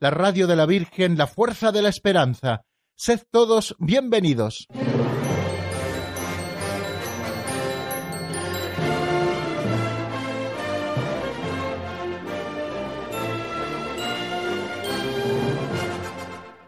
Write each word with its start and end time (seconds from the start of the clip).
la 0.00 0.10
radio 0.10 0.46
de 0.46 0.56
la 0.56 0.64
Virgen, 0.64 1.18
la 1.18 1.26
fuerza 1.26 1.72
de 1.72 1.82
la 1.82 1.90
esperanza. 1.90 2.62
Sed 2.96 3.20
todos 3.30 3.76
bienvenidos. 3.78 4.66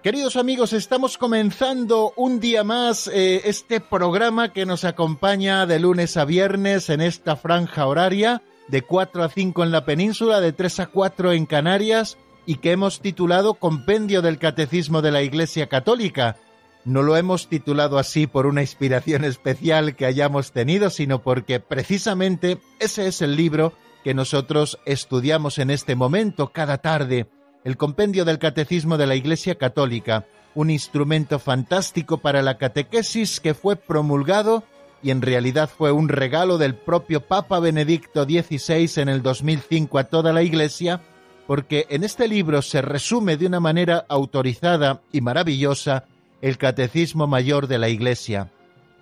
Queridos 0.02 0.36
amigos, 0.36 0.72
estamos 0.72 1.16
comenzando 1.16 2.12
un 2.16 2.38
día 2.40 2.64
más 2.64 3.06
eh, 3.06 3.42
este 3.44 3.80
programa 3.80 4.52
que 4.52 4.66
nos 4.66 4.84
acompaña 4.84 5.64
de 5.64 5.78
lunes 5.78 6.16
a 6.16 6.24
viernes 6.24 6.90
en 6.90 7.00
esta 7.00 7.36
franja 7.36 7.86
horaria, 7.86 8.42
de 8.68 8.82
4 8.82 9.22
a 9.22 9.28
5 9.28 9.62
en 9.62 9.70
la 9.70 9.84
península, 9.84 10.40
de 10.40 10.52
3 10.52 10.80
a 10.80 10.86
4 10.88 11.32
en 11.32 11.46
Canarias, 11.46 12.18
y 12.46 12.56
que 12.56 12.72
hemos 12.72 13.00
titulado 13.00 13.54
Compendio 13.54 14.22
del 14.22 14.38
Catecismo 14.38 15.02
de 15.02 15.12
la 15.12 15.22
Iglesia 15.22 15.68
Católica. 15.68 16.36
No 16.84 17.02
lo 17.02 17.16
hemos 17.16 17.48
titulado 17.48 17.98
así 17.98 18.26
por 18.26 18.46
una 18.46 18.62
inspiración 18.62 19.24
especial 19.24 19.94
que 19.94 20.06
hayamos 20.06 20.52
tenido, 20.52 20.90
sino 20.90 21.22
porque 21.22 21.60
precisamente 21.60 22.58
ese 22.80 23.06
es 23.06 23.22
el 23.22 23.36
libro 23.36 23.72
que 24.02 24.14
nosotros 24.14 24.78
estudiamos 24.84 25.58
en 25.58 25.70
este 25.70 25.94
momento 25.94 26.52
cada 26.52 26.78
tarde 26.78 27.28
el 27.64 27.76
compendio 27.76 28.24
del 28.24 28.38
Catecismo 28.38 28.98
de 28.98 29.06
la 29.06 29.14
Iglesia 29.14 29.54
Católica, 29.54 30.26
un 30.54 30.70
instrumento 30.70 31.38
fantástico 31.38 32.18
para 32.18 32.42
la 32.42 32.58
catequesis 32.58 33.40
que 33.40 33.54
fue 33.54 33.76
promulgado 33.76 34.64
y 35.02 35.10
en 35.10 35.22
realidad 35.22 35.68
fue 35.68 35.92
un 35.92 36.08
regalo 36.08 36.58
del 36.58 36.74
propio 36.74 37.20
Papa 37.26 37.60
Benedicto 37.60 38.24
XVI 38.24 39.00
en 39.00 39.08
el 39.08 39.22
2005 39.22 39.98
a 39.98 40.04
toda 40.04 40.32
la 40.32 40.42
Iglesia, 40.42 41.00
porque 41.46 41.86
en 41.90 42.04
este 42.04 42.28
libro 42.28 42.62
se 42.62 42.82
resume 42.82 43.36
de 43.36 43.46
una 43.46 43.60
manera 43.60 44.04
autorizada 44.08 45.02
y 45.12 45.20
maravillosa 45.20 46.04
el 46.40 46.58
Catecismo 46.58 47.26
Mayor 47.26 47.66
de 47.66 47.78
la 47.78 47.88
Iglesia. 47.88 48.50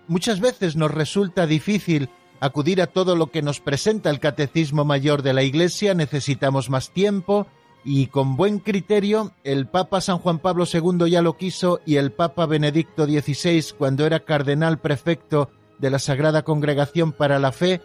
Muchas 0.08 0.40
veces 0.40 0.76
nos 0.76 0.90
resulta 0.90 1.46
difícil 1.46 2.10
acudir 2.40 2.82
a 2.82 2.86
todo 2.86 3.16
lo 3.16 3.30
que 3.30 3.42
nos 3.42 3.60
presenta 3.60 4.10
el 4.10 4.18
Catecismo 4.18 4.84
Mayor 4.84 5.22
de 5.22 5.34
la 5.34 5.42
Iglesia, 5.42 5.94
necesitamos 5.94 6.70
más 6.70 6.90
tiempo, 6.90 7.46
y 7.84 8.08
con 8.08 8.36
buen 8.36 8.58
criterio 8.58 9.32
el 9.44 9.66
Papa 9.66 10.00
San 10.00 10.18
Juan 10.18 10.38
Pablo 10.38 10.64
II 10.70 11.10
ya 11.10 11.22
lo 11.22 11.36
quiso 11.36 11.80
y 11.86 11.96
el 11.96 12.12
Papa 12.12 12.46
Benedicto 12.46 13.06
XVI 13.06 13.64
cuando 13.78 14.04
era 14.06 14.20
cardenal 14.20 14.78
prefecto 14.78 15.50
de 15.78 15.90
la 15.90 15.98
Sagrada 15.98 16.42
Congregación 16.42 17.12
para 17.12 17.38
la 17.38 17.52
Fe, 17.52 17.80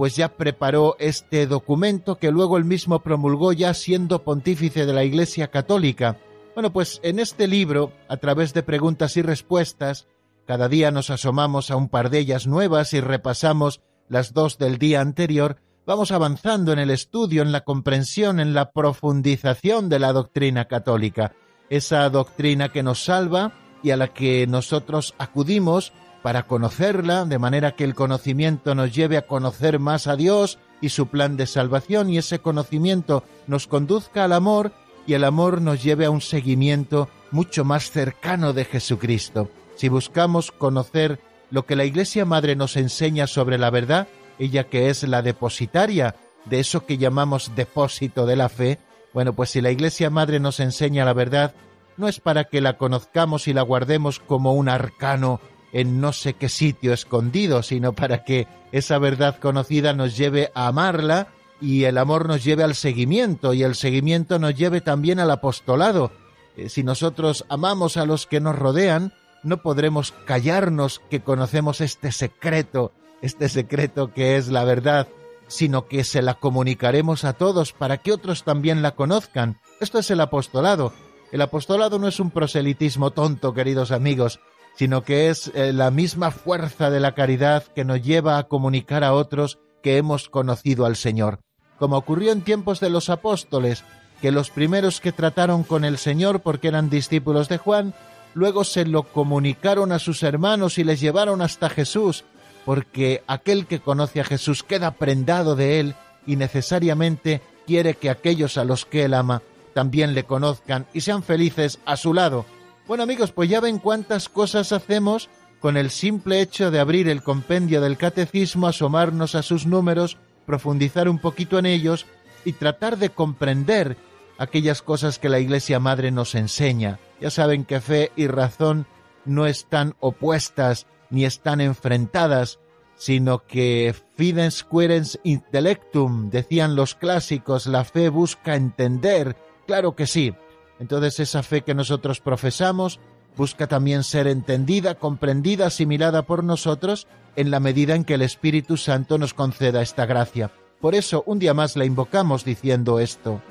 pues 0.00 0.16
ya 0.16 0.30
preparó 0.30 0.96
este 0.98 1.46
documento 1.46 2.16
que 2.16 2.30
luego 2.30 2.56
él 2.56 2.64
mismo 2.64 3.00
promulgó 3.00 3.52
ya 3.52 3.74
siendo 3.74 4.24
pontífice 4.24 4.86
de 4.86 4.94
la 4.94 5.04
Iglesia 5.04 5.48
Católica. 5.48 6.16
Bueno, 6.54 6.72
pues 6.72 7.00
en 7.02 7.18
este 7.18 7.46
libro, 7.46 7.92
a 8.08 8.16
través 8.16 8.54
de 8.54 8.62
preguntas 8.62 9.18
y 9.18 9.20
respuestas, 9.20 10.08
cada 10.46 10.70
día 10.70 10.90
nos 10.90 11.10
asomamos 11.10 11.70
a 11.70 11.76
un 11.76 11.90
par 11.90 12.08
de 12.08 12.20
ellas 12.20 12.46
nuevas 12.46 12.94
y 12.94 13.00
repasamos 13.02 13.82
las 14.08 14.32
dos 14.32 14.56
del 14.56 14.78
día 14.78 15.02
anterior, 15.02 15.58
vamos 15.84 16.12
avanzando 16.12 16.72
en 16.72 16.78
el 16.78 16.88
estudio, 16.88 17.42
en 17.42 17.52
la 17.52 17.60
comprensión, 17.60 18.40
en 18.40 18.54
la 18.54 18.70
profundización 18.70 19.90
de 19.90 19.98
la 19.98 20.14
doctrina 20.14 20.64
católica, 20.64 21.34
esa 21.68 22.08
doctrina 22.08 22.70
que 22.70 22.82
nos 22.82 23.04
salva 23.04 23.52
y 23.82 23.90
a 23.90 23.98
la 23.98 24.08
que 24.08 24.46
nosotros 24.46 25.14
acudimos 25.18 25.92
para 26.22 26.44
conocerla, 26.44 27.24
de 27.24 27.38
manera 27.38 27.72
que 27.72 27.84
el 27.84 27.94
conocimiento 27.94 28.74
nos 28.74 28.94
lleve 28.94 29.16
a 29.16 29.26
conocer 29.26 29.78
más 29.78 30.06
a 30.06 30.16
Dios 30.16 30.58
y 30.80 30.90
su 30.90 31.08
plan 31.08 31.36
de 31.36 31.46
salvación, 31.46 32.10
y 32.10 32.18
ese 32.18 32.38
conocimiento 32.38 33.24
nos 33.46 33.66
conduzca 33.66 34.24
al 34.24 34.32
amor 34.32 34.72
y 35.06 35.14
el 35.14 35.24
amor 35.24 35.60
nos 35.60 35.82
lleve 35.82 36.06
a 36.06 36.10
un 36.10 36.20
seguimiento 36.20 37.08
mucho 37.30 37.64
más 37.64 37.90
cercano 37.90 38.52
de 38.52 38.64
Jesucristo. 38.64 39.50
Si 39.76 39.88
buscamos 39.88 40.52
conocer 40.52 41.20
lo 41.50 41.66
que 41.66 41.76
la 41.76 41.84
Iglesia 41.84 42.24
Madre 42.24 42.56
nos 42.56 42.76
enseña 42.76 43.26
sobre 43.26 43.58
la 43.58 43.70
verdad, 43.70 44.08
ella 44.38 44.64
que 44.64 44.88
es 44.88 45.02
la 45.02 45.22
depositaria 45.22 46.16
de 46.44 46.60
eso 46.60 46.86
que 46.86 46.98
llamamos 46.98 47.52
depósito 47.54 48.26
de 48.26 48.36
la 48.36 48.48
fe, 48.48 48.78
bueno, 49.12 49.32
pues 49.32 49.50
si 49.50 49.60
la 49.60 49.70
Iglesia 49.70 50.10
Madre 50.10 50.38
nos 50.38 50.60
enseña 50.60 51.04
la 51.04 51.12
verdad, 51.12 51.54
no 51.96 52.08
es 52.08 52.20
para 52.20 52.44
que 52.44 52.60
la 52.60 52.78
conozcamos 52.78 53.48
y 53.48 53.52
la 53.52 53.62
guardemos 53.62 54.20
como 54.20 54.54
un 54.54 54.68
arcano 54.68 55.40
en 55.72 56.00
no 56.00 56.12
sé 56.12 56.34
qué 56.34 56.48
sitio 56.48 56.92
escondido, 56.92 57.62
sino 57.62 57.92
para 57.92 58.24
que 58.24 58.48
esa 58.72 58.98
verdad 58.98 59.38
conocida 59.38 59.92
nos 59.92 60.16
lleve 60.16 60.50
a 60.54 60.66
amarla 60.66 61.28
y 61.60 61.84
el 61.84 61.98
amor 61.98 62.26
nos 62.26 62.42
lleve 62.42 62.64
al 62.64 62.74
seguimiento 62.74 63.54
y 63.54 63.62
el 63.62 63.74
seguimiento 63.74 64.38
nos 64.38 64.54
lleve 64.54 64.80
también 64.80 65.20
al 65.20 65.30
apostolado. 65.30 66.12
Eh, 66.56 66.68
si 66.68 66.82
nosotros 66.82 67.44
amamos 67.48 67.96
a 67.96 68.06
los 68.06 68.26
que 68.26 68.40
nos 68.40 68.58
rodean, 68.58 69.12
no 69.42 69.62
podremos 69.62 70.12
callarnos 70.26 71.00
que 71.10 71.20
conocemos 71.20 71.80
este 71.80 72.12
secreto 72.12 72.92
este 73.22 73.48
secreto 73.48 74.12
que 74.12 74.36
es 74.36 74.48
la 74.48 74.64
verdad, 74.64 75.08
sino 75.48 75.86
que 75.86 76.04
se 76.04 76.22
la 76.22 76.34
comunicaremos 76.34 77.24
a 77.24 77.34
todos 77.34 77.72
para 77.72 77.98
que 77.98 78.12
otros 78.12 78.44
también 78.44 78.82
la 78.82 78.94
conozcan. 78.94 79.58
Esto 79.80 79.98
es 79.98 80.10
el 80.10 80.20
apostolado. 80.20 80.92
El 81.32 81.42
apostolado 81.42 81.98
no 81.98 82.08
es 82.08 82.18
un 82.18 82.30
proselitismo 82.30 83.12
tonto, 83.12 83.54
queridos 83.54 83.92
amigos, 83.92 84.40
sino 84.76 85.02
que 85.02 85.28
es 85.28 85.50
eh, 85.54 85.72
la 85.72 85.90
misma 85.90 86.30
fuerza 86.30 86.90
de 86.90 87.00
la 87.00 87.14
caridad 87.14 87.64
que 87.64 87.84
nos 87.84 88.02
lleva 88.02 88.38
a 88.38 88.44
comunicar 88.44 89.04
a 89.04 89.12
otros 89.12 89.58
que 89.82 89.96
hemos 89.96 90.28
conocido 90.28 90.86
al 90.86 90.96
Señor. 90.96 91.40
Como 91.78 91.96
ocurrió 91.96 92.32
en 92.32 92.42
tiempos 92.42 92.80
de 92.80 92.90
los 92.90 93.10
apóstoles, 93.10 93.84
que 94.20 94.32
los 94.32 94.50
primeros 94.50 95.00
que 95.00 95.12
trataron 95.12 95.62
con 95.62 95.84
el 95.84 95.98
Señor 95.98 96.40
porque 96.40 96.68
eran 96.68 96.90
discípulos 96.90 97.48
de 97.48 97.58
Juan, 97.58 97.94
luego 98.34 98.64
se 98.64 98.84
lo 98.84 99.04
comunicaron 99.04 99.92
a 99.92 99.98
sus 99.98 100.22
hermanos 100.22 100.78
y 100.78 100.84
les 100.84 101.00
llevaron 101.00 101.42
hasta 101.42 101.70
Jesús, 101.70 102.24
porque 102.64 103.22
aquel 103.26 103.66
que 103.66 103.80
conoce 103.80 104.20
a 104.20 104.24
Jesús 104.24 104.62
queda 104.62 104.92
prendado 104.92 105.56
de 105.56 105.80
él 105.80 105.94
y 106.26 106.36
necesariamente 106.36 107.40
quiere 107.66 107.94
que 107.94 108.10
aquellos 108.10 108.58
a 108.58 108.64
los 108.64 108.84
que 108.84 109.04
él 109.04 109.14
ama 109.14 109.42
también 109.74 110.14
le 110.14 110.24
conozcan 110.24 110.86
y 110.92 111.00
sean 111.00 111.22
felices 111.22 111.78
a 111.86 111.96
su 111.96 112.12
lado. 112.12 112.44
Bueno 112.90 113.04
amigos, 113.04 113.30
pues 113.30 113.48
ya 113.48 113.60
ven 113.60 113.78
cuántas 113.78 114.28
cosas 114.28 114.72
hacemos 114.72 115.28
con 115.60 115.76
el 115.76 115.90
simple 115.90 116.40
hecho 116.40 116.72
de 116.72 116.80
abrir 116.80 117.08
el 117.08 117.22
compendio 117.22 117.80
del 117.80 117.96
catecismo, 117.96 118.66
asomarnos 118.66 119.36
a 119.36 119.44
sus 119.44 119.64
números, 119.64 120.18
profundizar 120.44 121.08
un 121.08 121.20
poquito 121.20 121.60
en 121.60 121.66
ellos 121.66 122.06
y 122.44 122.54
tratar 122.54 122.98
de 122.98 123.10
comprender 123.10 123.96
aquellas 124.38 124.82
cosas 124.82 125.20
que 125.20 125.28
la 125.28 125.38
Iglesia 125.38 125.78
Madre 125.78 126.10
nos 126.10 126.34
enseña. 126.34 126.98
Ya 127.20 127.30
saben 127.30 127.64
que 127.64 127.80
fe 127.80 128.10
y 128.16 128.26
razón 128.26 128.86
no 129.24 129.46
están 129.46 129.94
opuestas, 130.00 130.88
ni 131.10 131.24
están 131.24 131.60
enfrentadas, 131.60 132.58
sino 132.96 133.46
que 133.46 133.94
fidens 134.16 134.64
querens 134.64 135.20
intellectum, 135.22 136.28
decían 136.28 136.74
los 136.74 136.96
clásicos, 136.96 137.68
la 137.68 137.84
fe 137.84 138.08
busca 138.08 138.56
entender, 138.56 139.36
claro 139.68 139.94
que 139.94 140.08
sí. 140.08 140.34
Entonces 140.80 141.20
esa 141.20 141.42
fe 141.42 141.60
que 141.60 141.74
nosotros 141.74 142.20
profesamos 142.20 142.98
busca 143.36 143.68
también 143.68 144.02
ser 144.02 144.26
entendida, 144.26 144.96
comprendida, 144.96 145.66
asimilada 145.66 146.22
por 146.22 146.42
nosotros 146.42 147.06
en 147.36 147.50
la 147.50 147.60
medida 147.60 147.94
en 147.94 148.04
que 148.04 148.14
el 148.14 148.22
Espíritu 148.22 148.76
Santo 148.76 149.18
nos 149.18 149.34
conceda 149.34 149.82
esta 149.82 150.06
gracia. 150.06 150.50
Por 150.80 150.94
eso 150.94 151.22
un 151.26 151.38
día 151.38 151.54
más 151.54 151.76
la 151.76 151.84
invocamos 151.84 152.44
diciendo 152.44 152.98
esto. 152.98 153.42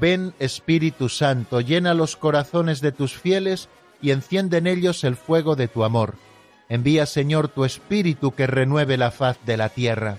Ven 0.00 0.34
Espíritu 0.40 1.08
Santo, 1.08 1.60
llena 1.60 1.94
los 1.94 2.16
corazones 2.16 2.80
de 2.80 2.90
tus 2.90 3.16
fieles 3.16 3.68
y 4.00 4.10
enciende 4.10 4.58
en 4.58 4.66
ellos 4.66 5.04
el 5.04 5.14
fuego 5.14 5.54
de 5.54 5.68
tu 5.68 5.84
amor. 5.84 6.16
Envía, 6.68 7.06
Señor, 7.06 7.46
tu 7.46 7.64
Espíritu 7.64 8.32
que 8.32 8.48
renueve 8.48 8.96
la 8.96 9.12
faz 9.12 9.38
de 9.46 9.56
la 9.56 9.68
tierra. 9.68 10.18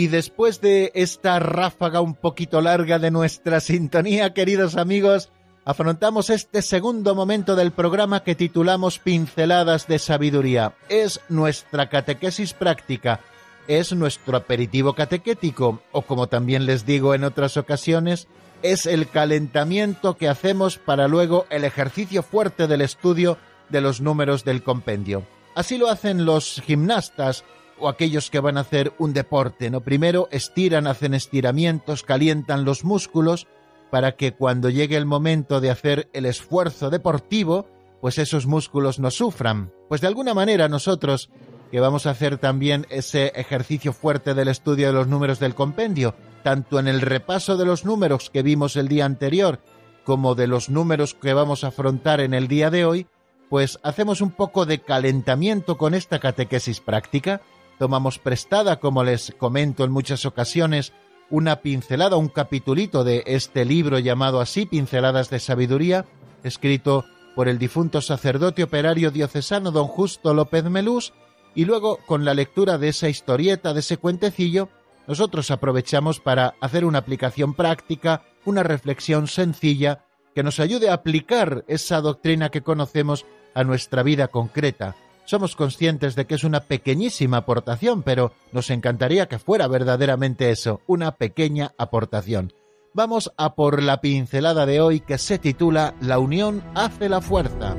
Y 0.00 0.08
después 0.08 0.62
de 0.62 0.92
esta 0.94 1.38
ráfaga 1.40 2.00
un 2.00 2.14
poquito 2.14 2.62
larga 2.62 2.98
de 2.98 3.10
nuestra 3.10 3.60
sintonía, 3.60 4.32
queridos 4.32 4.78
amigos, 4.78 5.30
afrontamos 5.66 6.30
este 6.30 6.62
segundo 6.62 7.14
momento 7.14 7.54
del 7.54 7.70
programa 7.70 8.24
que 8.24 8.34
titulamos 8.34 8.98
Pinceladas 8.98 9.88
de 9.88 9.98
Sabiduría. 9.98 10.72
Es 10.88 11.20
nuestra 11.28 11.90
catequesis 11.90 12.54
práctica, 12.54 13.20
es 13.68 13.92
nuestro 13.92 14.38
aperitivo 14.38 14.94
catequético, 14.94 15.82
o 15.92 16.00
como 16.00 16.28
también 16.28 16.64
les 16.64 16.86
digo 16.86 17.14
en 17.14 17.22
otras 17.22 17.58
ocasiones, 17.58 18.26
es 18.62 18.86
el 18.86 19.06
calentamiento 19.06 20.16
que 20.16 20.30
hacemos 20.30 20.78
para 20.78 21.08
luego 21.08 21.44
el 21.50 21.64
ejercicio 21.64 22.22
fuerte 22.22 22.66
del 22.68 22.80
estudio 22.80 23.36
de 23.68 23.82
los 23.82 24.00
números 24.00 24.46
del 24.46 24.62
compendio. 24.62 25.26
Así 25.54 25.76
lo 25.76 25.90
hacen 25.90 26.24
los 26.24 26.62
gimnastas 26.64 27.44
o 27.80 27.88
aquellos 27.88 28.30
que 28.30 28.40
van 28.40 28.56
a 28.56 28.60
hacer 28.60 28.92
un 28.98 29.12
deporte, 29.12 29.70
¿no? 29.70 29.80
Primero 29.80 30.28
estiran, 30.30 30.86
hacen 30.86 31.14
estiramientos, 31.14 32.02
calientan 32.02 32.64
los 32.64 32.84
músculos 32.84 33.46
para 33.90 34.12
que 34.12 34.32
cuando 34.32 34.70
llegue 34.70 34.96
el 34.96 35.06
momento 35.06 35.60
de 35.60 35.70
hacer 35.70 36.08
el 36.12 36.26
esfuerzo 36.26 36.90
deportivo, 36.90 37.66
pues 38.00 38.18
esos 38.18 38.46
músculos 38.46 38.98
no 38.98 39.10
sufran. 39.10 39.72
Pues 39.88 40.00
de 40.00 40.06
alguna 40.06 40.34
manera 40.34 40.68
nosotros, 40.68 41.30
que 41.70 41.80
vamos 41.80 42.06
a 42.06 42.10
hacer 42.10 42.38
también 42.38 42.86
ese 42.90 43.32
ejercicio 43.34 43.92
fuerte 43.92 44.34
del 44.34 44.48
estudio 44.48 44.86
de 44.86 44.92
los 44.92 45.08
números 45.08 45.38
del 45.38 45.54
compendio, 45.54 46.14
tanto 46.42 46.78
en 46.78 46.88
el 46.88 47.00
repaso 47.00 47.56
de 47.56 47.66
los 47.66 47.84
números 47.84 48.30
que 48.30 48.42
vimos 48.42 48.76
el 48.76 48.88
día 48.88 49.04
anterior, 49.04 49.60
como 50.04 50.34
de 50.34 50.46
los 50.46 50.70
números 50.70 51.14
que 51.14 51.34
vamos 51.34 51.64
a 51.64 51.68
afrontar 51.68 52.20
en 52.20 52.34
el 52.34 52.48
día 52.48 52.70
de 52.70 52.84
hoy, 52.84 53.06
pues 53.48 53.78
hacemos 53.82 54.20
un 54.20 54.30
poco 54.30 54.64
de 54.64 54.80
calentamiento 54.80 55.76
con 55.76 55.94
esta 55.94 56.20
catequesis 56.20 56.80
práctica, 56.80 57.42
tomamos 57.80 58.18
prestada, 58.18 58.78
como 58.78 59.02
les 59.04 59.34
comento 59.38 59.84
en 59.84 59.90
muchas 59.90 60.26
ocasiones, 60.26 60.92
una 61.30 61.62
pincelada, 61.62 62.16
un 62.16 62.28
capitulito 62.28 63.04
de 63.04 63.22
este 63.24 63.64
libro 63.64 63.98
llamado 63.98 64.42
así, 64.42 64.66
Pinceladas 64.66 65.30
de 65.30 65.40
Sabiduría, 65.40 66.04
escrito 66.44 67.06
por 67.34 67.48
el 67.48 67.58
difunto 67.58 68.02
sacerdote 68.02 68.62
operario 68.62 69.10
diocesano 69.10 69.70
don 69.70 69.86
Justo 69.86 70.34
López 70.34 70.64
Melús, 70.64 71.14
y 71.54 71.64
luego 71.64 71.98
con 72.06 72.26
la 72.26 72.34
lectura 72.34 72.76
de 72.76 72.88
esa 72.90 73.08
historieta, 73.08 73.72
de 73.72 73.80
ese 73.80 73.96
cuentecillo, 73.96 74.68
nosotros 75.08 75.50
aprovechamos 75.50 76.20
para 76.20 76.56
hacer 76.60 76.84
una 76.84 76.98
aplicación 76.98 77.54
práctica, 77.54 78.24
una 78.44 78.62
reflexión 78.62 79.26
sencilla 79.26 80.04
que 80.34 80.42
nos 80.42 80.60
ayude 80.60 80.90
a 80.90 80.94
aplicar 80.94 81.64
esa 81.66 82.02
doctrina 82.02 82.50
que 82.50 82.60
conocemos 82.60 83.24
a 83.54 83.64
nuestra 83.64 84.02
vida 84.02 84.28
concreta. 84.28 84.96
Somos 85.24 85.54
conscientes 85.54 86.16
de 86.16 86.26
que 86.26 86.34
es 86.34 86.44
una 86.44 86.60
pequeñísima 86.60 87.38
aportación, 87.38 88.02
pero 88.02 88.32
nos 88.52 88.70
encantaría 88.70 89.28
que 89.28 89.38
fuera 89.38 89.68
verdaderamente 89.68 90.50
eso, 90.50 90.80
una 90.86 91.12
pequeña 91.12 91.72
aportación. 91.78 92.52
Vamos 92.92 93.32
a 93.36 93.54
por 93.54 93.82
la 93.82 94.00
pincelada 94.00 94.66
de 94.66 94.80
hoy 94.80 95.00
que 95.00 95.18
se 95.18 95.38
titula 95.38 95.94
La 96.00 96.18
unión 96.18 96.62
hace 96.74 97.08
la 97.08 97.20
fuerza. 97.20 97.76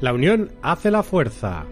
La 0.00 0.12
unión 0.12 0.50
hace 0.62 0.90
la 0.90 1.02
fuerza. 1.02 1.64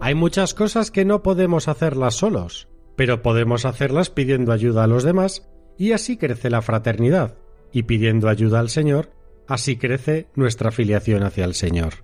Hay 0.00 0.14
muchas 0.14 0.54
cosas 0.54 0.90
que 0.90 1.04
no 1.04 1.22
podemos 1.22 1.68
hacerlas 1.68 2.14
solos, 2.14 2.68
pero 2.96 3.20
podemos 3.22 3.66
hacerlas 3.66 4.08
pidiendo 4.08 4.52
ayuda 4.52 4.84
a 4.84 4.86
los 4.86 5.04
demás 5.04 5.46
y 5.76 5.92
así 5.92 6.16
crece 6.16 6.48
la 6.48 6.62
fraternidad, 6.62 7.36
y 7.72 7.82
pidiendo 7.82 8.28
ayuda 8.28 8.60
al 8.60 8.70
Señor, 8.70 9.10
así 9.46 9.76
crece 9.76 10.28
nuestra 10.34 10.70
filiación 10.70 11.22
hacia 11.22 11.44
el 11.44 11.54
Señor. 11.54 11.94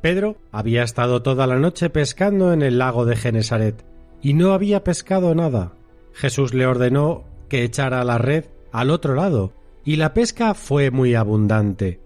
Pedro 0.00 0.36
había 0.52 0.82
estado 0.82 1.22
toda 1.22 1.46
la 1.46 1.58
noche 1.58 1.90
pescando 1.90 2.52
en 2.52 2.62
el 2.62 2.78
lago 2.78 3.04
de 3.04 3.16
Genesaret 3.16 3.84
y 4.22 4.34
no 4.34 4.52
había 4.52 4.84
pescado 4.84 5.34
nada. 5.34 5.72
Jesús 6.12 6.54
le 6.54 6.66
ordenó 6.66 7.24
que 7.48 7.64
echara 7.64 8.04
la 8.04 8.18
red 8.18 8.46
al 8.72 8.90
otro 8.90 9.14
lado 9.14 9.52
y 9.84 9.96
la 9.96 10.14
pesca 10.14 10.54
fue 10.54 10.90
muy 10.90 11.14
abundante. 11.14 12.00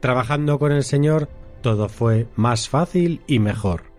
Trabajando 0.00 0.58
con 0.58 0.72
el 0.72 0.84
Señor 0.84 1.28
todo 1.60 1.88
fue 1.88 2.28
más 2.36 2.68
fácil 2.68 3.20
y 3.26 3.38
mejor. 3.38 3.93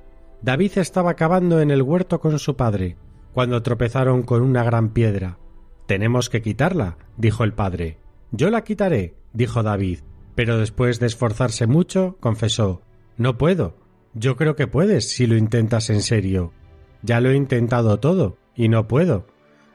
David 0.46 0.78
estaba 0.78 1.16
cavando 1.16 1.60
en 1.60 1.72
el 1.72 1.82
huerto 1.82 2.20
con 2.20 2.38
su 2.38 2.56
padre, 2.56 2.98
cuando 3.34 3.64
tropezaron 3.64 4.22
con 4.22 4.44
una 4.44 4.64
gran 4.64 4.90
piedra. 4.90 5.40
Tenemos 5.88 6.30
que 6.30 6.44
quitarla, 6.44 7.00
dijo 7.18 7.44
el 7.44 7.54
padre. 7.54 7.98
Yo 8.30 8.52
la 8.52 8.64
quitaré, 8.64 9.16
dijo 9.34 9.64
David, 9.64 10.02
pero 10.36 10.60
después 10.60 11.00
de 11.00 11.08
esforzarse 11.08 11.66
mucho, 11.66 12.18
confesó 12.20 12.84
No 13.18 13.40
puedo. 13.40 13.76
Yo 14.14 14.36
creo 14.36 14.56
que 14.56 14.68
puedes 14.68 15.10
si 15.10 15.26
lo 15.26 15.36
intentas 15.36 15.90
en 15.90 16.04
serio. 16.04 16.54
Ya 17.02 17.22
lo 17.22 17.32
he 17.32 17.36
intentado 17.36 18.00
todo, 18.00 18.38
y 18.56 18.70
no 18.70 18.88
puedo. 18.88 19.26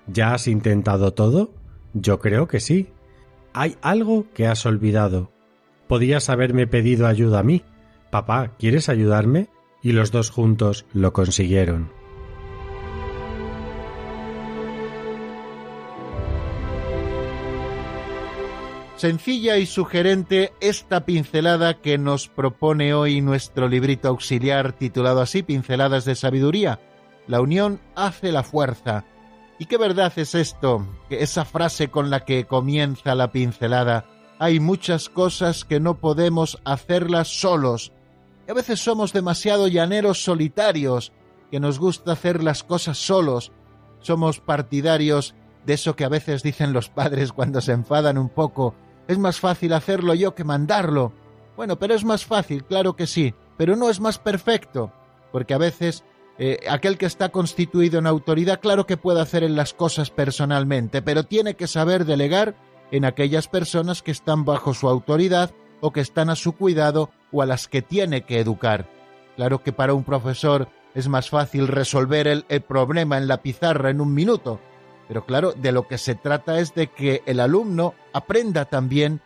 ¿Ya 0.06 0.34
has 0.34 0.46
intentado 0.46 1.14
todo? 1.14 1.52
Yo 1.94 2.20
creo 2.20 2.46
que 2.46 2.60
sí. 2.60 2.90
Hay 3.54 3.76
algo 3.82 4.26
que 4.34 4.46
has 4.46 4.64
olvidado. 4.66 5.32
Podías 5.88 6.30
haberme 6.30 6.68
pedido 6.68 7.08
ayuda 7.08 7.40
a 7.40 7.42
mí. 7.42 7.64
Papá, 8.12 8.54
¿quieres 8.56 8.88
ayudarme? 8.88 9.48
Y 9.82 9.92
los 9.92 10.10
dos 10.10 10.30
juntos 10.30 10.86
lo 10.92 11.12
consiguieron. 11.12 12.00
Sencilla 19.00 19.56
y 19.56 19.64
sugerente 19.64 20.52
esta 20.60 21.06
pincelada 21.06 21.80
que 21.80 21.96
nos 21.96 22.28
propone 22.28 22.92
hoy 22.92 23.22
nuestro 23.22 23.66
librito 23.66 24.08
auxiliar 24.08 24.74
titulado 24.74 25.22
así 25.22 25.42
Pinceladas 25.42 26.04
de 26.04 26.14
Sabiduría. 26.14 26.80
La 27.26 27.40
unión 27.40 27.80
hace 27.94 28.30
la 28.30 28.42
fuerza. 28.42 29.06
¿Y 29.58 29.64
qué 29.64 29.78
verdad 29.78 30.12
es 30.16 30.34
esto? 30.34 30.86
Que 31.08 31.22
esa 31.22 31.46
frase 31.46 31.88
con 31.88 32.10
la 32.10 32.26
que 32.26 32.44
comienza 32.44 33.14
la 33.14 33.32
pincelada. 33.32 34.04
Hay 34.38 34.60
muchas 34.60 35.08
cosas 35.08 35.64
que 35.64 35.80
no 35.80 35.96
podemos 35.96 36.58
hacerlas 36.66 37.28
solos. 37.28 37.94
A 38.50 38.52
veces 38.52 38.80
somos 38.80 39.12
demasiado 39.12 39.68
llaneros 39.68 40.24
solitarios, 40.24 41.12
que 41.52 41.60
nos 41.60 41.78
gusta 41.78 42.12
hacer 42.12 42.42
las 42.42 42.64
cosas 42.64 42.98
solos. 42.98 43.52
Somos 44.00 44.40
partidarios 44.40 45.36
de 45.64 45.74
eso 45.74 45.94
que 45.94 46.04
a 46.04 46.08
veces 46.08 46.42
dicen 46.42 46.72
los 46.72 46.88
padres 46.88 47.32
cuando 47.32 47.60
se 47.60 47.70
enfadan 47.70 48.18
un 48.18 48.28
poco. 48.28 48.74
Es 49.06 49.18
más 49.18 49.38
fácil 49.38 49.72
hacerlo 49.72 50.14
yo 50.14 50.34
que 50.34 50.42
mandarlo. 50.42 51.12
Bueno, 51.56 51.78
pero 51.78 51.94
es 51.94 52.04
más 52.04 52.24
fácil, 52.24 52.64
claro 52.64 52.96
que 52.96 53.06
sí, 53.06 53.34
pero 53.56 53.76
no 53.76 53.88
es 53.88 54.00
más 54.00 54.18
perfecto, 54.18 54.92
porque 55.30 55.54
a 55.54 55.58
veces 55.58 56.02
eh, 56.36 56.58
aquel 56.68 56.98
que 56.98 57.06
está 57.06 57.28
constituido 57.28 58.00
en 58.00 58.08
autoridad, 58.08 58.60
claro 58.60 58.84
que 58.84 58.96
puede 58.96 59.20
hacer 59.20 59.44
en 59.44 59.54
las 59.54 59.74
cosas 59.74 60.10
personalmente, 60.10 61.02
pero 61.02 61.22
tiene 61.22 61.54
que 61.54 61.68
saber 61.68 62.04
delegar 62.04 62.56
en 62.90 63.04
aquellas 63.04 63.46
personas 63.46 64.02
que 64.02 64.10
están 64.10 64.44
bajo 64.44 64.74
su 64.74 64.88
autoridad 64.88 65.52
o 65.80 65.92
que 65.92 66.00
están 66.00 66.30
a 66.30 66.36
su 66.36 66.52
cuidado 66.52 67.10
o 67.32 67.42
a 67.42 67.46
las 67.46 67.68
que 67.68 67.82
tiene 67.82 68.22
que 68.22 68.40
educar. 68.40 68.88
Claro 69.36 69.62
que 69.62 69.72
para 69.72 69.94
un 69.94 70.04
profesor 70.04 70.68
es 70.94 71.08
más 71.08 71.30
fácil 71.30 71.68
resolver 71.68 72.26
el, 72.26 72.44
el 72.48 72.60
problema 72.62 73.18
en 73.18 73.28
la 73.28 73.42
pizarra 73.42 73.90
en 73.90 74.00
un 74.00 74.12
minuto, 74.12 74.60
pero 75.08 75.24
claro, 75.24 75.52
de 75.52 75.72
lo 75.72 75.86
que 75.88 75.98
se 75.98 76.14
trata 76.14 76.60
es 76.60 76.74
de 76.74 76.88
que 76.88 77.22
el 77.26 77.40
alumno 77.40 77.94
aprenda 78.12 78.64
también 78.64 79.20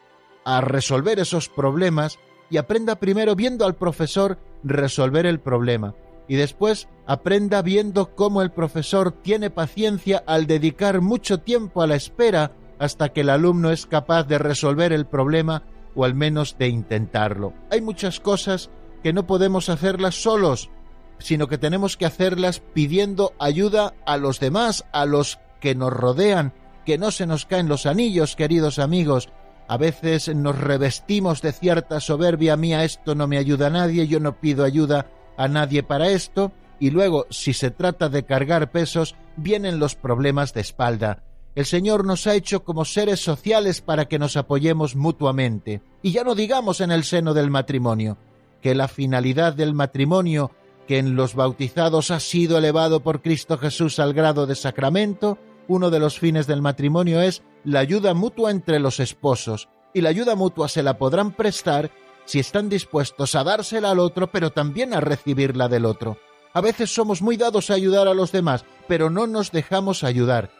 a 0.44 0.60
resolver 0.60 1.18
esos 1.18 1.48
problemas 1.48 2.18
y 2.50 2.58
aprenda 2.58 2.96
primero 2.96 3.34
viendo 3.34 3.64
al 3.66 3.74
profesor 3.74 4.38
resolver 4.62 5.26
el 5.26 5.40
problema 5.40 5.94
y 6.28 6.36
después 6.36 6.88
aprenda 7.06 7.62
viendo 7.62 8.14
cómo 8.14 8.42
el 8.42 8.50
profesor 8.50 9.12
tiene 9.12 9.50
paciencia 9.50 10.22
al 10.26 10.46
dedicar 10.46 11.00
mucho 11.00 11.38
tiempo 11.38 11.82
a 11.82 11.86
la 11.86 11.96
espera 11.96 12.52
hasta 12.78 13.10
que 13.10 13.20
el 13.20 13.30
alumno 13.30 13.70
es 13.70 13.86
capaz 13.86 14.24
de 14.24 14.38
resolver 14.38 14.92
el 14.92 15.06
problema 15.06 15.62
o 15.94 16.04
al 16.04 16.14
menos 16.14 16.56
de 16.58 16.68
intentarlo. 16.68 17.52
Hay 17.70 17.80
muchas 17.80 18.20
cosas 18.20 18.70
que 19.02 19.12
no 19.12 19.26
podemos 19.26 19.68
hacerlas 19.68 20.22
solos, 20.22 20.70
sino 21.18 21.46
que 21.46 21.58
tenemos 21.58 21.96
que 21.96 22.06
hacerlas 22.06 22.60
pidiendo 22.60 23.32
ayuda 23.38 23.94
a 24.06 24.16
los 24.16 24.40
demás, 24.40 24.84
a 24.92 25.06
los 25.06 25.38
que 25.60 25.74
nos 25.74 25.92
rodean, 25.92 26.52
que 26.84 26.98
no 26.98 27.10
se 27.10 27.26
nos 27.26 27.46
caen 27.46 27.68
los 27.68 27.86
anillos, 27.86 28.36
queridos 28.36 28.78
amigos. 28.78 29.28
A 29.68 29.76
veces 29.76 30.34
nos 30.34 30.58
revestimos 30.58 31.40
de 31.40 31.52
cierta 31.52 32.00
soberbia 32.00 32.56
mía, 32.56 32.84
esto 32.84 33.14
no 33.14 33.26
me 33.26 33.38
ayuda 33.38 33.68
a 33.68 33.70
nadie, 33.70 34.06
yo 34.06 34.20
no 34.20 34.40
pido 34.40 34.64
ayuda 34.64 35.06
a 35.36 35.48
nadie 35.48 35.82
para 35.82 36.08
esto 36.08 36.52
y 36.78 36.90
luego, 36.90 37.26
si 37.30 37.52
se 37.54 37.70
trata 37.70 38.08
de 38.08 38.24
cargar 38.24 38.70
pesos, 38.70 39.14
vienen 39.36 39.78
los 39.78 39.94
problemas 39.94 40.52
de 40.52 40.60
espalda. 40.60 41.22
El 41.54 41.66
Señor 41.66 42.04
nos 42.04 42.26
ha 42.26 42.34
hecho 42.34 42.64
como 42.64 42.84
seres 42.84 43.20
sociales 43.20 43.80
para 43.80 44.06
que 44.06 44.18
nos 44.18 44.36
apoyemos 44.36 44.96
mutuamente. 44.96 45.82
Y 46.02 46.10
ya 46.10 46.24
no 46.24 46.34
digamos 46.34 46.80
en 46.80 46.90
el 46.90 47.04
seno 47.04 47.32
del 47.32 47.48
matrimonio, 47.48 48.18
que 48.60 48.74
la 48.74 48.88
finalidad 48.88 49.52
del 49.52 49.72
matrimonio, 49.72 50.50
que 50.88 50.98
en 50.98 51.14
los 51.14 51.34
bautizados 51.34 52.10
ha 52.10 52.18
sido 52.18 52.58
elevado 52.58 53.00
por 53.00 53.22
Cristo 53.22 53.56
Jesús 53.56 54.00
al 54.00 54.14
grado 54.14 54.46
de 54.46 54.56
sacramento, 54.56 55.38
uno 55.68 55.90
de 55.90 56.00
los 56.00 56.18
fines 56.18 56.48
del 56.48 56.60
matrimonio 56.60 57.20
es 57.20 57.42
la 57.62 57.78
ayuda 57.78 58.14
mutua 58.14 58.50
entre 58.50 58.80
los 58.80 58.98
esposos, 58.98 59.68
y 59.94 60.00
la 60.00 60.08
ayuda 60.08 60.34
mutua 60.34 60.68
se 60.68 60.82
la 60.82 60.98
podrán 60.98 61.30
prestar 61.32 61.92
si 62.24 62.40
están 62.40 62.68
dispuestos 62.68 63.36
a 63.36 63.44
dársela 63.44 63.92
al 63.92 64.00
otro, 64.00 64.30
pero 64.32 64.50
también 64.50 64.92
a 64.92 65.00
recibirla 65.00 65.68
del 65.68 65.84
otro. 65.84 66.18
A 66.52 66.60
veces 66.60 66.92
somos 66.92 67.22
muy 67.22 67.36
dados 67.36 67.70
a 67.70 67.74
ayudar 67.74 68.08
a 68.08 68.14
los 68.14 68.32
demás, 68.32 68.64
pero 68.88 69.08
no 69.08 69.28
nos 69.28 69.52
dejamos 69.52 70.02
ayudar. 70.02 70.50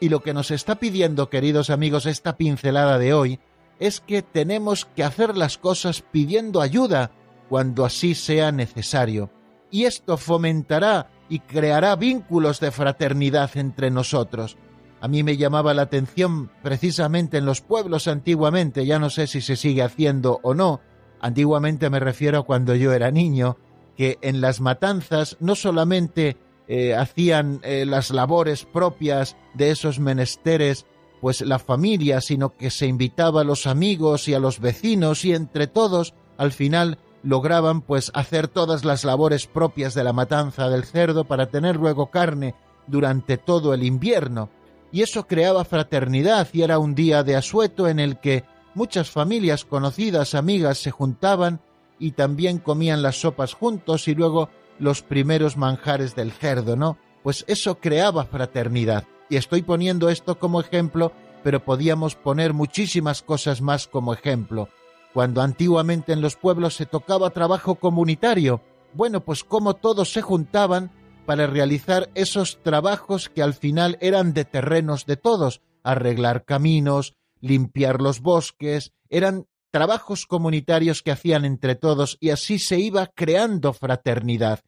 Y 0.00 0.08
lo 0.08 0.20
que 0.20 0.32
nos 0.32 0.50
está 0.50 0.76
pidiendo, 0.76 1.28
queridos 1.28 1.68
amigos, 1.70 2.06
esta 2.06 2.36
pincelada 2.36 2.98
de 2.98 3.12
hoy, 3.12 3.38
es 3.78 4.00
que 4.00 4.22
tenemos 4.22 4.86
que 4.86 5.04
hacer 5.04 5.36
las 5.36 5.58
cosas 5.58 6.02
pidiendo 6.02 6.60
ayuda 6.60 7.10
cuando 7.48 7.84
así 7.84 8.14
sea 8.14 8.50
necesario. 8.50 9.30
Y 9.70 9.84
esto 9.84 10.16
fomentará 10.16 11.10
y 11.28 11.40
creará 11.40 11.96
vínculos 11.96 12.60
de 12.60 12.70
fraternidad 12.70 13.50
entre 13.56 13.90
nosotros. 13.90 14.56
A 15.00 15.08
mí 15.08 15.22
me 15.22 15.36
llamaba 15.36 15.72
la 15.72 15.82
atención 15.82 16.50
precisamente 16.62 17.38
en 17.38 17.46
los 17.46 17.60
pueblos 17.60 18.08
antiguamente, 18.08 18.84
ya 18.84 18.98
no 18.98 19.08
sé 19.08 19.26
si 19.26 19.40
se 19.40 19.56
sigue 19.56 19.82
haciendo 19.82 20.40
o 20.42 20.54
no, 20.54 20.80
antiguamente 21.20 21.88
me 21.88 22.00
refiero 22.00 22.40
a 22.40 22.42
cuando 22.42 22.74
yo 22.74 22.92
era 22.92 23.10
niño, 23.10 23.56
que 23.96 24.18
en 24.20 24.40
las 24.40 24.60
matanzas 24.60 25.36
no 25.40 25.54
solamente 25.54 26.36
eh, 26.68 26.94
hacían 26.94 27.60
eh, 27.62 27.86
las 27.86 28.10
labores 28.10 28.66
propias 28.66 29.36
de 29.54 29.70
esos 29.70 29.98
menesteres, 29.98 30.86
pues 31.20 31.40
la 31.42 31.58
familia, 31.58 32.20
sino 32.20 32.56
que 32.56 32.70
se 32.70 32.86
invitaba 32.86 33.42
a 33.42 33.44
los 33.44 33.66
amigos 33.66 34.28
y 34.28 34.34
a 34.34 34.38
los 34.38 34.60
vecinos 34.60 35.24
y 35.24 35.34
entre 35.34 35.66
todos, 35.66 36.14
al 36.38 36.52
final, 36.52 36.98
lograban 37.22 37.82
pues 37.82 38.10
hacer 38.14 38.48
todas 38.48 38.84
las 38.84 39.04
labores 39.04 39.46
propias 39.46 39.94
de 39.94 40.04
la 40.04 40.12
matanza 40.12 40.68
del 40.68 40.84
cerdo 40.84 41.24
para 41.24 41.50
tener 41.50 41.76
luego 41.76 42.10
carne 42.10 42.54
durante 42.86 43.36
todo 43.36 43.74
el 43.74 43.84
invierno. 43.84 44.48
Y 44.92 45.02
eso 45.02 45.26
creaba 45.26 45.64
fraternidad 45.64 46.48
y 46.52 46.62
era 46.62 46.78
un 46.78 46.94
día 46.94 47.22
de 47.22 47.36
asueto 47.36 47.86
en 47.86 48.00
el 48.00 48.18
que 48.18 48.44
muchas 48.74 49.10
familias 49.10 49.64
conocidas, 49.64 50.34
amigas, 50.34 50.78
se 50.78 50.90
juntaban 50.90 51.60
y 51.98 52.12
también 52.12 52.58
comían 52.58 53.02
las 53.02 53.20
sopas 53.20 53.52
juntos 53.54 54.08
y 54.08 54.14
luego 54.14 54.48
los 54.78 55.02
primeros 55.02 55.56
manjares 55.56 56.16
del 56.16 56.32
cerdo, 56.32 56.74
¿no? 56.74 56.98
Pues 57.22 57.44
eso 57.46 57.78
creaba 57.78 58.24
fraternidad. 58.24 59.04
Y 59.30 59.36
estoy 59.36 59.62
poniendo 59.62 60.10
esto 60.10 60.38
como 60.38 60.60
ejemplo, 60.60 61.12
pero 61.42 61.64
podíamos 61.64 62.16
poner 62.16 62.52
muchísimas 62.52 63.22
cosas 63.22 63.62
más 63.62 63.86
como 63.86 64.12
ejemplo. 64.12 64.68
Cuando 65.14 65.40
antiguamente 65.40 66.12
en 66.12 66.20
los 66.20 66.36
pueblos 66.36 66.74
se 66.74 66.84
tocaba 66.84 67.30
trabajo 67.30 67.76
comunitario, 67.76 68.60
bueno, 68.92 69.20
pues 69.20 69.44
como 69.44 69.74
todos 69.74 70.12
se 70.12 70.20
juntaban 70.20 70.90
para 71.26 71.46
realizar 71.46 72.10
esos 72.14 72.60
trabajos 72.62 73.28
que 73.28 73.42
al 73.42 73.54
final 73.54 73.96
eran 74.00 74.34
de 74.34 74.44
terrenos 74.44 75.06
de 75.06 75.16
todos, 75.16 75.62
arreglar 75.84 76.44
caminos, 76.44 77.14
limpiar 77.40 78.00
los 78.00 78.20
bosques, 78.20 78.92
eran 79.08 79.46
trabajos 79.70 80.26
comunitarios 80.26 81.02
que 81.02 81.12
hacían 81.12 81.44
entre 81.44 81.76
todos 81.76 82.18
y 82.20 82.30
así 82.30 82.58
se 82.58 82.80
iba 82.80 83.06
creando 83.06 83.72
fraternidad 83.72 84.60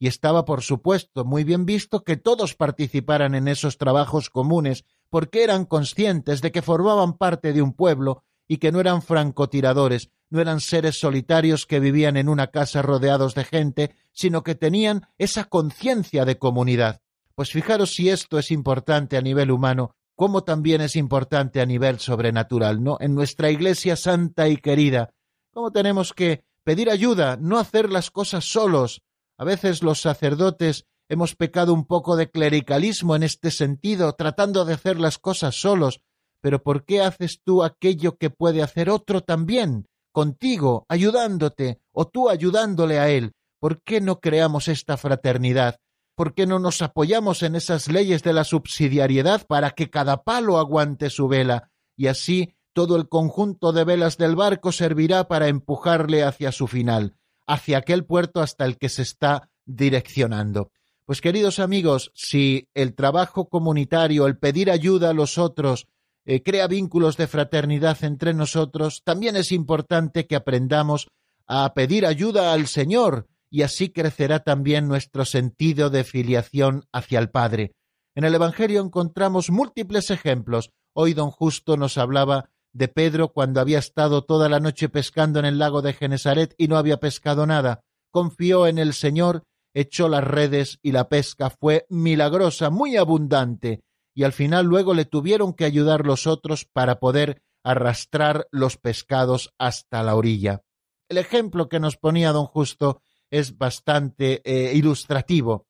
y 0.00 0.08
estaba 0.08 0.46
por 0.46 0.62
supuesto 0.62 1.24
muy 1.26 1.44
bien 1.44 1.66
visto 1.66 2.02
que 2.02 2.16
todos 2.16 2.54
participaran 2.54 3.34
en 3.34 3.46
esos 3.46 3.76
trabajos 3.76 4.30
comunes, 4.30 4.84
porque 5.10 5.44
eran 5.44 5.66
conscientes 5.66 6.40
de 6.40 6.50
que 6.50 6.62
formaban 6.62 7.18
parte 7.18 7.52
de 7.52 7.60
un 7.60 7.74
pueblo 7.74 8.24
y 8.48 8.56
que 8.56 8.72
no 8.72 8.80
eran 8.80 9.02
francotiradores, 9.02 10.10
no 10.30 10.40
eran 10.40 10.60
seres 10.60 10.98
solitarios 10.98 11.66
que 11.66 11.80
vivían 11.80 12.16
en 12.16 12.30
una 12.30 12.46
casa 12.46 12.80
rodeados 12.80 13.34
de 13.34 13.44
gente, 13.44 13.94
sino 14.10 14.42
que 14.42 14.54
tenían 14.54 15.06
esa 15.18 15.44
conciencia 15.44 16.24
de 16.24 16.38
comunidad. 16.38 17.02
Pues 17.34 17.50
fijaros 17.50 17.94
si 17.94 18.08
esto 18.08 18.38
es 18.38 18.50
importante 18.50 19.18
a 19.18 19.20
nivel 19.20 19.50
humano, 19.50 19.94
como 20.16 20.44
también 20.44 20.80
es 20.80 20.96
importante 20.96 21.60
a 21.60 21.66
nivel 21.66 21.98
sobrenatural, 22.00 22.82
¿no? 22.82 22.96
En 23.00 23.14
nuestra 23.14 23.50
iglesia 23.50 23.96
santa 23.96 24.48
y 24.48 24.56
querida, 24.56 25.12
cómo 25.52 25.72
tenemos 25.72 26.14
que 26.14 26.44
pedir 26.64 26.90
ayuda, 26.90 27.36
no 27.36 27.58
hacer 27.58 27.90
las 27.90 28.10
cosas 28.10 28.44
solos, 28.44 29.02
a 29.40 29.44
veces 29.44 29.82
los 29.82 30.02
sacerdotes 30.02 30.84
hemos 31.08 31.34
pecado 31.34 31.72
un 31.72 31.86
poco 31.86 32.14
de 32.16 32.30
clericalismo 32.30 33.16
en 33.16 33.22
este 33.22 33.50
sentido, 33.50 34.12
tratando 34.12 34.66
de 34.66 34.74
hacer 34.74 35.00
las 35.00 35.16
cosas 35.16 35.58
solos, 35.58 36.02
pero 36.42 36.62
¿por 36.62 36.84
qué 36.84 37.00
haces 37.00 37.40
tú 37.42 37.64
aquello 37.64 38.18
que 38.18 38.28
puede 38.28 38.62
hacer 38.62 38.90
otro 38.90 39.22
también, 39.22 39.88
contigo, 40.12 40.84
ayudándote, 40.90 41.80
o 41.90 42.06
tú 42.06 42.28
ayudándole 42.28 42.98
a 42.98 43.08
él? 43.08 43.32
¿Por 43.58 43.82
qué 43.82 44.02
no 44.02 44.20
creamos 44.20 44.68
esta 44.68 44.98
fraternidad? 44.98 45.80
¿Por 46.14 46.34
qué 46.34 46.46
no 46.46 46.58
nos 46.58 46.82
apoyamos 46.82 47.42
en 47.42 47.56
esas 47.56 47.90
leyes 47.90 48.22
de 48.22 48.34
la 48.34 48.44
subsidiariedad 48.44 49.46
para 49.46 49.70
que 49.70 49.88
cada 49.88 50.22
palo 50.22 50.58
aguante 50.58 51.08
su 51.08 51.28
vela 51.28 51.70
y 51.96 52.08
así 52.08 52.56
todo 52.74 52.96
el 52.96 53.08
conjunto 53.08 53.72
de 53.72 53.84
velas 53.84 54.18
del 54.18 54.36
barco 54.36 54.70
servirá 54.70 55.28
para 55.28 55.48
empujarle 55.48 56.24
hacia 56.24 56.52
su 56.52 56.66
final? 56.66 57.16
Hacia 57.50 57.78
aquel 57.78 58.04
puerto 58.04 58.40
hasta 58.40 58.64
el 58.64 58.78
que 58.78 58.88
se 58.88 59.02
está 59.02 59.50
direccionando. 59.66 60.70
Pues 61.04 61.20
queridos 61.20 61.58
amigos, 61.58 62.12
si 62.14 62.68
el 62.74 62.94
trabajo 62.94 63.48
comunitario, 63.48 64.28
el 64.28 64.38
pedir 64.38 64.70
ayuda 64.70 65.10
a 65.10 65.14
los 65.14 65.36
otros, 65.36 65.88
eh, 66.24 66.44
crea 66.44 66.68
vínculos 66.68 67.16
de 67.16 67.26
fraternidad 67.26 68.04
entre 68.04 68.34
nosotros, 68.34 69.02
también 69.02 69.34
es 69.34 69.50
importante 69.50 70.28
que 70.28 70.36
aprendamos 70.36 71.08
a 71.48 71.74
pedir 71.74 72.06
ayuda 72.06 72.52
al 72.52 72.68
Señor 72.68 73.26
y 73.50 73.62
así 73.62 73.90
crecerá 73.90 74.44
también 74.44 74.86
nuestro 74.86 75.24
sentido 75.24 75.90
de 75.90 76.04
filiación 76.04 76.84
hacia 76.92 77.18
el 77.18 77.30
Padre. 77.30 77.72
En 78.14 78.22
el 78.22 78.32
Evangelio 78.36 78.80
encontramos 78.80 79.50
múltiples 79.50 80.12
ejemplos. 80.12 80.70
Hoy 80.92 81.14
don 81.14 81.32
Justo 81.32 81.76
nos 81.76 81.98
hablaba 81.98 82.48
de 82.72 82.88
Pedro 82.88 83.32
cuando 83.32 83.60
había 83.60 83.78
estado 83.78 84.22
toda 84.22 84.48
la 84.48 84.60
noche 84.60 84.88
pescando 84.88 85.38
en 85.38 85.44
el 85.44 85.58
lago 85.58 85.82
de 85.82 85.92
Genesaret 85.92 86.54
y 86.56 86.68
no 86.68 86.76
había 86.76 87.00
pescado 87.00 87.46
nada. 87.46 87.82
Confió 88.10 88.66
en 88.66 88.78
el 88.78 88.92
Señor, 88.92 89.44
echó 89.74 90.08
las 90.08 90.24
redes 90.24 90.78
y 90.82 90.92
la 90.92 91.08
pesca 91.08 91.50
fue 91.50 91.86
milagrosa, 91.88 92.70
muy 92.70 92.96
abundante, 92.96 93.82
y 94.14 94.24
al 94.24 94.32
final 94.32 94.66
luego 94.66 94.94
le 94.94 95.04
tuvieron 95.04 95.54
que 95.54 95.64
ayudar 95.64 96.06
los 96.06 96.26
otros 96.26 96.64
para 96.64 96.98
poder 96.98 97.42
arrastrar 97.62 98.48
los 98.50 98.76
pescados 98.76 99.52
hasta 99.58 100.02
la 100.02 100.14
orilla. 100.14 100.62
El 101.08 101.18
ejemplo 101.18 101.68
que 101.68 101.80
nos 101.80 101.96
ponía 101.96 102.32
don 102.32 102.46
Justo 102.46 103.02
es 103.30 103.58
bastante 103.58 104.42
eh, 104.44 104.74
ilustrativo. 104.74 105.66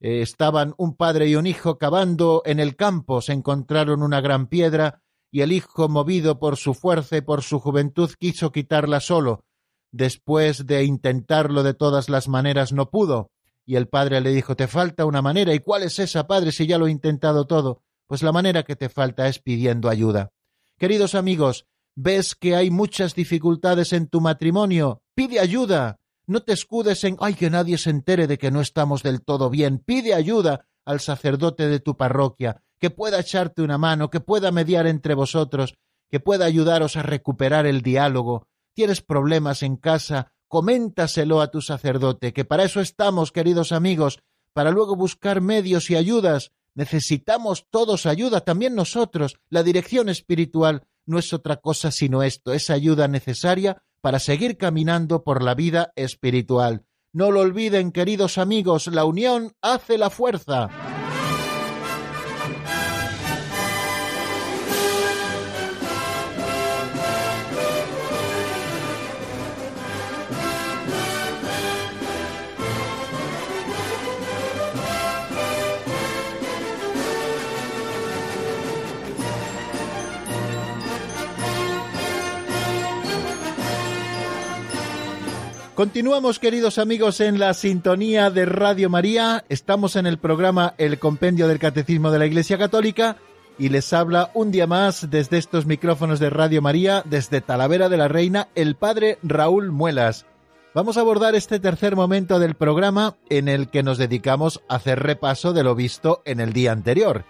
Eh, 0.00 0.22
estaban 0.22 0.74
un 0.78 0.96
padre 0.96 1.28
y 1.28 1.36
un 1.36 1.46
hijo 1.46 1.78
cavando 1.78 2.42
en 2.44 2.60
el 2.60 2.76
campo, 2.76 3.20
se 3.20 3.32
encontraron 3.32 4.02
una 4.02 4.20
gran 4.20 4.46
piedra, 4.46 5.02
y 5.30 5.42
el 5.42 5.52
hijo, 5.52 5.88
movido 5.88 6.38
por 6.38 6.56
su 6.56 6.74
fuerza 6.74 7.16
y 7.16 7.20
por 7.20 7.42
su 7.42 7.60
juventud, 7.60 8.10
quiso 8.18 8.50
quitarla 8.52 9.00
solo. 9.00 9.44
Después 9.92 10.66
de 10.66 10.84
intentarlo 10.84 11.62
de 11.62 11.74
todas 11.74 12.08
las 12.08 12.28
maneras 12.28 12.72
no 12.72 12.90
pudo, 12.90 13.30
y 13.64 13.76
el 13.76 13.88
padre 13.88 14.20
le 14.20 14.30
dijo 14.30 14.56
Te 14.56 14.66
falta 14.66 15.04
una 15.04 15.22
manera. 15.22 15.54
¿Y 15.54 15.60
cuál 15.60 15.84
es 15.84 15.98
esa, 15.98 16.26
padre, 16.26 16.52
si 16.52 16.66
ya 16.66 16.78
lo 16.78 16.86
he 16.86 16.90
intentado 16.90 17.46
todo? 17.46 17.82
Pues 18.06 18.22
la 18.22 18.32
manera 18.32 18.64
que 18.64 18.76
te 18.76 18.88
falta 18.88 19.28
es 19.28 19.38
pidiendo 19.38 19.88
ayuda. 19.88 20.32
Queridos 20.78 21.14
amigos, 21.14 21.66
ves 21.94 22.34
que 22.34 22.56
hay 22.56 22.70
muchas 22.70 23.14
dificultades 23.14 23.92
en 23.92 24.08
tu 24.08 24.20
matrimonio. 24.20 25.02
Pide 25.14 25.38
ayuda. 25.38 26.00
No 26.26 26.42
te 26.42 26.52
escudes 26.52 27.04
en 27.04 27.16
ay 27.20 27.34
que 27.34 27.50
nadie 27.50 27.78
se 27.78 27.90
entere 27.90 28.26
de 28.26 28.38
que 28.38 28.50
no 28.50 28.60
estamos 28.60 29.02
del 29.02 29.22
todo 29.22 29.50
bien. 29.50 29.78
Pide 29.78 30.14
ayuda 30.14 30.66
al 30.84 31.00
sacerdote 31.00 31.68
de 31.68 31.78
tu 31.78 31.96
parroquia 31.96 32.62
que 32.80 32.90
pueda 32.90 33.20
echarte 33.20 33.62
una 33.62 33.78
mano, 33.78 34.10
que 34.10 34.20
pueda 34.20 34.50
mediar 34.50 34.86
entre 34.86 35.14
vosotros, 35.14 35.74
que 36.10 36.20
pueda 36.20 36.46
ayudaros 36.46 36.96
a 36.96 37.02
recuperar 37.02 37.66
el 37.66 37.82
diálogo. 37.82 38.46
Tienes 38.74 39.02
problemas 39.02 39.62
en 39.62 39.76
casa, 39.76 40.32
coméntaselo 40.48 41.40
a 41.40 41.50
tu 41.50 41.60
sacerdote, 41.60 42.32
que 42.32 42.44
para 42.44 42.64
eso 42.64 42.80
estamos, 42.80 43.32
queridos 43.32 43.72
amigos, 43.72 44.20
para 44.52 44.70
luego 44.70 44.96
buscar 44.96 45.40
medios 45.40 45.90
y 45.90 45.96
ayudas. 45.96 46.52
Necesitamos 46.74 47.66
todos 47.70 48.06
ayuda, 48.06 48.40
también 48.40 48.74
nosotros. 48.74 49.36
La 49.50 49.62
dirección 49.62 50.08
espiritual 50.08 50.86
no 51.06 51.18
es 51.18 51.32
otra 51.32 51.56
cosa 51.56 51.90
sino 51.90 52.22
esto, 52.22 52.52
es 52.52 52.70
ayuda 52.70 53.08
necesaria 53.08 53.82
para 54.00 54.18
seguir 54.18 54.56
caminando 54.56 55.22
por 55.22 55.42
la 55.42 55.54
vida 55.54 55.92
espiritual. 55.96 56.84
No 57.12 57.30
lo 57.30 57.40
olviden, 57.40 57.92
queridos 57.92 58.38
amigos, 58.38 58.86
la 58.86 59.04
unión 59.04 59.52
hace 59.60 59.98
la 59.98 60.10
fuerza. 60.10 60.99
Continuamos, 85.80 86.38
queridos 86.38 86.76
amigos, 86.76 87.20
en 87.20 87.38
la 87.38 87.54
sintonía 87.54 88.28
de 88.28 88.44
Radio 88.44 88.90
María. 88.90 89.46
Estamos 89.48 89.96
en 89.96 90.06
el 90.06 90.18
programa 90.18 90.74
El 90.76 90.98
Compendio 90.98 91.48
del 91.48 91.58
Catecismo 91.58 92.10
de 92.10 92.18
la 92.18 92.26
Iglesia 92.26 92.58
Católica 92.58 93.16
y 93.58 93.70
les 93.70 93.90
habla 93.94 94.30
un 94.34 94.50
día 94.50 94.66
más 94.66 95.08
desde 95.08 95.38
estos 95.38 95.64
micrófonos 95.64 96.20
de 96.20 96.28
Radio 96.28 96.60
María, 96.60 97.02
desde 97.06 97.40
Talavera 97.40 97.88
de 97.88 97.96
la 97.96 98.08
Reina, 98.08 98.48
el 98.54 98.74
Padre 98.74 99.18
Raúl 99.22 99.70
Muelas. 99.70 100.26
Vamos 100.74 100.98
a 100.98 101.00
abordar 101.00 101.34
este 101.34 101.58
tercer 101.58 101.96
momento 101.96 102.38
del 102.38 102.56
programa 102.56 103.16
en 103.30 103.48
el 103.48 103.70
que 103.70 103.82
nos 103.82 103.96
dedicamos 103.96 104.60
a 104.68 104.74
hacer 104.74 105.02
repaso 105.02 105.54
de 105.54 105.64
lo 105.64 105.74
visto 105.74 106.20
en 106.26 106.40
el 106.40 106.52
día 106.52 106.72
anterior. 106.72 107.24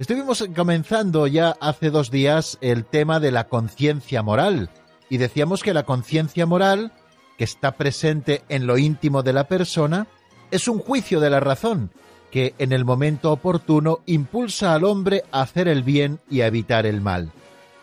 Estuvimos 0.00 0.44
comenzando 0.56 1.28
ya 1.28 1.56
hace 1.60 1.90
dos 1.90 2.10
días 2.10 2.58
el 2.62 2.84
tema 2.84 3.20
de 3.20 3.30
la 3.30 3.46
conciencia 3.46 4.24
moral 4.24 4.70
y 5.08 5.18
decíamos 5.18 5.62
que 5.62 5.72
la 5.72 5.84
conciencia 5.84 6.46
moral 6.46 6.92
que 7.36 7.44
está 7.44 7.72
presente 7.72 8.42
en 8.48 8.66
lo 8.66 8.78
íntimo 8.78 9.22
de 9.22 9.32
la 9.32 9.48
persona, 9.48 10.06
es 10.50 10.68
un 10.68 10.78
juicio 10.78 11.20
de 11.20 11.30
la 11.30 11.40
razón 11.40 11.90
que 12.30 12.54
en 12.58 12.72
el 12.72 12.84
momento 12.84 13.32
oportuno 13.32 14.00
impulsa 14.06 14.74
al 14.74 14.84
hombre 14.84 15.24
a 15.32 15.42
hacer 15.42 15.68
el 15.68 15.82
bien 15.82 16.20
y 16.30 16.40
a 16.40 16.46
evitar 16.46 16.86
el 16.86 17.00
mal. 17.00 17.30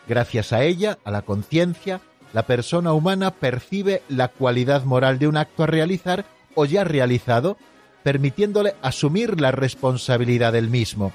Gracias 0.07 0.53
a 0.53 0.63
ella, 0.63 0.97
a 1.05 1.11
la 1.11 1.21
conciencia, 1.21 2.01
la 2.33 2.45
persona 2.45 2.93
humana 2.93 3.31
percibe 3.31 4.01
la 4.09 4.27
cualidad 4.27 4.83
moral 4.83 5.17
de 5.19 5.27
un 5.27 5.37
acto 5.37 5.63
a 5.63 5.67
realizar 5.67 6.25
o 6.55 6.65
ya 6.65 6.83
realizado, 6.83 7.57
permitiéndole 8.03 8.75
asumir 8.81 9.39
la 9.39 9.51
responsabilidad 9.51 10.53
del 10.53 10.69
mismo. 10.69 11.13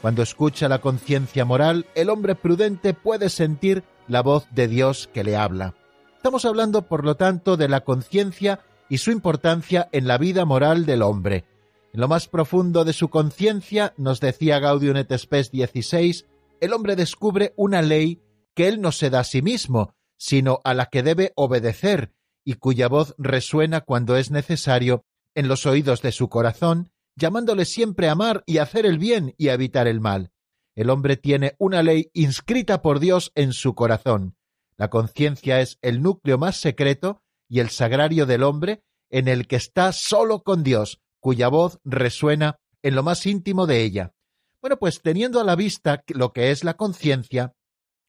Cuando 0.00 0.22
escucha 0.22 0.68
la 0.68 0.78
conciencia 0.78 1.44
moral, 1.44 1.86
el 1.94 2.08
hombre 2.10 2.36
prudente 2.36 2.94
puede 2.94 3.28
sentir 3.28 3.82
la 4.06 4.22
voz 4.22 4.46
de 4.52 4.68
Dios 4.68 5.10
que 5.12 5.24
le 5.24 5.36
habla. 5.36 5.74
Estamos 6.18 6.44
hablando, 6.44 6.82
por 6.82 7.04
lo 7.04 7.14
tanto, 7.14 7.56
de 7.56 7.68
la 7.68 7.82
conciencia 7.82 8.58
y 8.88 8.98
su 8.98 9.12
importancia 9.12 9.88
en 9.92 10.08
la 10.08 10.18
vida 10.18 10.44
moral 10.44 10.84
del 10.84 11.02
hombre. 11.02 11.44
En 11.92 12.00
lo 12.00 12.08
más 12.08 12.26
profundo 12.26 12.84
de 12.84 12.92
su 12.92 13.08
conciencia, 13.08 13.94
nos 13.96 14.18
decía 14.18 14.58
Gaudium 14.58 14.96
et 14.96 15.16
Spes 15.16 15.52
16, 15.52 16.26
el 16.60 16.72
hombre 16.72 16.96
descubre 16.96 17.54
una 17.56 17.82
ley 17.82 18.20
que 18.56 18.66
él 18.66 18.80
no 18.80 18.90
se 18.90 19.10
da 19.10 19.20
a 19.20 19.24
sí 19.24 19.42
mismo, 19.42 19.94
sino 20.16 20.60
a 20.64 20.74
la 20.74 20.86
que 20.86 21.04
debe 21.04 21.32
obedecer 21.36 22.10
y 22.44 22.54
cuya 22.54 22.88
voz 22.88 23.14
resuena 23.16 23.82
cuando 23.82 24.16
es 24.16 24.32
necesario 24.32 25.04
en 25.36 25.46
los 25.46 25.66
oídos 25.66 26.02
de 26.02 26.10
su 26.10 26.28
corazón, 26.28 26.90
llamándole 27.14 27.64
siempre 27.64 28.08
a 28.08 28.12
amar 28.12 28.42
y 28.44 28.58
hacer 28.58 28.86
el 28.86 28.98
bien 28.98 29.36
y 29.38 29.50
a 29.50 29.54
evitar 29.54 29.86
el 29.86 30.00
mal. 30.00 30.32
El 30.74 30.90
hombre 30.90 31.16
tiene 31.16 31.54
una 31.58 31.84
ley 31.84 32.10
inscrita 32.12 32.82
por 32.82 32.98
Dios 32.98 33.30
en 33.36 33.52
su 33.52 33.76
corazón, 33.76 34.34
la 34.78 34.88
conciencia 34.88 35.60
es 35.60 35.78
el 35.82 36.00
núcleo 36.00 36.38
más 36.38 36.56
secreto 36.56 37.20
y 37.48 37.60
el 37.60 37.68
sagrario 37.68 38.26
del 38.26 38.44
hombre 38.44 38.82
en 39.10 39.28
el 39.28 39.46
que 39.46 39.56
está 39.56 39.92
solo 39.92 40.42
con 40.42 40.62
Dios, 40.62 41.00
cuya 41.20 41.48
voz 41.48 41.80
resuena 41.84 42.60
en 42.82 42.94
lo 42.94 43.02
más 43.02 43.26
íntimo 43.26 43.66
de 43.66 43.82
ella. 43.82 44.14
Bueno, 44.62 44.78
pues 44.78 45.02
teniendo 45.02 45.40
a 45.40 45.44
la 45.44 45.56
vista 45.56 46.02
lo 46.08 46.32
que 46.32 46.50
es 46.50 46.64
la 46.64 46.74
conciencia, 46.74 47.54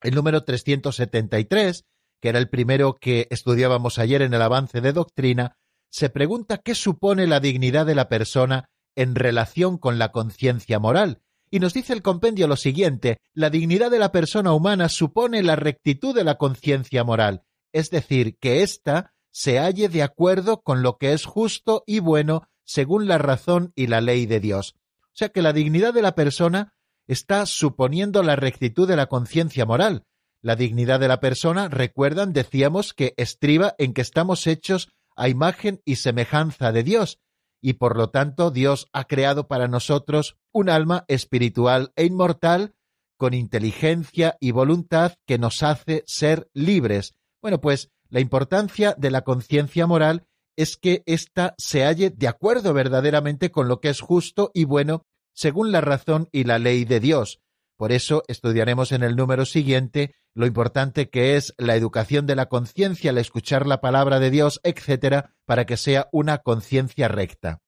el 0.01 0.15
número 0.15 0.43
373, 0.43 1.85
que 2.21 2.29
era 2.29 2.39
el 2.39 2.49
primero 2.49 2.97
que 2.99 3.27
estudiábamos 3.31 3.97
ayer 3.97 4.21
en 4.21 4.33
el 4.33 4.41
avance 4.41 4.81
de 4.81 4.93
doctrina, 4.93 5.57
se 5.91 6.09
pregunta 6.09 6.57
qué 6.57 6.75
supone 6.75 7.27
la 7.27 7.39
dignidad 7.39 7.85
de 7.85 7.95
la 7.95 8.09
persona 8.09 8.69
en 8.95 9.15
relación 9.15 9.77
con 9.77 9.97
la 9.97 10.11
conciencia 10.11 10.79
moral, 10.79 11.21
y 11.51 11.59
nos 11.59 11.73
dice 11.73 11.93
el 11.93 12.01
compendio 12.01 12.47
lo 12.47 12.55
siguiente, 12.55 13.19
la 13.33 13.49
dignidad 13.49 13.91
de 13.91 13.99
la 13.99 14.11
persona 14.11 14.53
humana 14.53 14.89
supone 14.89 15.43
la 15.43 15.55
rectitud 15.55 16.15
de 16.15 16.23
la 16.23 16.35
conciencia 16.35 17.03
moral, 17.03 17.43
es 17.71 17.89
decir, 17.89 18.37
que 18.37 18.63
ésta 18.63 19.13
se 19.31 19.59
halle 19.59 19.89
de 19.89 20.03
acuerdo 20.03 20.61
con 20.61 20.81
lo 20.81 20.97
que 20.97 21.13
es 21.13 21.25
justo 21.25 21.83
y 21.85 21.99
bueno 21.99 22.47
según 22.63 23.07
la 23.07 23.17
razón 23.17 23.73
y 23.75 23.87
la 23.87 24.01
ley 24.01 24.25
de 24.25 24.39
Dios. 24.39 24.75
O 25.01 25.11
sea 25.13 25.29
que 25.29 25.41
la 25.41 25.53
dignidad 25.53 25.93
de 25.93 26.01
la 26.01 26.15
persona 26.15 26.73
está 27.07 27.45
suponiendo 27.45 28.21
la 28.21 28.35
rectitud 28.35 28.87
de 28.87 28.95
la 28.95 29.07
conciencia 29.07 29.65
moral. 29.65 30.05
La 30.41 30.55
dignidad 30.55 30.99
de 30.99 31.07
la 31.07 31.19
persona, 31.19 31.67
recuerdan, 31.67 32.31
decíamos 32.31 32.93
que 32.93 33.13
estriba 33.17 33.75
en 33.77 33.93
que 33.93 34.01
estamos 34.01 34.45
hechos 34.47 34.89
a 35.15 35.27
imagen 35.27 35.81
y 35.83 35.97
semejanza 35.97 36.71
de 36.71 36.83
Dios, 36.83 37.19
y 37.61 37.73
por 37.73 37.97
lo 37.97 38.09
tanto 38.09 38.51
Dios 38.51 38.87
ha 38.93 39.05
creado 39.05 39.47
para 39.47 39.67
nosotros 39.67 40.37
un 40.51 40.69
alma 40.69 41.05
espiritual 41.07 41.91
e 41.95 42.05
inmortal 42.05 42.73
con 43.17 43.33
inteligencia 43.33 44.37
y 44.39 44.51
voluntad 44.51 45.15
que 45.25 45.37
nos 45.37 45.61
hace 45.61 46.03
ser 46.07 46.49
libres. 46.53 47.15
Bueno, 47.41 47.59
pues 47.59 47.91
la 48.09 48.21
importancia 48.21 48.95
de 48.97 49.11
la 49.11 49.23
conciencia 49.23 49.87
moral 49.87 50.25
es 50.55 50.77
que 50.77 51.03
ésta 51.05 51.55
se 51.57 51.83
halle 51.83 52.09
de 52.09 52.27
acuerdo 52.27 52.73
verdaderamente 52.73 53.51
con 53.51 53.67
lo 53.67 53.79
que 53.79 53.89
es 53.89 54.01
justo 54.01 54.51
y 54.53 54.63
bueno 54.65 55.05
según 55.33 55.71
la 55.71 55.79
razón 55.79 56.27
y 56.31 56.43
la 56.43 56.59
ley 56.59 56.83
de 56.83 56.99
Dios. 56.99 57.39
Por 57.79 57.93
eso 57.93 58.23
estudiaremos 58.27 58.91
en 58.91 59.03
el 59.03 59.15
número 59.15 59.45
siguiente 59.45 60.13
lo 60.35 60.45
importante 60.45 61.09
que 61.09 61.37
es 61.37 61.55
la 61.57 61.77
educación 61.77 62.25
de 62.25 62.35
la 62.35 62.47
conciencia, 62.47 63.11
el 63.11 63.17
escuchar 63.17 63.65
la 63.65 63.79
palabra 63.79 64.19
de 64.19 64.29
Dios, 64.29 64.59
etcétera, 64.63 65.33
para 65.45 65.65
que 65.65 65.77
sea 65.77 66.09
una 66.11 66.39
conciencia 66.39 67.07
recta. 67.07 67.61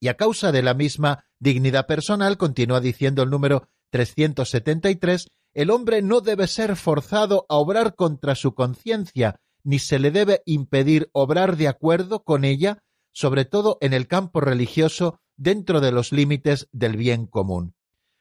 Y 0.00 0.08
a 0.08 0.14
causa 0.14 0.52
de 0.52 0.62
la 0.62 0.72
misma 0.72 1.26
dignidad 1.38 1.86
personal, 1.86 2.38
continúa 2.38 2.80
diciendo 2.80 3.22
el 3.22 3.28
número 3.28 3.68
373, 3.90 5.28
el 5.52 5.68
hombre 5.68 6.00
no 6.00 6.22
debe 6.22 6.46
ser 6.46 6.74
forzado 6.74 7.44
a 7.50 7.56
obrar 7.56 7.94
contra 7.94 8.36
su 8.36 8.54
conciencia, 8.54 9.38
ni 9.64 9.80
se 9.80 9.98
le 9.98 10.10
debe 10.10 10.40
impedir 10.46 11.10
obrar 11.12 11.58
de 11.58 11.68
acuerdo 11.68 12.24
con 12.24 12.46
ella, 12.46 12.82
sobre 13.12 13.44
todo 13.44 13.76
en 13.82 13.92
el 13.92 14.08
campo 14.08 14.40
religioso, 14.40 15.20
dentro 15.36 15.82
de 15.82 15.92
los 15.92 16.10
límites 16.10 16.70
del 16.72 16.96
bien 16.96 17.26
común. 17.26 17.74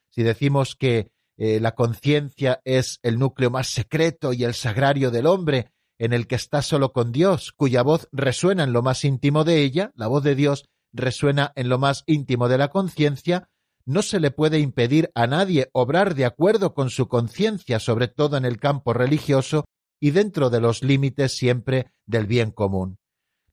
Si 0.09 0.23
decimos 0.23 0.75
que 0.75 1.15
eh, 1.37 1.59
la 1.59 1.75
conciencia 1.75 2.61
es 2.65 2.99
el 3.03 3.19
núcleo 3.19 3.51
más 3.51 3.67
secreto 3.67 4.33
y 4.33 4.43
el 4.43 4.55
sagrario 4.55 5.11
del 5.11 5.27
hombre, 5.27 5.71
en 5.99 6.13
el 6.13 6.27
que 6.27 6.35
está 6.35 6.61
solo 6.61 6.93
con 6.93 7.11
Dios, 7.11 7.53
cuya 7.55 7.83
voz 7.83 8.07
resuena 8.11 8.63
en 8.63 8.73
lo 8.73 8.81
más 8.81 9.05
íntimo 9.05 9.43
de 9.43 9.61
ella, 9.61 9.91
la 9.95 10.07
voz 10.07 10.23
de 10.23 10.35
Dios 10.35 10.65
resuena 10.93 11.53
en 11.55 11.69
lo 11.69 11.77
más 11.77 12.03
íntimo 12.07 12.47
de 12.49 12.57
la 12.57 12.69
conciencia, 12.69 13.49
no 13.85 14.01
se 14.01 14.19
le 14.19 14.31
puede 14.31 14.59
impedir 14.59 15.11
a 15.15 15.27
nadie 15.27 15.69
obrar 15.73 16.15
de 16.15 16.25
acuerdo 16.25 16.73
con 16.73 16.89
su 16.89 17.07
conciencia, 17.07 17.79
sobre 17.79 18.07
todo 18.07 18.35
en 18.37 18.45
el 18.45 18.59
campo 18.59 18.93
religioso 18.93 19.65
y 19.99 20.11
dentro 20.11 20.49
de 20.49 20.59
los 20.59 20.83
límites 20.83 21.37
siempre 21.37 21.91
del 22.05 22.25
bien 22.25 22.51
común. 22.51 22.97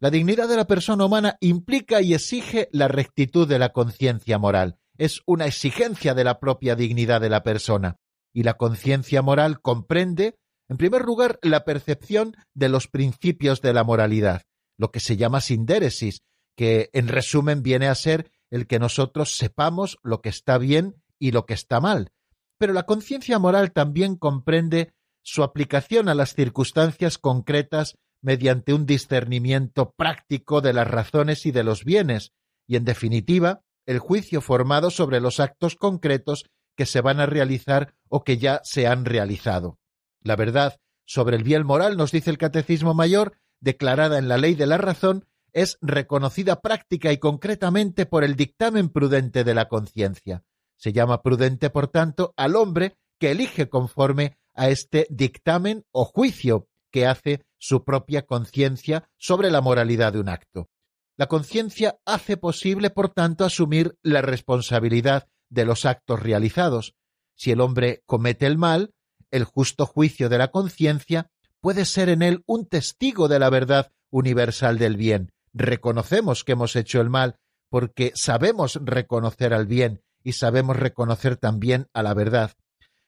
La 0.00 0.10
dignidad 0.10 0.48
de 0.48 0.56
la 0.56 0.66
persona 0.66 1.04
humana 1.04 1.36
implica 1.40 2.00
y 2.00 2.14
exige 2.14 2.68
la 2.72 2.88
rectitud 2.88 3.46
de 3.46 3.58
la 3.58 3.72
conciencia 3.72 4.38
moral 4.38 4.78
es 4.98 5.22
una 5.26 5.46
exigencia 5.46 6.14
de 6.14 6.24
la 6.24 6.38
propia 6.38 6.76
dignidad 6.76 7.20
de 7.20 7.30
la 7.30 7.42
persona, 7.42 7.96
y 8.32 8.42
la 8.42 8.54
conciencia 8.54 9.22
moral 9.22 9.60
comprende, 9.60 10.36
en 10.68 10.76
primer 10.76 11.04
lugar, 11.04 11.38
la 11.42 11.64
percepción 11.64 12.36
de 12.54 12.68
los 12.68 12.88
principios 12.88 13.60
de 13.60 13.72
la 13.72 13.84
moralidad, 13.84 14.42
lo 14.76 14.90
que 14.90 15.00
se 15.00 15.16
llama 15.16 15.40
sindéresis, 15.40 16.22
que 16.56 16.90
en 16.92 17.08
resumen 17.08 17.62
viene 17.62 17.88
a 17.88 17.94
ser 17.94 18.30
el 18.50 18.66
que 18.66 18.78
nosotros 18.78 19.36
sepamos 19.36 19.98
lo 20.02 20.20
que 20.20 20.28
está 20.28 20.58
bien 20.58 21.02
y 21.18 21.32
lo 21.32 21.46
que 21.46 21.54
está 21.54 21.80
mal. 21.80 22.10
Pero 22.58 22.72
la 22.72 22.84
conciencia 22.84 23.38
moral 23.38 23.72
también 23.72 24.16
comprende 24.16 24.94
su 25.22 25.42
aplicación 25.42 26.08
a 26.08 26.14
las 26.14 26.34
circunstancias 26.34 27.18
concretas 27.18 27.98
mediante 28.20 28.72
un 28.72 28.86
discernimiento 28.86 29.92
práctico 29.96 30.60
de 30.60 30.72
las 30.72 30.88
razones 30.88 31.46
y 31.46 31.50
de 31.50 31.64
los 31.64 31.84
bienes, 31.84 32.32
y 32.66 32.76
en 32.76 32.84
definitiva, 32.84 33.62
el 33.86 33.98
juicio 33.98 34.40
formado 34.40 34.90
sobre 34.90 35.20
los 35.20 35.40
actos 35.40 35.76
concretos 35.76 36.44
que 36.76 36.86
se 36.86 37.00
van 37.00 37.20
a 37.20 37.26
realizar 37.26 37.94
o 38.08 38.24
que 38.24 38.38
ya 38.38 38.60
se 38.64 38.86
han 38.86 39.04
realizado. 39.04 39.78
La 40.20 40.36
verdad 40.36 40.80
sobre 41.06 41.36
el 41.36 41.44
bien 41.44 41.66
moral, 41.66 41.96
nos 41.96 42.12
dice 42.12 42.30
el 42.30 42.38
Catecismo 42.38 42.94
Mayor, 42.94 43.36
declarada 43.60 44.18
en 44.18 44.28
la 44.28 44.38
ley 44.38 44.54
de 44.54 44.66
la 44.66 44.78
razón, 44.78 45.26
es 45.52 45.78
reconocida 45.80 46.60
práctica 46.60 47.12
y 47.12 47.18
concretamente 47.18 48.06
por 48.06 48.24
el 48.24 48.36
dictamen 48.36 48.88
prudente 48.88 49.44
de 49.44 49.54
la 49.54 49.68
conciencia. 49.68 50.44
Se 50.76 50.92
llama 50.92 51.22
prudente, 51.22 51.70
por 51.70 51.88
tanto, 51.88 52.34
al 52.36 52.56
hombre 52.56 52.96
que 53.20 53.30
elige 53.30 53.68
conforme 53.68 54.38
a 54.54 54.68
este 54.68 55.06
dictamen 55.10 55.84
o 55.92 56.04
juicio 56.04 56.68
que 56.90 57.06
hace 57.06 57.44
su 57.58 57.84
propia 57.84 58.22
conciencia 58.22 59.08
sobre 59.16 59.50
la 59.50 59.60
moralidad 59.60 60.12
de 60.12 60.20
un 60.20 60.28
acto. 60.28 60.68
La 61.16 61.26
conciencia 61.26 61.98
hace 62.04 62.36
posible, 62.36 62.90
por 62.90 63.10
tanto, 63.10 63.44
asumir 63.44 63.96
la 64.02 64.20
responsabilidad 64.20 65.28
de 65.48 65.64
los 65.64 65.84
actos 65.84 66.20
realizados. 66.20 66.96
Si 67.36 67.52
el 67.52 67.60
hombre 67.60 68.02
comete 68.06 68.46
el 68.46 68.58
mal, 68.58 68.94
el 69.30 69.44
justo 69.44 69.86
juicio 69.86 70.28
de 70.28 70.38
la 70.38 70.48
conciencia 70.48 71.30
puede 71.60 71.84
ser 71.84 72.08
en 72.08 72.22
él 72.22 72.42
un 72.46 72.66
testigo 72.66 73.28
de 73.28 73.38
la 73.38 73.48
verdad 73.48 73.92
universal 74.10 74.76
del 74.76 74.96
bien. 74.96 75.32
Reconocemos 75.52 76.42
que 76.42 76.52
hemos 76.52 76.74
hecho 76.74 77.00
el 77.00 77.10
mal 77.10 77.36
porque 77.68 78.12
sabemos 78.16 78.80
reconocer 78.82 79.54
al 79.54 79.66
bien 79.66 80.02
y 80.24 80.32
sabemos 80.32 80.76
reconocer 80.76 81.36
también 81.36 81.88
a 81.92 82.02
la 82.02 82.14
verdad. 82.14 82.52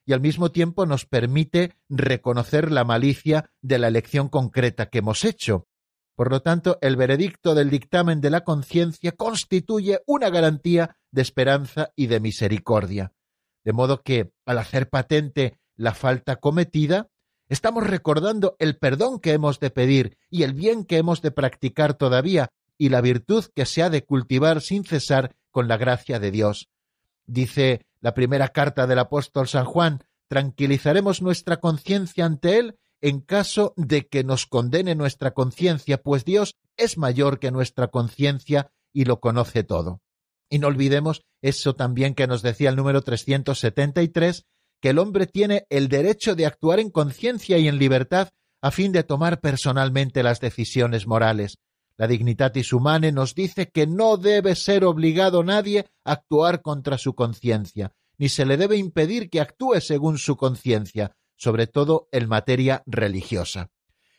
Y 0.04 0.12
al 0.12 0.20
mismo 0.20 0.52
tiempo 0.52 0.86
nos 0.86 1.06
permite 1.06 1.76
reconocer 1.88 2.70
la 2.70 2.84
malicia 2.84 3.50
de 3.62 3.80
la 3.80 3.88
elección 3.88 4.28
concreta 4.28 4.86
que 4.86 4.98
hemos 4.98 5.24
hecho 5.24 5.66
Por 6.16 6.30
lo 6.30 6.40
tanto, 6.40 6.78
el 6.80 6.96
veredicto 6.96 7.54
del 7.54 7.68
dictamen 7.68 8.22
de 8.22 8.30
la 8.30 8.40
conciencia 8.40 9.12
constituye 9.12 10.00
una 10.06 10.30
garantía 10.30 10.96
de 11.10 11.20
esperanza 11.20 11.92
y 11.94 12.06
de 12.06 12.20
misericordia. 12.20 13.12
De 13.64 13.74
modo 13.74 14.02
que, 14.02 14.32
al 14.46 14.58
hacer 14.58 14.88
patente 14.88 15.58
la 15.76 15.92
falta 15.92 16.36
cometida, 16.36 17.10
estamos 17.50 17.86
recordando 17.86 18.56
el 18.58 18.78
perdón 18.78 19.20
que 19.20 19.32
hemos 19.32 19.60
de 19.60 19.70
pedir 19.70 20.16
y 20.30 20.42
el 20.42 20.54
bien 20.54 20.84
que 20.84 20.96
hemos 20.96 21.20
de 21.20 21.32
practicar 21.32 21.92
todavía 21.94 22.50
y 22.78 22.88
la 22.88 23.02
virtud 23.02 23.44
que 23.54 23.66
se 23.66 23.82
ha 23.82 23.90
de 23.90 24.04
cultivar 24.04 24.62
sin 24.62 24.84
cesar 24.84 25.36
con 25.50 25.68
la 25.68 25.76
gracia 25.76 26.18
de 26.18 26.30
Dios. 26.30 26.70
Dice 27.26 27.84
la 28.00 28.14
primera 28.14 28.48
carta 28.48 28.86
del 28.86 29.00
apóstol 29.00 29.48
San 29.48 29.66
Juan, 29.66 30.02
tranquilizaremos 30.28 31.20
nuestra 31.20 31.58
conciencia 31.58 32.24
ante 32.24 32.58
Él 32.58 32.78
en 33.06 33.20
caso 33.20 33.72
de 33.76 34.08
que 34.08 34.24
nos 34.24 34.46
condene 34.46 34.96
nuestra 34.96 35.30
conciencia, 35.30 36.02
pues 36.02 36.24
Dios 36.24 36.56
es 36.76 36.98
mayor 36.98 37.38
que 37.38 37.52
nuestra 37.52 37.86
conciencia 37.86 38.72
y 38.92 39.04
lo 39.04 39.20
conoce 39.20 39.62
todo. 39.62 40.00
Y 40.50 40.58
no 40.58 40.66
olvidemos 40.66 41.22
eso 41.40 41.76
también 41.76 42.16
que 42.16 42.26
nos 42.26 42.42
decía 42.42 42.68
el 42.68 42.74
número 42.74 43.02
373, 43.02 44.44
que 44.82 44.88
el 44.88 44.98
hombre 44.98 45.28
tiene 45.28 45.66
el 45.70 45.86
derecho 45.86 46.34
de 46.34 46.46
actuar 46.46 46.80
en 46.80 46.90
conciencia 46.90 47.58
y 47.58 47.68
en 47.68 47.78
libertad 47.78 48.30
a 48.60 48.72
fin 48.72 48.90
de 48.90 49.04
tomar 49.04 49.40
personalmente 49.40 50.24
las 50.24 50.40
decisiones 50.40 51.06
morales. 51.06 51.58
La 51.96 52.08
Dignitatis 52.08 52.72
Humanae 52.72 53.12
nos 53.12 53.36
dice 53.36 53.70
que 53.70 53.86
no 53.86 54.16
debe 54.16 54.56
ser 54.56 54.84
obligado 54.84 55.44
nadie 55.44 55.86
a 56.04 56.10
actuar 56.14 56.60
contra 56.60 56.98
su 56.98 57.14
conciencia, 57.14 57.92
ni 58.18 58.28
se 58.30 58.44
le 58.46 58.56
debe 58.56 58.78
impedir 58.78 59.30
que 59.30 59.40
actúe 59.40 59.80
según 59.80 60.18
su 60.18 60.36
conciencia, 60.36 61.12
sobre 61.36 61.66
todo 61.66 62.08
en 62.12 62.28
materia 62.28 62.82
religiosa. 62.86 63.70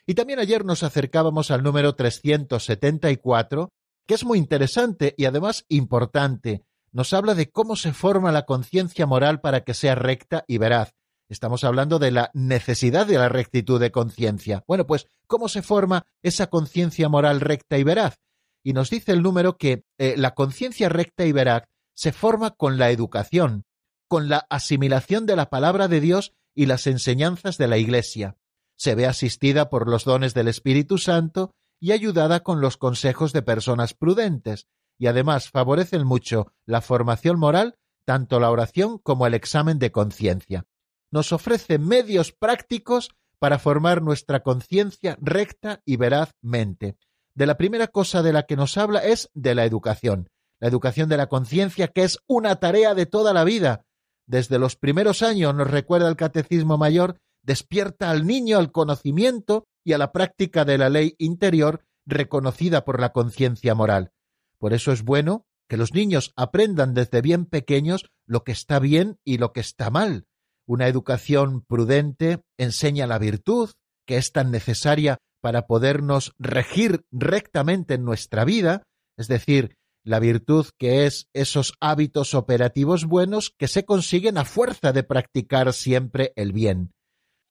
Y 0.05 0.15
también 0.15 0.39
ayer 0.39 0.63
nos 0.63 0.83
acercábamos 0.83 1.51
al 1.51 1.63
número 1.63 1.93
374, 1.95 3.69
que 4.05 4.13
es 4.13 4.23
muy 4.23 4.37
interesante 4.37 5.13
y 5.17 5.25
además 5.25 5.65
importante. 5.67 6.63
Nos 6.91 7.11
habla 7.11 7.35
de 7.35 7.51
cómo 7.51 7.75
se 7.75 7.91
forma 7.91 8.31
la 8.31 8.45
conciencia 8.45 9.05
moral 9.05 9.41
para 9.41 9.65
que 9.65 9.73
sea 9.73 9.95
recta 9.95 10.45
y 10.47 10.57
veraz. 10.57 10.93
Estamos 11.29 11.65
hablando 11.65 11.99
de 11.99 12.11
la 12.11 12.31
necesidad 12.33 13.05
de 13.05 13.17
la 13.17 13.27
rectitud 13.27 13.81
de 13.81 13.91
conciencia. 13.91 14.63
Bueno, 14.65 14.87
pues, 14.87 15.07
¿cómo 15.27 15.49
se 15.49 15.61
forma 15.61 16.05
esa 16.23 16.47
conciencia 16.47 17.09
moral 17.09 17.41
recta 17.41 17.77
y 17.77 17.83
veraz? 17.83 18.17
Y 18.63 18.71
nos 18.71 18.89
dice 18.89 19.11
el 19.11 19.21
número 19.21 19.57
que 19.57 19.83
eh, 19.97 20.15
la 20.17 20.33
conciencia 20.33 20.87
recta 20.87 21.25
y 21.25 21.33
veraz 21.33 21.63
se 21.93 22.13
forma 22.13 22.51
con 22.51 22.77
la 22.77 22.91
educación, 22.91 23.65
con 24.07 24.29
la 24.29 24.47
asimilación 24.49 25.25
de 25.25 25.35
la 25.35 25.49
palabra 25.49 25.89
de 25.89 25.99
Dios 25.99 26.33
y 26.57 26.65
las 26.65 26.87
enseñanzas 26.87 27.59
de 27.59 27.67
la 27.67 27.77
Iglesia. 27.77 28.35
Se 28.75 28.95
ve 28.95 29.05
asistida 29.05 29.69
por 29.69 29.87
los 29.87 30.05
dones 30.05 30.33
del 30.33 30.47
Espíritu 30.47 30.97
Santo 30.97 31.51
y 31.79 31.91
ayudada 31.91 32.41
con 32.41 32.61
los 32.61 32.77
consejos 32.77 33.31
de 33.31 33.43
personas 33.43 33.93
prudentes, 33.93 34.67
y 34.97 35.05
además 35.05 35.51
favorecen 35.51 36.03
mucho 36.03 36.51
la 36.65 36.81
formación 36.81 37.37
moral, 37.37 37.77
tanto 38.05 38.39
la 38.39 38.49
oración 38.49 38.97
como 38.97 39.27
el 39.27 39.35
examen 39.35 39.77
de 39.77 39.91
conciencia. 39.91 40.65
Nos 41.11 41.31
ofrece 41.31 41.77
medios 41.77 42.31
prácticos 42.31 43.11
para 43.37 43.59
formar 43.59 44.01
nuestra 44.01 44.41
conciencia 44.41 45.15
recta 45.21 45.83
y 45.85 45.97
verazmente. 45.97 46.97
De 47.35 47.45
la 47.45 47.55
primera 47.55 47.87
cosa 47.87 48.23
de 48.23 48.33
la 48.33 48.47
que 48.47 48.55
nos 48.55 48.77
habla 48.79 48.99
es 49.05 49.29
de 49.35 49.53
la 49.53 49.65
educación, 49.65 50.27
la 50.59 50.69
educación 50.69 51.07
de 51.07 51.17
la 51.17 51.27
conciencia, 51.27 51.89
que 51.89 52.03
es 52.03 52.17
una 52.25 52.55
tarea 52.55 52.95
de 52.95 53.05
toda 53.05 53.31
la 53.31 53.43
vida, 53.43 53.85
desde 54.27 54.59
los 54.59 54.75
primeros 54.75 55.23
años, 55.23 55.55
nos 55.55 55.69
recuerda 55.71 56.09
el 56.09 56.15
Catecismo 56.15 56.77
Mayor, 56.77 57.17
despierta 57.41 58.11
al 58.11 58.27
niño 58.27 58.57
al 58.57 58.71
conocimiento 58.71 59.65
y 59.83 59.93
a 59.93 59.97
la 59.97 60.11
práctica 60.11 60.65
de 60.65 60.77
la 60.77 60.89
ley 60.89 61.15
interior 61.17 61.85
reconocida 62.05 62.83
por 62.83 62.99
la 62.99 63.13
conciencia 63.13 63.73
moral. 63.73 64.11
Por 64.59 64.73
eso 64.73 64.91
es 64.91 65.03
bueno 65.03 65.45
que 65.69 65.77
los 65.77 65.93
niños 65.93 66.33
aprendan 66.35 66.93
desde 66.93 67.21
bien 67.21 67.45
pequeños 67.45 68.09
lo 68.25 68.43
que 68.43 68.51
está 68.51 68.79
bien 68.79 69.17
y 69.23 69.37
lo 69.37 69.53
que 69.53 69.61
está 69.61 69.89
mal. 69.89 70.25
Una 70.65 70.87
educación 70.87 71.61
prudente 71.61 72.41
enseña 72.57 73.07
la 73.07 73.19
virtud, 73.19 73.71
que 74.05 74.17
es 74.17 74.31
tan 74.31 74.51
necesaria 74.51 75.17
para 75.41 75.67
podernos 75.67 76.33
regir 76.37 77.05
rectamente 77.11 77.93
en 77.93 78.03
nuestra 78.03 78.43
vida, 78.43 78.83
es 79.17 79.27
decir, 79.27 79.77
la 80.07 80.19
virtud 80.19 80.67
que 80.77 81.05
es 81.05 81.27
esos 81.33 81.73
hábitos 81.81 82.33
operativos 82.33 83.03
buenos 83.03 83.53
que 83.57 83.67
se 83.67 83.83
consiguen 83.83 84.37
a 84.37 84.45
fuerza 84.45 84.93
de 84.93 85.03
practicar 85.03 85.73
siempre 85.73 86.31
el 86.37 86.53
bien. 86.53 86.93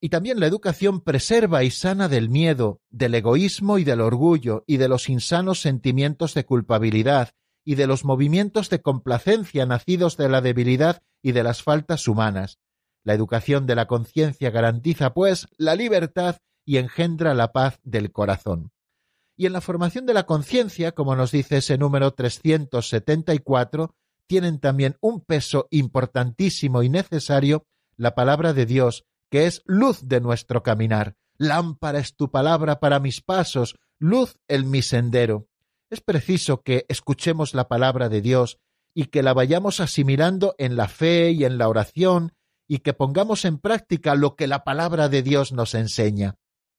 Y 0.00 0.08
también 0.08 0.40
la 0.40 0.46
educación 0.46 1.02
preserva 1.02 1.64
y 1.64 1.70
sana 1.70 2.08
del 2.08 2.30
miedo, 2.30 2.80
del 2.88 3.14
egoísmo 3.14 3.76
y 3.76 3.84
del 3.84 4.00
orgullo, 4.00 4.64
y 4.66 4.78
de 4.78 4.88
los 4.88 5.10
insanos 5.10 5.60
sentimientos 5.60 6.32
de 6.32 6.46
culpabilidad, 6.46 7.32
y 7.62 7.74
de 7.74 7.86
los 7.86 8.06
movimientos 8.06 8.70
de 8.70 8.80
complacencia 8.80 9.66
nacidos 9.66 10.16
de 10.16 10.30
la 10.30 10.40
debilidad 10.40 11.02
y 11.22 11.32
de 11.32 11.42
las 11.42 11.62
faltas 11.62 12.08
humanas. 12.08 12.58
La 13.04 13.12
educación 13.12 13.66
de 13.66 13.74
la 13.74 13.86
conciencia 13.86 14.50
garantiza, 14.50 15.12
pues, 15.12 15.46
la 15.58 15.74
libertad 15.74 16.38
y 16.64 16.78
engendra 16.78 17.34
la 17.34 17.52
paz 17.52 17.78
del 17.82 18.12
corazón. 18.12 18.70
Y 19.36 19.46
en 19.46 19.52
la 19.52 19.60
formación 19.60 20.06
de 20.06 20.14
la 20.14 20.24
conciencia, 20.24 20.92
como 20.92 21.14
nos 21.14 21.30
dice 21.30 21.58
ese 21.58 21.76
número 21.76 22.12
374, 22.14 23.94
tienen 24.26 24.58
también 24.58 24.96
un 25.00 25.20
peso 25.20 25.68
importantísimo 25.70 26.82
y 26.82 26.88
necesario 26.88 27.66
la 27.96 28.14
palabra 28.14 28.52
de 28.52 28.66
Dios, 28.66 29.04
que 29.30 29.46
es 29.46 29.62
luz 29.66 30.08
de 30.08 30.20
nuestro 30.20 30.62
caminar. 30.62 31.16
Lámpara 31.36 31.98
es 31.98 32.16
tu 32.16 32.30
palabra 32.30 32.80
para 32.80 32.98
mis 32.98 33.20
pasos, 33.20 33.76
luz 33.98 34.38
en 34.48 34.70
mi 34.70 34.82
sendero. 34.82 35.48
Es 35.90 36.00
preciso 36.00 36.62
que 36.62 36.86
escuchemos 36.88 37.54
la 37.54 37.68
palabra 37.68 38.08
de 38.08 38.20
Dios 38.20 38.58
y 38.94 39.06
que 39.06 39.22
la 39.22 39.34
vayamos 39.34 39.80
asimilando 39.80 40.54
en 40.58 40.76
la 40.76 40.88
fe 40.88 41.30
y 41.30 41.44
en 41.44 41.58
la 41.58 41.68
oración 41.68 42.32
y 42.66 42.78
que 42.78 42.94
pongamos 42.94 43.44
en 43.44 43.58
práctica 43.58 44.14
lo 44.14 44.34
que 44.34 44.46
la 44.46 44.64
palabra 44.64 45.08
de 45.08 45.22
Dios 45.22 45.52
nos 45.52 45.74
enseña. 45.74 46.36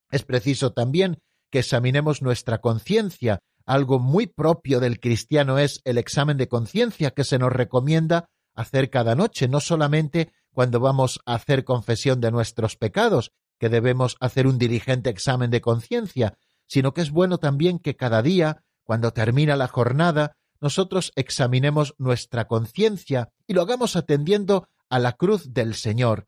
Es 0.09 0.23
preciso 0.23 0.73
también 0.73 1.19
que 1.51 1.59
examinemos 1.59 2.21
nuestra 2.21 2.59
conciencia. 2.59 3.39
Algo 3.65 3.99
muy 3.99 4.27
propio 4.27 4.79
del 4.79 4.99
cristiano 4.99 5.59
es 5.59 5.81
el 5.83 5.97
examen 5.97 6.37
de 6.37 6.47
conciencia 6.47 7.11
que 7.11 7.23
se 7.23 7.37
nos 7.37 7.51
recomienda 7.51 8.29
hacer 8.55 8.89
cada 8.89 9.15
noche, 9.15 9.47
no 9.47 9.59
solamente 9.59 10.31
cuando 10.51 10.79
vamos 10.79 11.19
a 11.25 11.35
hacer 11.35 11.63
confesión 11.63 12.19
de 12.19 12.31
nuestros 12.31 12.75
pecados, 12.75 13.31
que 13.59 13.69
debemos 13.69 14.15
hacer 14.19 14.47
un 14.47 14.57
diligente 14.57 15.09
examen 15.09 15.51
de 15.51 15.61
conciencia, 15.61 16.37
sino 16.67 16.93
que 16.93 17.01
es 17.01 17.11
bueno 17.11 17.37
también 17.37 17.79
que 17.79 17.95
cada 17.95 18.21
día, 18.21 18.63
cuando 18.83 19.11
termina 19.11 19.55
la 19.55 19.67
jornada, 19.67 20.35
nosotros 20.59 21.11
examinemos 21.15 21.93
nuestra 21.97 22.47
conciencia 22.47 23.29
y 23.45 23.53
lo 23.53 23.61
hagamos 23.61 23.95
atendiendo 23.95 24.67
a 24.89 24.99
la 24.99 25.13
cruz 25.13 25.53
del 25.53 25.75
Señor. 25.75 26.27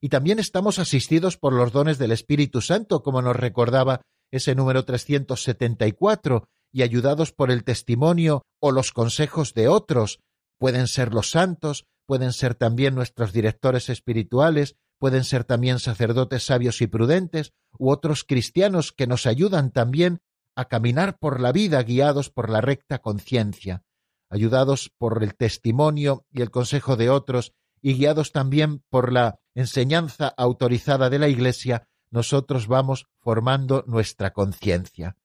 Y 0.00 0.10
también 0.10 0.38
estamos 0.38 0.78
asistidos 0.78 1.38
por 1.38 1.52
los 1.52 1.72
dones 1.72 1.98
del 1.98 2.12
Espíritu 2.12 2.60
Santo, 2.60 3.02
como 3.02 3.22
nos 3.22 3.36
recordaba 3.36 4.02
ese 4.36 4.54
número 4.54 4.84
374, 4.84 6.48
y 6.72 6.82
ayudados 6.82 7.32
por 7.32 7.50
el 7.50 7.62
testimonio 7.62 8.42
o 8.60 8.72
los 8.72 8.92
consejos 8.92 9.54
de 9.54 9.68
otros, 9.68 10.20
pueden 10.58 10.88
ser 10.88 11.14
los 11.14 11.30
santos, 11.30 11.86
pueden 12.06 12.32
ser 12.32 12.54
también 12.54 12.94
nuestros 12.94 13.32
directores 13.32 13.88
espirituales, 13.88 14.76
pueden 14.98 15.24
ser 15.24 15.44
también 15.44 15.78
sacerdotes 15.78 16.44
sabios 16.44 16.80
y 16.80 16.86
prudentes, 16.86 17.52
u 17.78 17.90
otros 17.90 18.24
cristianos 18.24 18.92
que 18.92 19.06
nos 19.06 19.26
ayudan 19.26 19.70
también 19.70 20.20
a 20.56 20.66
caminar 20.66 21.18
por 21.18 21.40
la 21.40 21.52
vida 21.52 21.82
guiados 21.82 22.30
por 22.30 22.50
la 22.50 22.60
recta 22.60 22.98
conciencia, 23.00 23.82
ayudados 24.28 24.90
por 24.98 25.22
el 25.22 25.34
testimonio 25.34 26.26
y 26.32 26.42
el 26.42 26.50
consejo 26.50 26.96
de 26.96 27.10
otros, 27.10 27.52
y 27.82 27.94
guiados 27.94 28.32
también 28.32 28.82
por 28.88 29.12
la 29.12 29.38
enseñanza 29.54 30.32
autorizada 30.36 31.10
de 31.10 31.18
la 31.18 31.28
Iglesia, 31.28 31.86
nosotros 32.14 32.68
vamos 32.68 33.08
formando 33.18 33.82
nuestra 33.88 34.32
conciencia. 34.32 35.16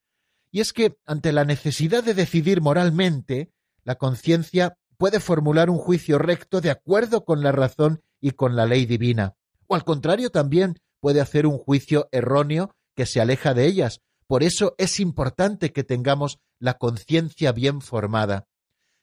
Y 0.52 0.60
es 0.60 0.74
que 0.74 0.98
ante 1.06 1.32
la 1.32 1.46
necesidad 1.46 2.04
de 2.04 2.16
decidir 2.16 2.62
moralmente, 2.62 3.52
la 3.84 3.94
conciencia 3.94 4.76
puede 4.98 5.20
formular 5.20 5.70
un 5.70 5.78
juicio 5.78 6.18
recto 6.18 6.62
de 6.62 6.72
acuerdo 6.72 7.26
con 7.26 7.44
la 7.44 7.52
razón 7.52 8.02
y 8.20 8.32
con 8.32 8.56
la 8.56 8.66
ley 8.66 8.88
divina, 8.88 9.36
o 9.68 9.76
al 9.76 9.84
contrario 9.84 10.32
también 10.32 10.80
puede 11.00 11.22
hacer 11.22 11.46
un 11.46 11.60
juicio 11.60 12.10
erróneo 12.12 12.74
que 12.96 13.06
se 13.06 13.22
aleja 13.22 13.54
de 13.54 13.68
ellas. 13.68 14.02
Por 14.26 14.42
eso 14.42 14.74
es 14.80 15.00
importante 15.00 15.72
que 15.72 15.84
tengamos 15.84 16.40
la 16.58 16.74
conciencia 16.74 17.52
bien 17.52 17.82
formada. 17.82 18.48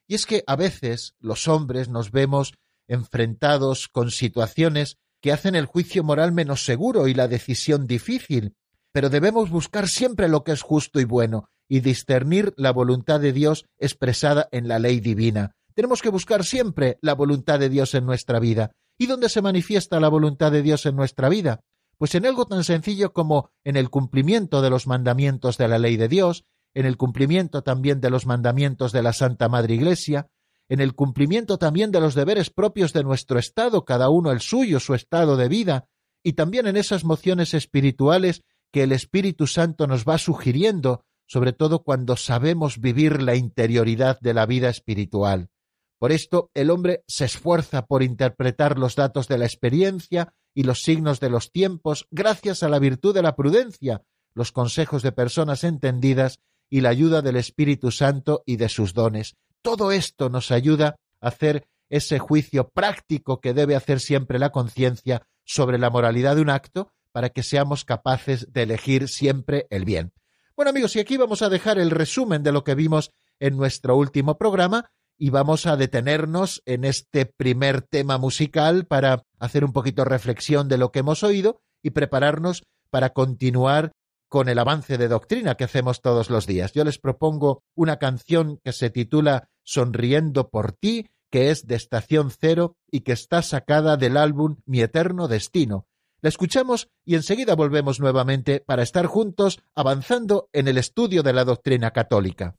Y 0.08 0.16
es 0.16 0.26
que 0.26 0.42
a 0.48 0.56
veces 0.56 1.14
los 1.20 1.46
hombres 1.46 1.88
nos 1.88 2.10
vemos 2.10 2.52
enfrentados 2.88 3.86
con 3.86 4.10
situaciones 4.10 4.98
que 5.26 5.32
hacen 5.32 5.56
el 5.56 5.66
juicio 5.66 6.04
moral 6.04 6.30
menos 6.30 6.64
seguro 6.64 7.08
y 7.08 7.14
la 7.14 7.26
decisión 7.26 7.88
difícil, 7.88 8.54
pero 8.92 9.10
debemos 9.10 9.50
buscar 9.50 9.88
siempre 9.88 10.28
lo 10.28 10.44
que 10.44 10.52
es 10.52 10.62
justo 10.62 11.00
y 11.00 11.04
bueno 11.04 11.48
y 11.68 11.80
discernir 11.80 12.54
la 12.56 12.70
voluntad 12.70 13.18
de 13.18 13.32
Dios 13.32 13.66
expresada 13.76 14.46
en 14.52 14.68
la 14.68 14.78
ley 14.78 15.00
divina. 15.00 15.56
Tenemos 15.74 16.00
que 16.00 16.10
buscar 16.10 16.44
siempre 16.44 16.96
la 17.02 17.14
voluntad 17.14 17.58
de 17.58 17.68
Dios 17.68 17.96
en 17.96 18.06
nuestra 18.06 18.38
vida. 18.38 18.70
¿Y 18.98 19.06
dónde 19.06 19.28
se 19.28 19.42
manifiesta 19.42 19.98
la 19.98 20.06
voluntad 20.06 20.52
de 20.52 20.62
Dios 20.62 20.86
en 20.86 20.94
nuestra 20.94 21.28
vida? 21.28 21.58
Pues 21.98 22.14
en 22.14 22.24
algo 22.24 22.46
tan 22.46 22.62
sencillo 22.62 23.12
como 23.12 23.50
en 23.64 23.74
el 23.74 23.90
cumplimiento 23.90 24.62
de 24.62 24.70
los 24.70 24.86
mandamientos 24.86 25.58
de 25.58 25.66
la 25.66 25.80
ley 25.80 25.96
de 25.96 26.06
Dios, 26.06 26.44
en 26.72 26.86
el 26.86 26.96
cumplimiento 26.96 27.64
también 27.64 28.00
de 28.00 28.10
los 28.10 28.26
mandamientos 28.26 28.92
de 28.92 29.02
la 29.02 29.12
Santa 29.12 29.48
Madre 29.48 29.74
Iglesia, 29.74 30.28
en 30.68 30.80
el 30.80 30.94
cumplimiento 30.94 31.58
también 31.58 31.90
de 31.92 32.00
los 32.00 32.14
deberes 32.14 32.50
propios 32.50 32.92
de 32.92 33.04
nuestro 33.04 33.38
estado, 33.38 33.84
cada 33.84 34.08
uno 34.08 34.32
el 34.32 34.40
suyo, 34.40 34.80
su 34.80 34.94
estado 34.94 35.36
de 35.36 35.48
vida, 35.48 35.88
y 36.22 36.32
también 36.32 36.66
en 36.66 36.76
esas 36.76 37.04
mociones 37.04 37.54
espirituales 37.54 38.42
que 38.72 38.82
el 38.82 38.92
Espíritu 38.92 39.46
Santo 39.46 39.86
nos 39.86 40.04
va 40.04 40.18
sugiriendo, 40.18 41.04
sobre 41.26 41.52
todo 41.52 41.82
cuando 41.82 42.16
sabemos 42.16 42.80
vivir 42.80 43.22
la 43.22 43.36
interioridad 43.36 44.18
de 44.20 44.34
la 44.34 44.46
vida 44.46 44.68
espiritual. 44.68 45.50
Por 45.98 46.12
esto 46.12 46.50
el 46.52 46.70
hombre 46.70 47.04
se 47.06 47.24
esfuerza 47.24 47.86
por 47.86 48.02
interpretar 48.02 48.78
los 48.78 48.96
datos 48.96 49.28
de 49.28 49.38
la 49.38 49.46
experiencia 49.46 50.34
y 50.54 50.64
los 50.64 50.82
signos 50.82 51.20
de 51.20 51.30
los 51.30 51.52
tiempos 51.52 52.06
gracias 52.10 52.62
a 52.62 52.68
la 52.68 52.78
virtud 52.78 53.14
de 53.14 53.22
la 53.22 53.34
prudencia, 53.34 54.02
los 54.34 54.52
consejos 54.52 55.02
de 55.02 55.12
personas 55.12 55.64
entendidas 55.64 56.40
y 56.68 56.80
la 56.80 56.90
ayuda 56.90 57.22
del 57.22 57.36
Espíritu 57.36 57.90
Santo 57.90 58.42
y 58.44 58.56
de 58.56 58.68
sus 58.68 58.92
dones. 58.92 59.36
Todo 59.66 59.90
esto 59.90 60.28
nos 60.28 60.52
ayuda 60.52 60.94
a 61.20 61.26
hacer 61.26 61.66
ese 61.90 62.20
juicio 62.20 62.68
práctico 62.68 63.40
que 63.40 63.52
debe 63.52 63.74
hacer 63.74 63.98
siempre 63.98 64.38
la 64.38 64.50
conciencia 64.50 65.26
sobre 65.44 65.76
la 65.76 65.90
moralidad 65.90 66.36
de 66.36 66.42
un 66.42 66.50
acto 66.50 66.92
para 67.10 67.30
que 67.30 67.42
seamos 67.42 67.84
capaces 67.84 68.52
de 68.52 68.62
elegir 68.62 69.08
siempre 69.08 69.66
el 69.70 69.84
bien. 69.84 70.12
Bueno 70.54 70.70
amigos, 70.70 70.94
y 70.94 71.00
aquí 71.00 71.16
vamos 71.16 71.42
a 71.42 71.48
dejar 71.48 71.80
el 71.80 71.90
resumen 71.90 72.44
de 72.44 72.52
lo 72.52 72.62
que 72.62 72.76
vimos 72.76 73.10
en 73.40 73.56
nuestro 73.56 73.96
último 73.96 74.38
programa 74.38 74.88
y 75.18 75.30
vamos 75.30 75.66
a 75.66 75.76
detenernos 75.76 76.62
en 76.64 76.84
este 76.84 77.26
primer 77.26 77.82
tema 77.82 78.18
musical 78.18 78.86
para 78.86 79.24
hacer 79.40 79.64
un 79.64 79.72
poquito 79.72 80.04
reflexión 80.04 80.68
de 80.68 80.78
lo 80.78 80.92
que 80.92 81.00
hemos 81.00 81.24
oído 81.24 81.60
y 81.82 81.90
prepararnos 81.90 82.62
para 82.88 83.10
continuar 83.10 83.90
con 84.28 84.48
el 84.48 84.60
avance 84.60 84.96
de 84.96 85.08
doctrina 85.08 85.56
que 85.56 85.64
hacemos 85.64 86.02
todos 86.02 86.30
los 86.30 86.46
días. 86.46 86.72
Yo 86.72 86.84
les 86.84 86.98
propongo 86.98 87.64
una 87.74 87.96
canción 87.96 88.60
que 88.62 88.72
se 88.72 88.90
titula 88.90 89.48
Sonriendo 89.66 90.48
por 90.48 90.72
ti, 90.72 91.08
que 91.30 91.50
es 91.50 91.66
de 91.66 91.74
Estación 91.74 92.30
Cero 92.30 92.76
y 92.90 93.00
que 93.00 93.12
está 93.12 93.42
sacada 93.42 93.98
del 93.98 94.16
álbum 94.16 94.56
Mi 94.64 94.80
Eterno 94.80 95.28
Destino. 95.28 95.86
La 96.22 96.30
escuchamos 96.30 96.88
y 97.04 97.16
enseguida 97.16 97.54
volvemos 97.54 98.00
nuevamente 98.00 98.60
para 98.60 98.82
estar 98.82 99.06
juntos 99.06 99.60
avanzando 99.74 100.48
en 100.54 100.68
el 100.68 100.78
estudio 100.78 101.22
de 101.22 101.32
la 101.34 101.44
doctrina 101.44 101.90
católica. 101.90 102.56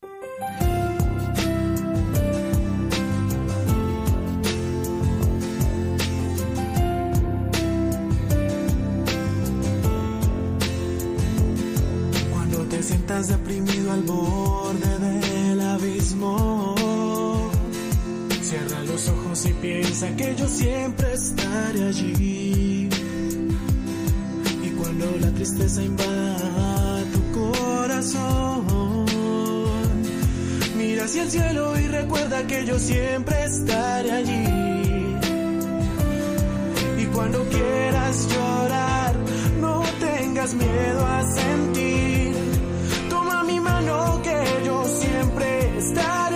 Siempre 20.48 21.14
estaré 21.14 21.84
allí. 21.84 22.90
Y 24.64 24.70
cuando 24.80 25.06
la 25.20 25.32
tristeza 25.32 25.84
invada 25.84 27.04
tu 27.14 27.22
corazón, 27.40 29.06
mira 30.78 31.06
hacia 31.06 31.24
el 31.24 31.32
cielo 31.32 31.80
y 31.80 31.88
recuerda 31.88 32.46
que 32.48 32.66
yo 32.66 32.80
siempre 32.80 33.44
estaré 33.46 34.12
allí. 34.12 34.48
Y 37.02 37.06
cuando 37.14 37.44
quieras 37.50 38.28
llorar, 38.34 39.16
no 39.62 39.84
tengas 40.00 40.54
miedo 40.54 41.06
a 41.06 41.24
sentir 41.24 41.78
que 44.24 44.66
yo 44.66 44.84
siempre 44.86 45.78
estaré 45.78 46.27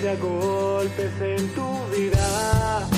meterse 0.00 0.08
a 0.08 0.16
golpes 0.16 1.12
en 1.20 1.48
tu 1.54 1.96
vida, 1.96 2.88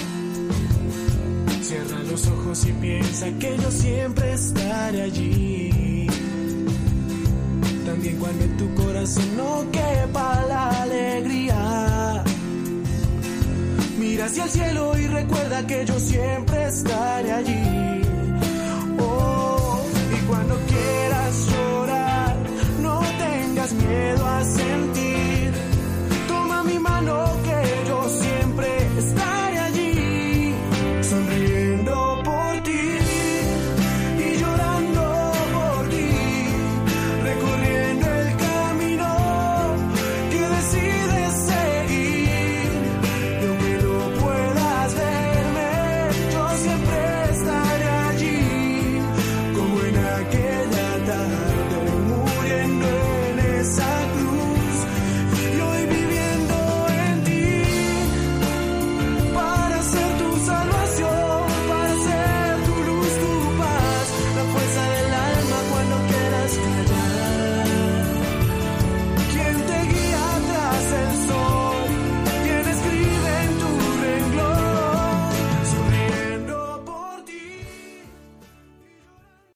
cierra 1.61 1.99
los 2.11 2.27
ojos 2.27 2.67
y 2.67 2.73
piensa 2.73 3.27
que 3.38 3.57
yo 3.59 3.71
siempre 3.71 4.33
estaré 4.33 5.03
allí. 5.03 6.07
También 7.85 8.17
cuando 8.19 8.45
en 8.45 8.57
tu 8.57 8.75
corazón 8.75 9.37
no 9.37 9.71
quepa 9.71 10.45
la 10.49 10.83
alegría. 10.83 12.25
Mira 13.99 14.27
hacia 14.27 14.45
el 14.45 14.51
cielo 14.51 14.99
y 14.99 15.07
recuerda 15.07 15.67
que 15.67 15.85
yo 15.85 15.99
siempre 15.99 16.67
estaré 16.67 17.33
allí. 17.33 18.02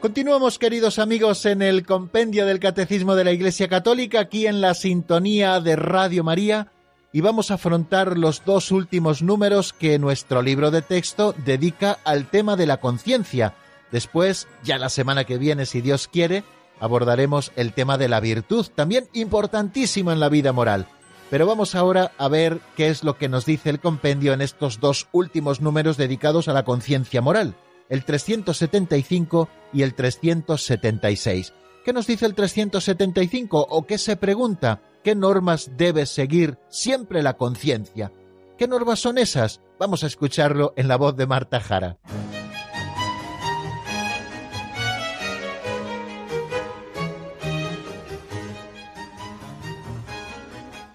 Continuamos, 0.00 0.58
queridos 0.58 0.98
amigos, 0.98 1.44
en 1.44 1.60
el 1.60 1.84
compendio 1.84 2.46
del 2.46 2.58
Catecismo 2.58 3.16
de 3.16 3.24
la 3.24 3.32
Iglesia 3.32 3.68
Católica, 3.68 4.20
aquí 4.20 4.46
en 4.46 4.62
la 4.62 4.72
sintonía 4.72 5.60
de 5.60 5.76
Radio 5.76 6.24
María, 6.24 6.72
y 7.12 7.20
vamos 7.20 7.50
a 7.50 7.54
afrontar 7.54 8.16
los 8.16 8.42
dos 8.46 8.70
últimos 8.70 9.20
números 9.20 9.74
que 9.74 9.98
nuestro 9.98 10.40
libro 10.40 10.70
de 10.70 10.80
texto 10.80 11.34
dedica 11.44 11.98
al 12.04 12.30
tema 12.30 12.56
de 12.56 12.66
la 12.66 12.78
conciencia. 12.78 13.52
Después, 13.92 14.48
ya 14.64 14.78
la 14.78 14.88
semana 14.88 15.24
que 15.24 15.36
viene, 15.36 15.66
si 15.66 15.82
Dios 15.82 16.08
quiere, 16.08 16.44
abordaremos 16.80 17.52
el 17.56 17.74
tema 17.74 17.98
de 17.98 18.08
la 18.08 18.20
virtud, 18.20 18.68
también 18.74 19.06
importantísimo 19.12 20.12
en 20.12 20.20
la 20.20 20.30
vida 20.30 20.54
moral. 20.54 20.86
Pero 21.28 21.46
vamos 21.46 21.74
ahora 21.74 22.12
a 22.16 22.28
ver 22.28 22.60
qué 22.74 22.88
es 22.88 23.04
lo 23.04 23.18
que 23.18 23.28
nos 23.28 23.44
dice 23.44 23.68
el 23.68 23.80
compendio 23.80 24.32
en 24.32 24.40
estos 24.40 24.80
dos 24.80 25.08
últimos 25.12 25.60
números 25.60 25.98
dedicados 25.98 26.48
a 26.48 26.54
la 26.54 26.64
conciencia 26.64 27.20
moral, 27.20 27.54
el 27.90 28.04
375 28.04 29.48
y 29.74 29.82
el 29.82 29.94
376. 29.94 31.52
¿Qué 31.84 31.92
nos 31.92 32.06
dice 32.06 32.24
el 32.24 32.34
375 32.34 33.66
o 33.68 33.86
qué 33.86 33.98
se 33.98 34.16
pregunta? 34.16 34.80
¿Qué 35.02 35.14
normas 35.14 35.72
debe 35.76 36.06
seguir 36.06 36.58
siempre 36.68 37.22
la 37.22 37.36
conciencia? 37.36 38.12
¿Qué 38.56 38.68
normas 38.68 39.00
son 39.00 39.18
esas? 39.18 39.60
Vamos 39.78 40.04
a 40.04 40.06
escucharlo 40.06 40.72
en 40.76 40.88
la 40.88 40.96
voz 40.96 41.16
de 41.16 41.26
Marta 41.26 41.60
Jara. 41.60 41.98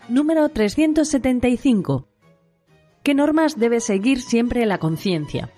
Número 0.07 0.47
375. 0.47 2.07
¿Qué 3.03 3.13
normas 3.15 3.59
debe 3.59 3.79
seguir 3.81 4.21
siempre 4.21 4.65
la 4.65 4.77
conciencia? 4.77 5.51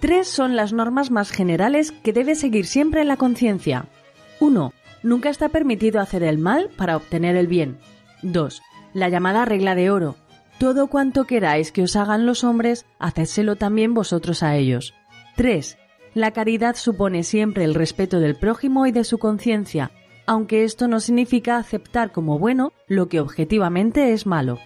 Tres 0.00 0.28
son 0.28 0.56
las 0.56 0.72
normas 0.72 1.10
más 1.10 1.30
generales 1.30 1.92
que 1.92 2.14
debe 2.14 2.34
seguir 2.34 2.64
siempre 2.64 3.04
la 3.04 3.18
conciencia. 3.18 3.84
1. 4.40 4.72
Nunca 5.02 5.28
está 5.28 5.50
permitido 5.50 6.00
hacer 6.00 6.22
el 6.22 6.38
mal 6.38 6.70
para 6.76 6.96
obtener 6.96 7.36
el 7.36 7.46
bien. 7.46 7.76
2. 8.22 8.62
La 8.94 9.10
llamada 9.10 9.44
regla 9.44 9.74
de 9.74 9.90
oro. 9.90 10.16
Todo 10.58 10.86
cuanto 10.86 11.24
queráis 11.24 11.70
que 11.70 11.82
os 11.82 11.96
hagan 11.96 12.24
los 12.24 12.44
hombres, 12.44 12.86
hacedselo 12.98 13.56
también 13.56 13.92
vosotros 13.92 14.42
a 14.42 14.56
ellos. 14.56 14.94
3. 15.36 15.76
La 16.14 16.30
caridad 16.32 16.76
supone 16.76 17.22
siempre 17.22 17.64
el 17.64 17.74
respeto 17.74 18.20
del 18.20 18.36
prójimo 18.36 18.86
y 18.86 18.92
de 18.92 19.04
su 19.04 19.18
conciencia, 19.18 19.90
aunque 20.26 20.64
esto 20.64 20.88
no 20.88 21.00
significa 21.00 21.58
aceptar 21.58 22.10
como 22.10 22.38
bueno 22.38 22.72
lo 22.88 23.08
que 23.08 23.20
objetivamente 23.20 24.12
es 24.12 24.26
malo. 24.26 24.58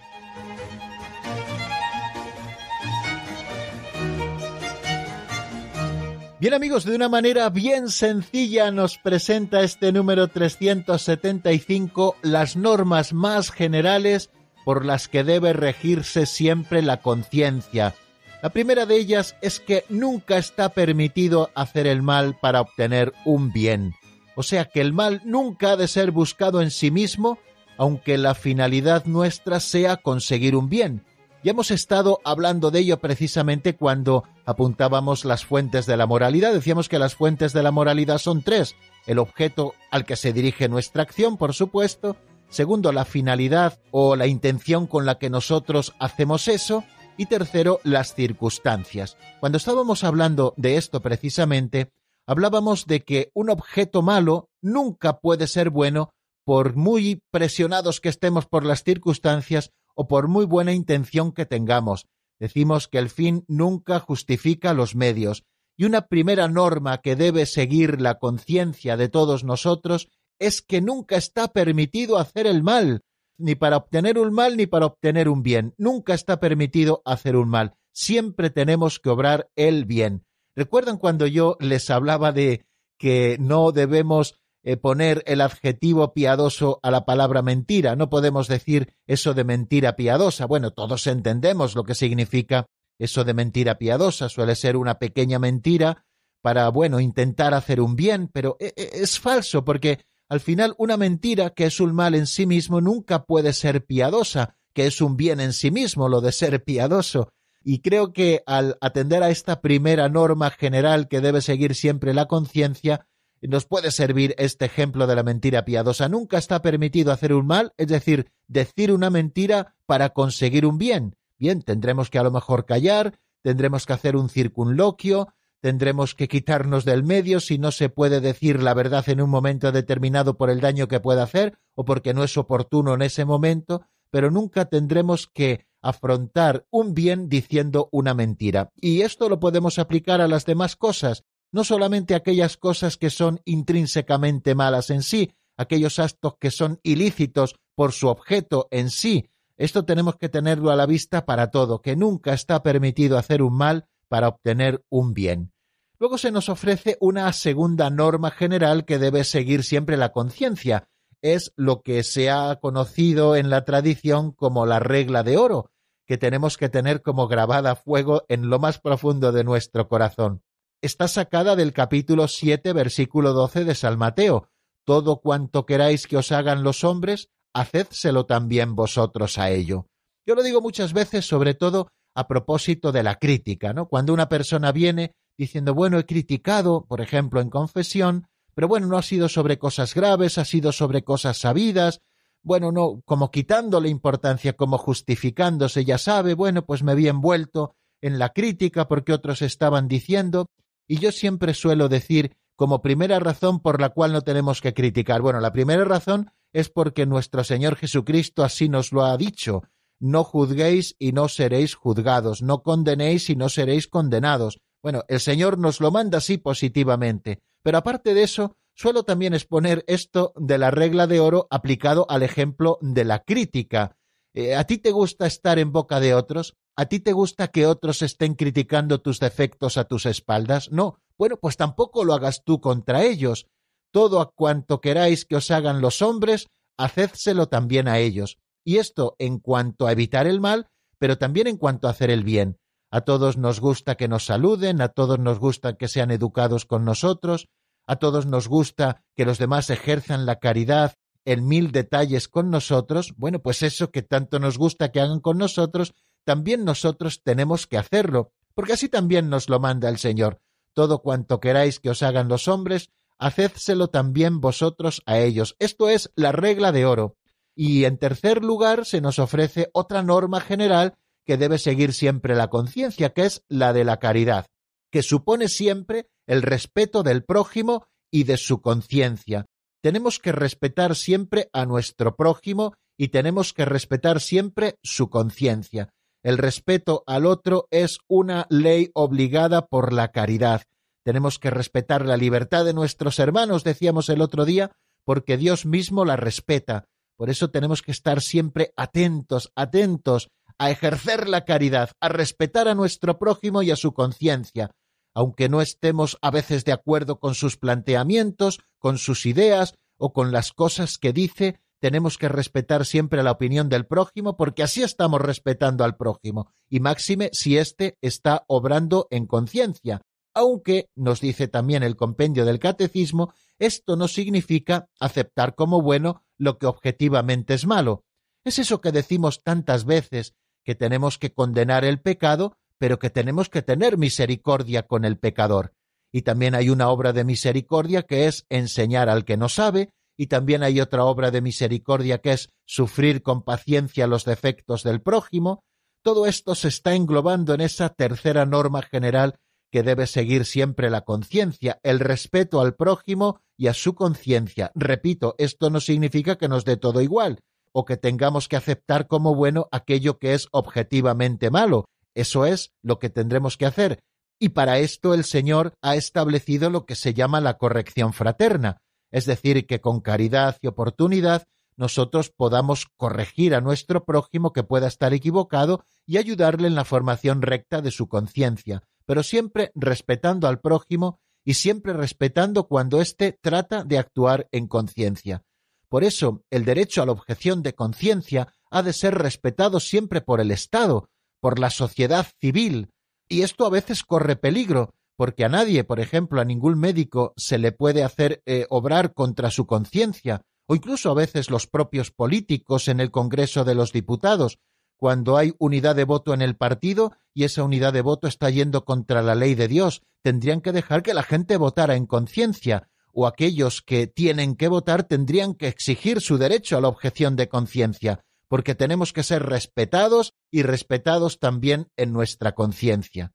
Bien 6.37 6.53
amigos, 6.53 6.83
de 6.83 6.93
una 6.93 7.07
manera 7.07 7.49
bien 7.49 7.87
sencilla 7.87 8.69
nos 8.69 8.97
presenta 8.97 9.61
este 9.61 9.93
número 9.93 10.27
375 10.27 12.17
las 12.23 12.57
normas 12.57 13.13
más 13.13 13.51
generales 13.51 14.29
por 14.65 14.83
las 14.83 15.07
que 15.07 15.23
debe 15.23 15.53
regirse 15.53 16.25
siempre 16.25 16.81
la 16.81 16.97
conciencia. 16.97 17.95
La 18.43 18.49
primera 18.49 18.85
de 18.85 18.97
ellas 18.97 19.37
es 19.41 19.61
que 19.61 19.85
nunca 19.87 20.37
está 20.37 20.69
permitido 20.69 21.51
hacer 21.55 21.87
el 21.87 22.01
mal 22.01 22.37
para 22.41 22.59
obtener 22.59 23.13
un 23.23 23.53
bien. 23.53 23.93
O 24.35 24.43
sea 24.43 24.65
que 24.65 24.81
el 24.81 24.91
mal 24.91 25.21
nunca 25.23 25.71
ha 25.71 25.77
de 25.77 25.87
ser 25.87 26.11
buscado 26.11 26.61
en 26.61 26.69
sí 26.69 26.91
mismo, 26.91 27.39
aunque 27.77 28.17
la 28.17 28.35
finalidad 28.35 29.05
nuestra 29.05 29.61
sea 29.61 29.95
conseguir 29.95 30.57
un 30.57 30.67
bien. 30.67 31.01
Ya 31.45 31.51
hemos 31.51 31.69
estado 31.69 32.21
hablando 32.23 32.71
de 32.71 32.79
ello 32.79 32.97
precisamente 32.97 33.75
cuando 33.75 34.23
apuntábamos 34.47 35.25
las 35.25 35.45
fuentes 35.45 35.85
de 35.85 35.95
la 35.95 36.07
moralidad. 36.07 36.51
Decíamos 36.51 36.89
que 36.89 36.97
las 36.97 37.13
fuentes 37.13 37.53
de 37.53 37.61
la 37.61 37.69
moralidad 37.69 38.17
son 38.17 38.41
tres. 38.41 38.75
El 39.05 39.19
objeto 39.19 39.75
al 39.91 40.05
que 40.05 40.15
se 40.15 40.33
dirige 40.33 40.67
nuestra 40.69 41.03
acción, 41.03 41.37
por 41.37 41.53
supuesto. 41.53 42.17
Segundo, 42.49 42.91
la 42.91 43.05
finalidad 43.05 43.79
o 43.91 44.15
la 44.15 44.25
intención 44.25 44.87
con 44.87 45.05
la 45.05 45.19
que 45.19 45.29
nosotros 45.29 45.93
hacemos 45.99 46.47
eso. 46.47 46.83
Y 47.15 47.27
tercero, 47.27 47.79
las 47.83 48.15
circunstancias. 48.15 49.15
Cuando 49.39 49.59
estábamos 49.59 50.03
hablando 50.03 50.55
de 50.57 50.77
esto 50.77 50.99
precisamente, 50.99 51.91
hablábamos 52.25 52.87
de 52.87 53.03
que 53.03 53.29
un 53.35 53.51
objeto 53.51 54.01
malo 54.01 54.49
nunca 54.63 55.19
puede 55.19 55.45
ser 55.45 55.69
bueno 55.69 56.09
por 56.43 56.75
muy 56.75 57.21
presionados 57.29 58.01
que 58.01 58.09
estemos 58.09 58.47
por 58.47 58.65
las 58.65 58.83
circunstancias 58.83 59.69
o 59.95 60.07
por 60.07 60.27
muy 60.27 60.45
buena 60.45 60.73
intención 60.73 61.31
que 61.31 61.45
tengamos. 61.45 62.05
Decimos 62.39 62.87
que 62.87 62.99
el 62.99 63.09
fin 63.09 63.45
nunca 63.47 63.99
justifica 63.99 64.73
los 64.73 64.95
medios, 64.95 65.45
y 65.77 65.85
una 65.85 66.07
primera 66.07 66.47
norma 66.47 66.99
que 66.99 67.15
debe 67.15 67.45
seguir 67.45 67.99
la 67.99 68.19
conciencia 68.19 68.97
de 68.97 69.09
todos 69.09 69.43
nosotros 69.43 70.09
es 70.39 70.61
que 70.61 70.81
nunca 70.81 71.17
está 71.17 71.49
permitido 71.49 72.17
hacer 72.17 72.47
el 72.47 72.63
mal, 72.63 73.01
ni 73.37 73.55
para 73.55 73.77
obtener 73.77 74.17
un 74.17 74.33
mal 74.33 74.57
ni 74.57 74.67
para 74.67 74.85
obtener 74.85 75.27
un 75.27 75.43
bien. 75.43 75.73
Nunca 75.77 76.13
está 76.13 76.39
permitido 76.39 77.01
hacer 77.05 77.35
un 77.35 77.49
mal. 77.49 77.75
Siempre 77.93 78.49
tenemos 78.49 78.99
que 78.99 79.09
obrar 79.09 79.49
el 79.55 79.85
bien. 79.85 80.25
¿Recuerdan 80.55 80.97
cuando 80.97 81.27
yo 81.27 81.57
les 81.59 81.89
hablaba 81.89 82.31
de 82.31 82.65
que 82.97 83.37
no 83.39 83.71
debemos 83.71 84.39
eh, 84.67 84.77
poner 84.77 85.21
el 85.27 85.41
adjetivo 85.41 86.11
piadoso 86.11 86.79
a 86.81 86.89
la 86.89 87.05
palabra 87.05 87.43
mentira. 87.43 87.95
No 87.95 88.09
podemos 88.09 88.47
decir 88.47 88.95
eso 89.05 89.35
de 89.35 89.43
mentira 89.43 89.95
piadosa. 89.95 90.47
Bueno, 90.47 90.71
todos 90.71 91.05
entendemos 91.05 91.75
lo 91.75 91.83
que 91.83 91.93
significa 91.93 92.65
eso 92.97 93.23
de 93.23 93.35
mentira 93.35 93.77
piadosa. 93.77 94.27
Suele 94.27 94.55
ser 94.55 94.75
una 94.75 94.97
pequeña 94.97 95.37
mentira 95.37 96.07
para, 96.41 96.67
bueno, 96.69 96.99
intentar 96.99 97.53
hacer 97.53 97.79
un 97.79 97.95
bien, 97.95 98.27
pero 98.27 98.57
e, 98.59 98.73
e, 98.75 99.03
es 99.03 99.19
falso 99.19 99.63
porque 99.63 99.99
al 100.29 100.39
final 100.39 100.73
una 100.79 100.97
mentira 100.97 101.51
que 101.51 101.65
es 101.65 101.79
un 101.79 101.93
mal 101.93 102.15
en 102.15 102.25
sí 102.25 102.47
mismo 102.47 102.81
nunca 102.81 103.25
puede 103.25 103.53
ser 103.53 103.85
piadosa, 103.85 104.57
que 104.73 104.87
es 104.87 104.99
un 104.99 105.15
bien 105.15 105.41
en 105.41 105.53
sí 105.53 105.69
mismo 105.69 106.09
lo 106.09 106.21
de 106.21 106.31
ser 106.31 106.63
piadoso. 106.63 107.29
Y 107.63 107.81
creo 107.81 108.13
que 108.13 108.41
al 108.47 108.79
atender 108.81 109.21
a 109.21 109.29
esta 109.29 109.61
primera 109.61 110.09
norma 110.09 110.49
general 110.49 111.07
que 111.07 111.21
debe 111.21 111.41
seguir 111.41 111.75
siempre 111.75 112.15
la 112.15 112.25
conciencia, 112.25 113.07
nos 113.47 113.65
puede 113.65 113.91
servir 113.91 114.33
este 114.37 114.65
ejemplo 114.65 115.07
de 115.07 115.15
la 115.15 115.23
mentira 115.23 115.65
piadosa. 115.65 116.09
Nunca 116.09 116.37
está 116.37 116.61
permitido 116.61 117.11
hacer 117.11 117.33
un 117.33 117.47
mal, 117.47 117.73
es 117.77 117.87
decir, 117.87 118.31
decir 118.47 118.91
una 118.91 119.09
mentira 119.09 119.75
para 119.85 120.09
conseguir 120.09 120.65
un 120.65 120.77
bien. 120.77 121.15
Bien, 121.37 121.61
tendremos 121.61 122.09
que 122.09 122.19
a 122.19 122.23
lo 122.23 122.31
mejor 122.31 122.65
callar, 122.65 123.19
tendremos 123.41 123.85
que 123.85 123.93
hacer 123.93 124.15
un 124.15 124.29
circunloquio, 124.29 125.29
tendremos 125.59 126.15
que 126.15 126.27
quitarnos 126.27 126.85
del 126.85 127.03
medio 127.03 127.39
si 127.39 127.57
no 127.57 127.71
se 127.71 127.89
puede 127.89 128.21
decir 128.21 128.61
la 128.61 128.73
verdad 128.73 129.07
en 129.09 129.21
un 129.21 129.29
momento 129.29 129.71
determinado 129.71 130.37
por 130.37 130.49
el 130.49 130.61
daño 130.61 130.87
que 130.87 130.99
pueda 130.99 131.23
hacer 131.23 131.57
o 131.73 131.85
porque 131.85 132.13
no 132.13 132.23
es 132.23 132.37
oportuno 132.37 132.93
en 132.93 133.01
ese 133.01 133.25
momento, 133.25 133.85
pero 134.11 134.31
nunca 134.31 134.65
tendremos 134.65 135.27
que 135.27 135.65
afrontar 135.81 136.65
un 136.71 136.93
bien 136.93 137.29
diciendo 137.29 137.89
una 137.91 138.13
mentira. 138.13 138.71
Y 138.75 139.01
esto 139.01 139.29
lo 139.29 139.39
podemos 139.39 139.77
aplicar 139.77 140.21
a 140.21 140.27
las 140.27 140.45
demás 140.45 140.75
cosas 140.75 141.23
no 141.51 141.63
solamente 141.63 142.15
aquellas 142.15 142.57
cosas 142.57 142.97
que 142.97 143.09
son 143.09 143.41
intrínsecamente 143.45 144.55
malas 144.55 144.89
en 144.89 145.03
sí, 145.03 145.31
aquellos 145.57 145.99
actos 145.99 146.35
que 146.39 146.51
son 146.51 146.79
ilícitos 146.83 147.55
por 147.75 147.91
su 147.91 148.07
objeto 148.07 148.67
en 148.71 148.89
sí. 148.89 149.29
Esto 149.57 149.85
tenemos 149.85 150.17
que 150.17 150.29
tenerlo 150.29 150.71
a 150.71 150.75
la 150.75 150.85
vista 150.85 151.25
para 151.25 151.51
todo, 151.51 151.81
que 151.81 151.95
nunca 151.95 152.33
está 152.33 152.61
permitido 152.61 153.17
hacer 153.17 153.41
un 153.41 153.55
mal 153.55 153.87
para 154.09 154.27
obtener 154.27 154.83
un 154.89 155.13
bien. 155.13 155.53
Luego 155.97 156.17
se 156.17 156.31
nos 156.31 156.49
ofrece 156.49 156.97
una 156.99 157.31
segunda 157.31 157.89
norma 157.89 158.31
general 158.31 158.83
que 158.83 158.99
debe 158.99 159.23
seguir 159.23 159.63
siempre 159.63 159.95
la 159.95 160.11
conciencia. 160.11 160.89
Es 161.21 161.53
lo 161.55 161.81
que 161.81 162.03
se 162.03 162.29
ha 162.29 162.57
conocido 162.57 163.35
en 163.37 163.49
la 163.49 163.63
tradición 163.63 164.33
como 164.33 164.65
la 164.65 164.79
regla 164.79 165.23
de 165.23 165.37
oro, 165.37 165.71
que 166.05 166.17
tenemos 166.17 166.57
que 166.57 166.67
tener 166.67 167.01
como 167.01 167.29
grabada 167.29 167.71
a 167.71 167.75
fuego 167.75 168.25
en 168.27 168.49
lo 168.49 168.59
más 168.59 168.79
profundo 168.79 169.31
de 169.31 169.45
nuestro 169.45 169.87
corazón 169.87 170.43
está 170.85 171.07
sacada 171.07 171.55
del 171.55 171.73
capítulo 171.73 172.27
7, 172.27 172.73
versículo 172.73 173.33
12 173.33 173.65
de 173.65 173.75
San 173.75 173.97
Mateo. 173.97 174.49
Todo 174.83 175.21
cuanto 175.21 175.65
queráis 175.65 176.07
que 176.07 176.17
os 176.17 176.31
hagan 176.31 176.63
los 176.63 176.83
hombres, 176.83 177.29
hacedselo 177.53 178.25
también 178.25 178.75
vosotros 178.75 179.37
a 179.37 179.49
ello. 179.49 179.87
Yo 180.25 180.35
lo 180.35 180.43
digo 180.43 180.61
muchas 180.61 180.93
veces, 180.93 181.25
sobre 181.27 181.53
todo 181.53 181.87
a 182.15 182.27
propósito 182.27 182.91
de 182.91 183.03
la 183.03 183.15
crítica, 183.15 183.73
¿no? 183.73 183.87
Cuando 183.87 184.13
una 184.13 184.29
persona 184.29 184.71
viene 184.71 185.13
diciendo, 185.37 185.73
bueno, 185.73 185.99
he 185.99 186.05
criticado, 186.05 186.85
por 186.85 187.01
ejemplo, 187.01 187.41
en 187.41 187.49
confesión, 187.49 188.27
pero 188.53 188.67
bueno, 188.67 188.87
no 188.87 188.97
ha 188.97 189.01
sido 189.01 189.27
sobre 189.27 189.57
cosas 189.59 189.93
graves, 189.93 190.37
ha 190.37 190.45
sido 190.45 190.71
sobre 190.71 191.03
cosas 191.03 191.37
sabidas, 191.37 192.01
bueno, 192.41 192.71
no, 192.71 193.01
como 193.05 193.31
quitándole 193.31 193.89
importancia, 193.89 194.53
como 194.53 194.77
justificándose, 194.77 195.83
ya 195.83 195.97
sabe, 195.97 196.35
bueno, 196.35 196.63
pues 196.63 196.83
me 196.83 196.95
vi 196.95 197.07
envuelto 197.07 197.75
en 198.01 198.19
la 198.19 198.29
crítica 198.29 198.87
porque 198.87 199.13
otros 199.13 199.41
estaban 199.41 199.87
diciendo, 199.87 200.45
y 200.87 200.99
yo 200.99 201.11
siempre 201.11 201.53
suelo 201.53 201.89
decir 201.89 202.35
como 202.55 202.81
primera 202.81 203.19
razón 203.19 203.59
por 203.59 203.81
la 203.81 203.89
cual 203.89 204.13
no 204.13 204.21
tenemos 204.21 204.61
que 204.61 204.73
criticar. 204.73 205.21
Bueno, 205.21 205.39
la 205.39 205.51
primera 205.51 205.83
razón 205.83 206.31
es 206.53 206.69
porque 206.69 207.05
nuestro 207.05 207.43
Señor 207.43 207.75
Jesucristo 207.75 208.43
así 208.43 208.69
nos 208.69 208.91
lo 208.91 209.03
ha 209.03 209.17
dicho. 209.17 209.63
No 209.99 210.23
juzguéis 210.23 210.95
y 210.99 211.11
no 211.11 211.27
seréis 211.27 211.75
juzgados, 211.75 212.41
no 212.41 212.63
condenéis 212.63 213.29
y 213.29 213.35
no 213.35 213.49
seréis 213.49 213.87
condenados. 213.87 214.59
Bueno, 214.81 215.03
el 215.07 215.19
Señor 215.19 215.57
nos 215.57 215.81
lo 215.81 215.91
manda 215.91 216.19
así 216.19 216.37
positivamente. 216.37 217.41
Pero 217.63 217.79
aparte 217.79 218.13
de 218.13 218.23
eso, 218.23 218.55
suelo 218.73 219.03
también 219.03 219.33
exponer 219.33 219.83
esto 219.87 220.33
de 220.35 220.57
la 220.57 220.71
regla 220.71 221.07
de 221.07 221.19
oro 221.19 221.47
aplicado 221.49 222.05
al 222.09 222.23
ejemplo 222.23 222.77
de 222.81 223.03
la 223.03 223.23
crítica. 223.23 223.97
Eh, 224.33 224.55
¿A 224.55 224.65
ti 224.65 224.77
te 224.77 224.91
gusta 224.91 225.25
estar 225.25 225.59
en 225.59 225.71
boca 225.71 225.99
de 225.99 226.13
otros? 226.13 226.55
¿A 226.77 226.87
ti 226.87 226.99
te 226.99 227.13
gusta 227.13 227.47
que 227.47 227.65
otros 227.65 228.01
estén 228.01 228.35
criticando 228.35 228.99
tus 228.99 229.19
defectos 229.19 229.77
a 229.77 229.85
tus 229.85 230.05
espaldas? 230.05 230.71
No. 230.71 230.99
Bueno, 231.17 231.37
pues 231.37 231.55
tampoco 231.55 232.03
lo 232.03 232.13
hagas 232.13 232.43
tú 232.43 232.59
contra 232.59 233.03
ellos. 233.03 233.47
Todo 233.91 234.19
a 234.19 234.31
cuanto 234.31 234.81
queráis 234.81 235.23
que 235.23 235.37
os 235.37 235.51
hagan 235.51 235.79
los 235.79 236.01
hombres, 236.01 236.47
hacedselo 236.77 237.47
también 237.47 237.87
a 237.87 237.99
ellos. 237.99 238.37
Y 238.65 238.77
esto 238.77 239.15
en 239.19 239.39
cuanto 239.39 239.87
a 239.87 239.93
evitar 239.93 240.27
el 240.27 240.41
mal, 240.41 240.67
pero 240.97 241.17
también 241.17 241.47
en 241.47 241.57
cuanto 241.57 241.87
a 241.87 241.91
hacer 241.91 242.09
el 242.09 242.25
bien. 242.25 242.57
A 242.91 243.01
todos 243.01 243.37
nos 243.37 243.61
gusta 243.61 243.95
que 243.95 244.09
nos 244.09 244.25
saluden, 244.25 244.81
a 244.81 244.89
todos 244.89 245.19
nos 245.19 245.39
gusta 245.39 245.77
que 245.77 245.87
sean 245.87 246.11
educados 246.11 246.65
con 246.65 246.83
nosotros, 246.83 247.47
a 247.87 247.97
todos 247.97 248.25
nos 248.25 248.47
gusta 248.47 249.03
que 249.15 249.25
los 249.25 249.37
demás 249.37 249.69
ejerzan 249.69 250.25
la 250.25 250.39
caridad 250.39 250.95
en 251.23 251.47
mil 251.47 251.71
detalles 251.71 252.27
con 252.27 252.49
nosotros. 252.49 253.13
Bueno, 253.17 253.39
pues 253.39 253.63
eso 253.63 253.91
que 253.91 254.01
tanto 254.01 254.39
nos 254.39 254.57
gusta 254.57 254.91
que 254.91 254.99
hagan 254.99 255.19
con 255.19 255.37
nosotros, 255.37 255.93
también 256.25 256.65
nosotros 256.65 257.21
tenemos 257.23 257.67
que 257.67 257.77
hacerlo, 257.77 258.31
porque 258.53 258.73
así 258.73 258.89
también 258.89 259.29
nos 259.29 259.49
lo 259.49 259.59
manda 259.59 259.89
el 259.89 259.97
Señor. 259.97 260.41
Todo 260.73 261.01
cuanto 261.01 261.39
queráis 261.39 261.79
que 261.79 261.89
os 261.89 262.03
hagan 262.03 262.27
los 262.27 262.47
hombres, 262.47 262.89
hacédselo 263.17 263.87
también 263.87 264.41
vosotros 264.41 265.01
a 265.05 265.19
ellos. 265.19 265.55
Esto 265.59 265.89
es 265.89 266.11
la 266.15 266.31
regla 266.31 266.71
de 266.71 266.85
oro. 266.85 267.15
Y 267.55 267.85
en 267.85 267.97
tercer 267.97 268.43
lugar 268.43 268.85
se 268.85 268.99
nos 268.99 269.19
ofrece 269.19 269.69
otra 269.73 270.01
norma 270.01 270.41
general 270.41 270.95
que 271.25 271.37
debe 271.37 271.57
seguir 271.57 271.93
siempre 271.93 272.35
la 272.35 272.49
conciencia, 272.49 273.13
que 273.13 273.25
es 273.25 273.43
la 273.47 273.71
de 273.71 273.85
la 273.85 273.97
caridad, 273.97 274.47
que 274.91 275.01
supone 275.01 275.47
siempre 275.47 276.09
el 276.27 276.41
respeto 276.41 277.03
del 277.03 277.23
prójimo 277.23 277.87
y 278.11 278.23
de 278.23 278.37
su 278.37 278.61
conciencia. 278.61 279.45
Tenemos 279.81 280.19
que 280.19 280.31
respetar 280.31 280.95
siempre 280.95 281.49
a 281.53 281.65
nuestro 281.65 282.15
prójimo 282.15 282.73
y 282.97 283.09
tenemos 283.09 283.53
que 283.53 283.65
respetar 283.65 284.19
siempre 284.19 284.77
su 284.83 285.09
conciencia. 285.09 285.89
El 286.25 286.39
respeto 286.39 287.03
al 287.05 287.27
otro 287.27 287.67
es 287.69 287.99
una 288.07 288.47
ley 288.49 288.89
obligada 288.95 289.67
por 289.67 289.93
la 289.93 290.07
caridad. 290.07 290.63
Tenemos 291.03 291.37
que 291.37 291.51
respetar 291.51 292.03
la 292.03 292.17
libertad 292.17 292.65
de 292.65 292.73
nuestros 292.73 293.19
hermanos, 293.19 293.63
decíamos 293.63 294.09
el 294.09 294.21
otro 294.21 294.43
día, 294.43 294.71
porque 295.03 295.37
Dios 295.37 295.67
mismo 295.67 296.03
la 296.03 296.15
respeta. 296.15 296.87
Por 297.15 297.29
eso 297.29 297.51
tenemos 297.51 297.83
que 297.83 297.91
estar 297.91 298.21
siempre 298.21 298.73
atentos, 298.75 299.51
atentos 299.53 300.31
a 300.57 300.71
ejercer 300.71 301.29
la 301.29 301.45
caridad, 301.45 301.91
a 301.99 302.09
respetar 302.09 302.67
a 302.67 302.73
nuestro 302.73 303.19
prójimo 303.19 303.61
y 303.61 303.69
a 303.69 303.75
su 303.75 303.93
conciencia, 303.93 304.71
aunque 305.13 305.47
no 305.47 305.61
estemos 305.61 306.17
a 306.23 306.31
veces 306.31 306.65
de 306.65 306.71
acuerdo 306.71 307.19
con 307.19 307.35
sus 307.35 307.55
planteamientos, 307.55 308.61
con 308.79 308.97
sus 308.97 309.27
ideas 309.27 309.75
o 309.99 310.11
con 310.11 310.31
las 310.31 310.53
cosas 310.53 310.97
que 310.97 311.13
dice, 311.13 311.59
tenemos 311.85 312.17
que 312.17 312.29
respetar 312.29 312.83
siempre 312.83 313.21
la 313.21 313.29
opinión 313.29 313.69
del 313.69 313.85
prójimo 313.85 314.37
porque 314.37 314.63
así 314.63 314.81
estamos 314.81 315.21
respetando 315.21 315.83
al 315.83 315.97
prójimo, 315.97 316.51
y 316.67 316.79
máxime 316.79 317.29
si 317.31 317.59
éste 317.59 317.95
está 318.01 318.43
obrando 318.47 319.05
en 319.11 319.27
conciencia. 319.27 320.01
Aunque, 320.33 320.89
nos 320.95 321.21
dice 321.21 321.47
también 321.47 321.83
el 321.83 321.95
compendio 321.95 322.43
del 322.43 322.57
catecismo, 322.57 323.35
esto 323.59 323.97
no 323.97 324.07
significa 324.07 324.89
aceptar 324.99 325.53
como 325.53 325.79
bueno 325.83 326.23
lo 326.39 326.57
que 326.57 326.65
objetivamente 326.65 327.53
es 327.53 327.67
malo. 327.67 328.03
Es 328.43 328.57
eso 328.57 328.81
que 328.81 328.91
decimos 328.91 329.43
tantas 329.43 329.85
veces, 329.85 330.33
que 330.63 330.73
tenemos 330.73 331.19
que 331.19 331.33
condenar 331.33 331.85
el 331.85 332.01
pecado, 332.01 332.57
pero 332.79 332.97
que 332.97 333.11
tenemos 333.11 333.47
que 333.47 333.61
tener 333.61 333.99
misericordia 333.99 334.87
con 334.87 335.05
el 335.05 335.19
pecador. 335.19 335.75
Y 336.11 336.23
también 336.23 336.55
hay 336.55 336.69
una 336.69 336.89
obra 336.89 337.13
de 337.13 337.25
misericordia 337.25 338.01
que 338.01 338.25
es 338.25 338.47
enseñar 338.49 339.07
al 339.07 339.23
que 339.23 339.37
no 339.37 339.49
sabe, 339.49 339.91
y 340.17 340.27
también 340.27 340.63
hay 340.63 340.79
otra 340.81 341.05
obra 341.05 341.31
de 341.31 341.41
misericordia 341.41 342.19
que 342.19 342.33
es 342.33 342.49
sufrir 342.65 343.21
con 343.21 343.43
paciencia 343.43 344.07
los 344.07 344.25
defectos 344.25 344.83
del 344.83 345.01
prójimo, 345.01 345.63
todo 346.01 346.25
esto 346.27 346.55
se 346.55 346.67
está 346.67 346.93
englobando 346.93 347.53
en 347.53 347.61
esa 347.61 347.89
tercera 347.89 348.45
norma 348.45 348.81
general 348.81 349.39
que 349.71 349.83
debe 349.83 350.07
seguir 350.07 350.45
siempre 350.45 350.89
la 350.89 351.01
conciencia, 351.01 351.79
el 351.83 351.99
respeto 351.99 352.61
al 352.61 352.75
prójimo 352.75 353.41
y 353.57 353.67
a 353.67 353.73
su 353.73 353.95
conciencia. 353.95 354.71
Repito, 354.75 355.35
esto 355.37 355.69
no 355.69 355.79
significa 355.79 356.37
que 356.37 356.47
nos 356.47 356.63
dé 356.63 356.77
todo 356.77 357.01
igual, 357.01 357.39
o 357.73 357.83
que 357.83 357.97
tengamos 357.97 358.47
que 358.47 358.55
aceptar 358.55 359.07
como 359.07 359.35
bueno 359.35 359.67
aquello 359.71 360.17
que 360.17 360.33
es 360.33 360.47
objetivamente 360.51 361.49
malo. 361.49 361.89
Eso 362.13 362.45
es 362.45 362.71
lo 362.81 362.99
que 362.99 363.09
tendremos 363.09 363.57
que 363.57 363.65
hacer. 363.65 363.99
Y 364.39 364.49
para 364.49 364.79
esto 364.79 365.13
el 365.13 365.25
Señor 365.25 365.73
ha 365.81 365.95
establecido 365.95 366.69
lo 366.69 366.85
que 366.85 366.95
se 366.95 367.13
llama 367.13 367.41
la 367.41 367.57
corrección 367.57 368.13
fraterna, 368.13 368.77
es 369.15 369.25
decir, 369.25 369.65
que 369.65 369.79
con 369.79 370.01
caridad 370.01 370.57
y 370.59 370.67
oportunidad 370.67 371.47
nosotros 371.77 372.31
podamos 372.35 372.85
corregir 372.97 373.55
a 373.55 373.61
nuestro 373.61 374.03
prójimo 374.03 374.51
que 374.51 374.63
pueda 374.63 374.87
estar 374.87 375.13
equivocado 375.13 375.85
y 376.05 376.17
ayudarle 376.17 376.67
en 376.67 376.75
la 376.75 376.83
formación 376.83 377.41
recta 377.41 377.81
de 377.81 377.91
su 377.91 378.09
conciencia, 378.09 378.83
pero 379.05 379.23
siempre 379.23 379.71
respetando 379.73 380.49
al 380.49 380.59
prójimo 380.59 381.21
y 381.45 381.53
siempre 381.53 381.93
respetando 381.93 382.67
cuando 382.67 382.99
éste 382.99 383.31
trata 383.31 383.85
de 383.85 383.99
actuar 383.99 384.49
en 384.51 384.67
conciencia. 384.67 385.45
Por 385.87 386.03
eso, 386.03 386.43
el 386.49 386.65
derecho 386.65 387.01
a 387.01 387.05
la 387.05 387.13
objeción 387.13 387.63
de 387.63 387.73
conciencia 387.73 388.49
ha 388.69 388.83
de 388.83 388.91
ser 388.91 389.15
respetado 389.15 389.79
siempre 389.79 390.19
por 390.19 390.41
el 390.41 390.51
Estado, 390.51 391.09
por 391.39 391.57
la 391.57 391.69
sociedad 391.69 392.27
civil, 392.41 392.89
y 393.29 393.43
esto 393.43 393.65
a 393.65 393.69
veces 393.69 394.03
corre 394.03 394.35
peligro, 394.35 394.93
porque 395.17 395.45
a 395.45 395.49
nadie, 395.49 395.83
por 395.83 395.99
ejemplo, 395.99 396.41
a 396.41 396.45
ningún 396.45 396.77
médico 396.77 397.33
se 397.37 397.57
le 397.57 397.71
puede 397.71 398.03
hacer 398.03 398.41
eh, 398.45 398.65
obrar 398.69 399.13
contra 399.13 399.49
su 399.49 399.65
conciencia, 399.65 400.41
o 400.67 400.75
incluso 400.75 401.11
a 401.11 401.13
veces 401.13 401.49
los 401.49 401.67
propios 401.67 402.11
políticos 402.11 402.87
en 402.87 402.99
el 402.99 403.11
Congreso 403.11 403.63
de 403.63 403.75
los 403.75 403.91
Diputados, 403.91 404.59
cuando 404.97 405.37
hay 405.37 405.53
unidad 405.59 405.95
de 405.95 406.05
voto 406.05 406.33
en 406.33 406.41
el 406.41 406.55
partido 406.55 407.13
y 407.33 407.43
esa 407.43 407.63
unidad 407.63 407.93
de 407.93 408.01
voto 408.01 408.27
está 408.27 408.49
yendo 408.49 408.85
contra 408.85 409.21
la 409.21 409.35
ley 409.35 409.55
de 409.55 409.67
Dios, 409.67 410.01
tendrían 410.23 410.61
que 410.61 410.71
dejar 410.71 411.03
que 411.03 411.13
la 411.13 411.23
gente 411.23 411.57
votara 411.57 411.95
en 411.95 412.07
conciencia, 412.07 412.89
o 413.13 413.27
aquellos 413.27 413.81
que 413.81 414.07
tienen 414.07 414.55
que 414.55 414.67
votar 414.67 415.03
tendrían 415.03 415.53
que 415.53 415.67
exigir 415.67 416.21
su 416.21 416.37
derecho 416.37 416.77
a 416.77 416.81
la 416.81 416.87
objeción 416.87 417.35
de 417.35 417.47
conciencia, 417.47 418.25
porque 418.47 418.75
tenemos 418.75 419.13
que 419.13 419.23
ser 419.23 419.43
respetados 419.43 420.33
y 420.51 420.63
respetados 420.63 421.39
también 421.39 421.87
en 421.95 422.11
nuestra 422.11 422.53
conciencia 422.53 423.33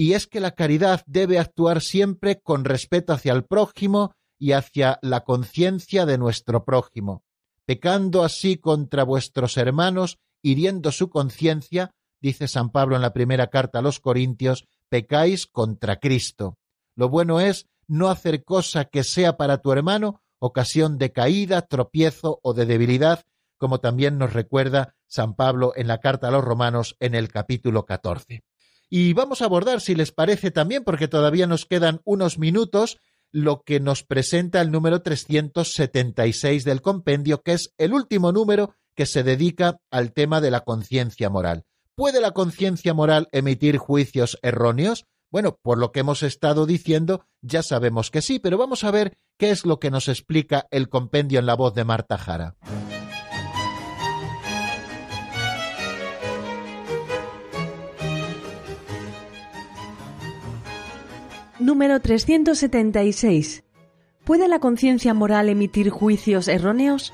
y 0.00 0.12
es 0.12 0.28
que 0.28 0.38
la 0.38 0.52
caridad 0.52 1.02
debe 1.06 1.40
actuar 1.40 1.80
siempre 1.80 2.40
con 2.40 2.64
respeto 2.64 3.12
hacia 3.12 3.32
el 3.32 3.44
prójimo 3.44 4.12
y 4.38 4.52
hacia 4.52 5.00
la 5.02 5.24
conciencia 5.24 6.06
de 6.06 6.18
nuestro 6.18 6.64
prójimo, 6.64 7.24
pecando 7.66 8.22
así 8.22 8.58
contra 8.58 9.02
vuestros 9.02 9.56
hermanos, 9.56 10.20
hiriendo 10.40 10.92
su 10.92 11.10
conciencia, 11.10 11.90
dice 12.20 12.46
San 12.46 12.70
Pablo 12.70 12.94
en 12.94 13.02
la 13.02 13.12
primera 13.12 13.48
carta 13.48 13.80
a 13.80 13.82
los 13.82 13.98
Corintios, 13.98 14.68
pecáis 14.88 15.48
contra 15.48 15.98
Cristo. 15.98 16.58
Lo 16.94 17.08
bueno 17.08 17.40
es 17.40 17.66
no 17.88 18.08
hacer 18.08 18.44
cosa 18.44 18.84
que 18.84 19.02
sea 19.02 19.36
para 19.36 19.58
tu 19.58 19.72
hermano 19.72 20.22
ocasión 20.38 20.98
de 20.98 21.10
caída, 21.10 21.62
tropiezo 21.62 22.38
o 22.44 22.54
de 22.54 22.66
debilidad, 22.66 23.24
como 23.56 23.80
también 23.80 24.16
nos 24.16 24.32
recuerda 24.32 24.94
San 25.08 25.34
Pablo 25.34 25.72
en 25.74 25.88
la 25.88 25.98
carta 25.98 26.28
a 26.28 26.30
los 26.30 26.44
Romanos 26.44 26.94
en 27.00 27.16
el 27.16 27.26
capítulo 27.26 27.84
14. 27.84 28.44
Y 28.90 29.12
vamos 29.12 29.42
a 29.42 29.46
abordar, 29.46 29.80
si 29.80 29.94
les 29.94 30.12
parece 30.12 30.50
también, 30.50 30.84
porque 30.84 31.08
todavía 31.08 31.46
nos 31.46 31.66
quedan 31.66 32.00
unos 32.04 32.38
minutos, 32.38 32.98
lo 33.30 33.62
que 33.62 33.80
nos 33.80 34.02
presenta 34.02 34.60
el 34.60 34.70
número 34.70 35.02
376 35.02 36.64
del 36.64 36.80
compendio, 36.80 37.42
que 37.42 37.52
es 37.52 37.74
el 37.76 37.92
último 37.92 38.32
número 38.32 38.74
que 38.94 39.06
se 39.06 39.22
dedica 39.22 39.80
al 39.90 40.12
tema 40.12 40.40
de 40.40 40.50
la 40.50 40.62
conciencia 40.62 41.28
moral. 41.28 41.64
¿Puede 41.94 42.20
la 42.20 42.32
conciencia 42.32 42.94
moral 42.94 43.28
emitir 43.32 43.76
juicios 43.76 44.38
erróneos? 44.42 45.04
Bueno, 45.30 45.58
por 45.60 45.78
lo 45.78 45.92
que 45.92 46.00
hemos 46.00 46.22
estado 46.22 46.64
diciendo, 46.64 47.26
ya 47.42 47.62
sabemos 47.62 48.10
que 48.10 48.22
sí, 48.22 48.38
pero 48.38 48.56
vamos 48.56 48.84
a 48.84 48.90
ver 48.90 49.18
qué 49.36 49.50
es 49.50 49.66
lo 49.66 49.78
que 49.78 49.90
nos 49.90 50.08
explica 50.08 50.66
el 50.70 50.88
compendio 50.88 51.38
en 51.38 51.46
la 51.46 51.54
voz 51.54 51.74
de 51.74 51.84
Marta 51.84 52.16
Jara. 52.16 52.56
Número 61.60 61.98
376. 62.00 63.64
¿Puede 64.22 64.46
la 64.46 64.60
conciencia 64.60 65.12
moral 65.12 65.48
emitir 65.48 65.90
juicios 65.90 66.46
erróneos? 66.46 67.12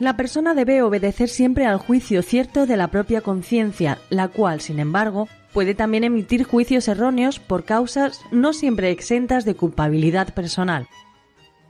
La 0.00 0.16
persona 0.16 0.52
debe 0.54 0.82
obedecer 0.82 1.28
siempre 1.28 1.64
al 1.64 1.78
juicio 1.78 2.22
cierto 2.22 2.66
de 2.66 2.76
la 2.76 2.88
propia 2.88 3.20
conciencia, 3.20 3.98
la 4.10 4.26
cual, 4.26 4.60
sin 4.60 4.80
embargo, 4.80 5.28
puede 5.52 5.76
también 5.76 6.02
emitir 6.02 6.42
juicios 6.42 6.88
erróneos 6.88 7.38
por 7.38 7.64
causas 7.64 8.20
no 8.32 8.52
siempre 8.52 8.90
exentas 8.90 9.44
de 9.44 9.54
culpabilidad 9.54 10.34
personal. 10.34 10.88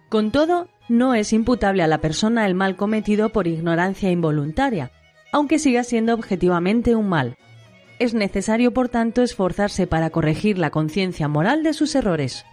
Con 0.08 0.30
todo, 0.30 0.68
no 0.88 1.14
es 1.14 1.34
imputable 1.34 1.82
a 1.82 1.88
la 1.88 2.00
persona 2.00 2.46
el 2.46 2.54
mal 2.54 2.76
cometido 2.76 3.28
por 3.28 3.46
ignorancia 3.46 4.10
involuntaria, 4.10 4.92
aunque 5.30 5.58
siga 5.58 5.84
siendo 5.84 6.14
objetivamente 6.14 6.96
un 6.96 7.10
mal. 7.10 7.36
Es 7.98 8.14
necesario, 8.14 8.72
por 8.72 8.88
tanto, 8.88 9.22
esforzarse 9.22 9.86
para 9.86 10.10
corregir 10.10 10.58
la 10.58 10.70
conciencia 10.70 11.26
moral 11.26 11.62
de 11.62 11.72
sus 11.72 11.94
errores. 11.94 12.44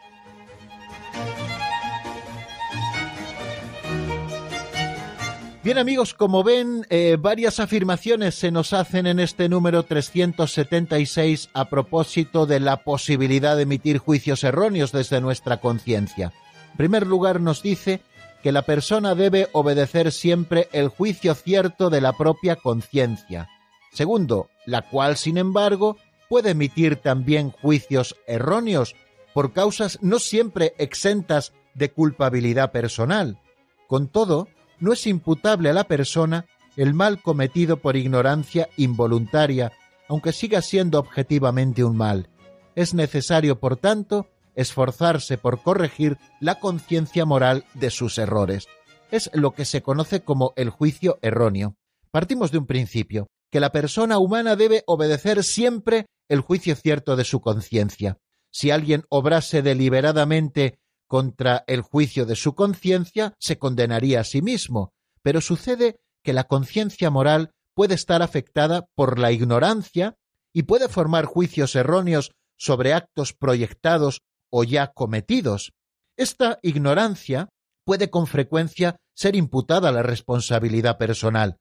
Bien 5.64 5.80
amigos, 5.80 6.14
como 6.14 6.44
ven, 6.44 6.86
eh, 6.92 7.18
varias 7.20 7.60
afirmaciones 7.60 8.36
se 8.36 8.52
nos 8.52 8.72
hacen 8.72 9.08
en 9.08 9.20
este 9.20 9.50
número 9.50 9.82
376 9.82 11.50
a 11.54 11.70
propósito 11.70 12.46
de 12.46 12.60
la 12.60 12.84
posibilidad 12.84 13.56
de 13.56 13.64
emitir 13.64 13.98
juicios 13.98 14.44
erróneos 14.44 14.92
desde 14.92 15.22
nuestra 15.22 15.58
conciencia. 15.58 16.34
En 16.72 16.78
primer 16.78 17.08
lugar, 17.08 17.42
nos 17.42 17.64
dice 17.64 18.02
que 18.44 18.52
la 18.52 18.62
persona 18.62 19.16
debe 19.16 19.48
obedecer 19.54 20.12
siempre 20.12 20.70
el 20.72 20.90
juicio 20.90 21.34
cierto 21.34 21.90
de 21.90 22.02
la 22.02 22.14
propia 22.14 22.56
conciencia. 22.58 23.50
Segundo, 23.96 24.50
la 24.66 24.82
cual, 24.90 25.16
sin 25.16 25.38
embargo, 25.38 25.96
puede 26.28 26.50
emitir 26.50 26.98
también 26.98 27.50
juicios 27.50 28.18
erróneos 28.28 28.94
por 29.34 29.54
causas 29.54 30.00
no 30.02 30.20
siempre 30.20 30.74
exentas 30.78 31.54
de 31.76 31.92
culpabilidad 31.92 32.74
personal. 32.74 33.40
Con 33.88 34.10
todo, 34.10 34.50
no 34.82 34.92
es 34.92 35.08
imputable 35.08 35.70
a 35.70 35.74
la 35.74 35.86
persona 35.86 36.46
el 36.76 36.94
mal 36.94 37.22
cometido 37.22 37.78
por 37.78 37.96
ignorancia 37.96 38.68
involuntaria, 38.76 39.72
aunque 40.10 40.34
siga 40.34 40.62
siendo 40.62 41.00
objetivamente 41.00 41.86
un 41.86 41.96
mal. 41.96 42.28
Es 42.76 42.94
necesario, 42.94 43.62
por 43.62 43.78
tanto, 43.78 44.28
esforzarse 44.56 45.38
por 45.38 45.62
corregir 45.62 46.18
la 46.42 46.60
conciencia 46.60 47.24
moral 47.24 47.64
de 47.76 47.92
sus 47.92 48.18
errores. 48.18 48.68
Es 49.10 49.30
lo 49.34 49.52
que 49.52 49.64
se 49.64 49.82
conoce 49.82 50.20
como 50.20 50.52
el 50.58 50.70
juicio 50.70 51.18
erróneo. 51.22 51.78
Partimos 52.12 52.52
de 52.52 52.58
un 52.58 52.66
principio, 52.66 53.28
que 53.56 53.62
la 53.62 53.72
persona 53.72 54.20
humana 54.20 54.58
debe 54.58 54.84
obedecer 54.86 55.42
siempre 55.42 56.08
el 56.28 56.42
juicio 56.42 56.76
cierto 56.76 57.16
de 57.16 57.24
su 57.24 57.40
conciencia. 57.40 58.18
Si 58.52 58.70
alguien 58.70 59.06
obrase 59.08 59.62
deliberadamente 59.62 60.78
contra 61.08 61.64
el 61.66 61.80
juicio 61.80 62.26
de 62.26 62.36
su 62.36 62.54
conciencia, 62.54 63.34
se 63.40 63.58
condenaría 63.58 64.20
a 64.20 64.24
sí 64.26 64.42
mismo, 64.42 64.92
pero 65.22 65.40
sucede 65.40 65.96
que 66.22 66.34
la 66.34 66.44
conciencia 66.44 67.10
moral 67.10 67.52
puede 67.74 67.96
estar 67.96 68.22
afectada 68.22 68.88
por 68.94 69.20
la 69.20 69.32
ignorancia 69.32 70.18
y 70.52 70.64
puede 70.64 70.90
formar 70.90 71.24
juicios 71.24 71.78
erróneos 71.78 72.32
sobre 72.58 72.92
actos 72.92 73.32
proyectados 73.32 74.20
o 74.50 74.66
ya 74.66 74.88
cometidos. 74.88 75.72
Esta 76.18 76.60
ignorancia 76.62 77.48
puede 77.86 78.10
con 78.10 78.28
frecuencia 78.28 78.98
ser 79.14 79.38
imputada 79.38 79.88
a 79.88 79.94
la 79.94 80.04
responsabilidad 80.04 80.98
personal. 80.98 81.56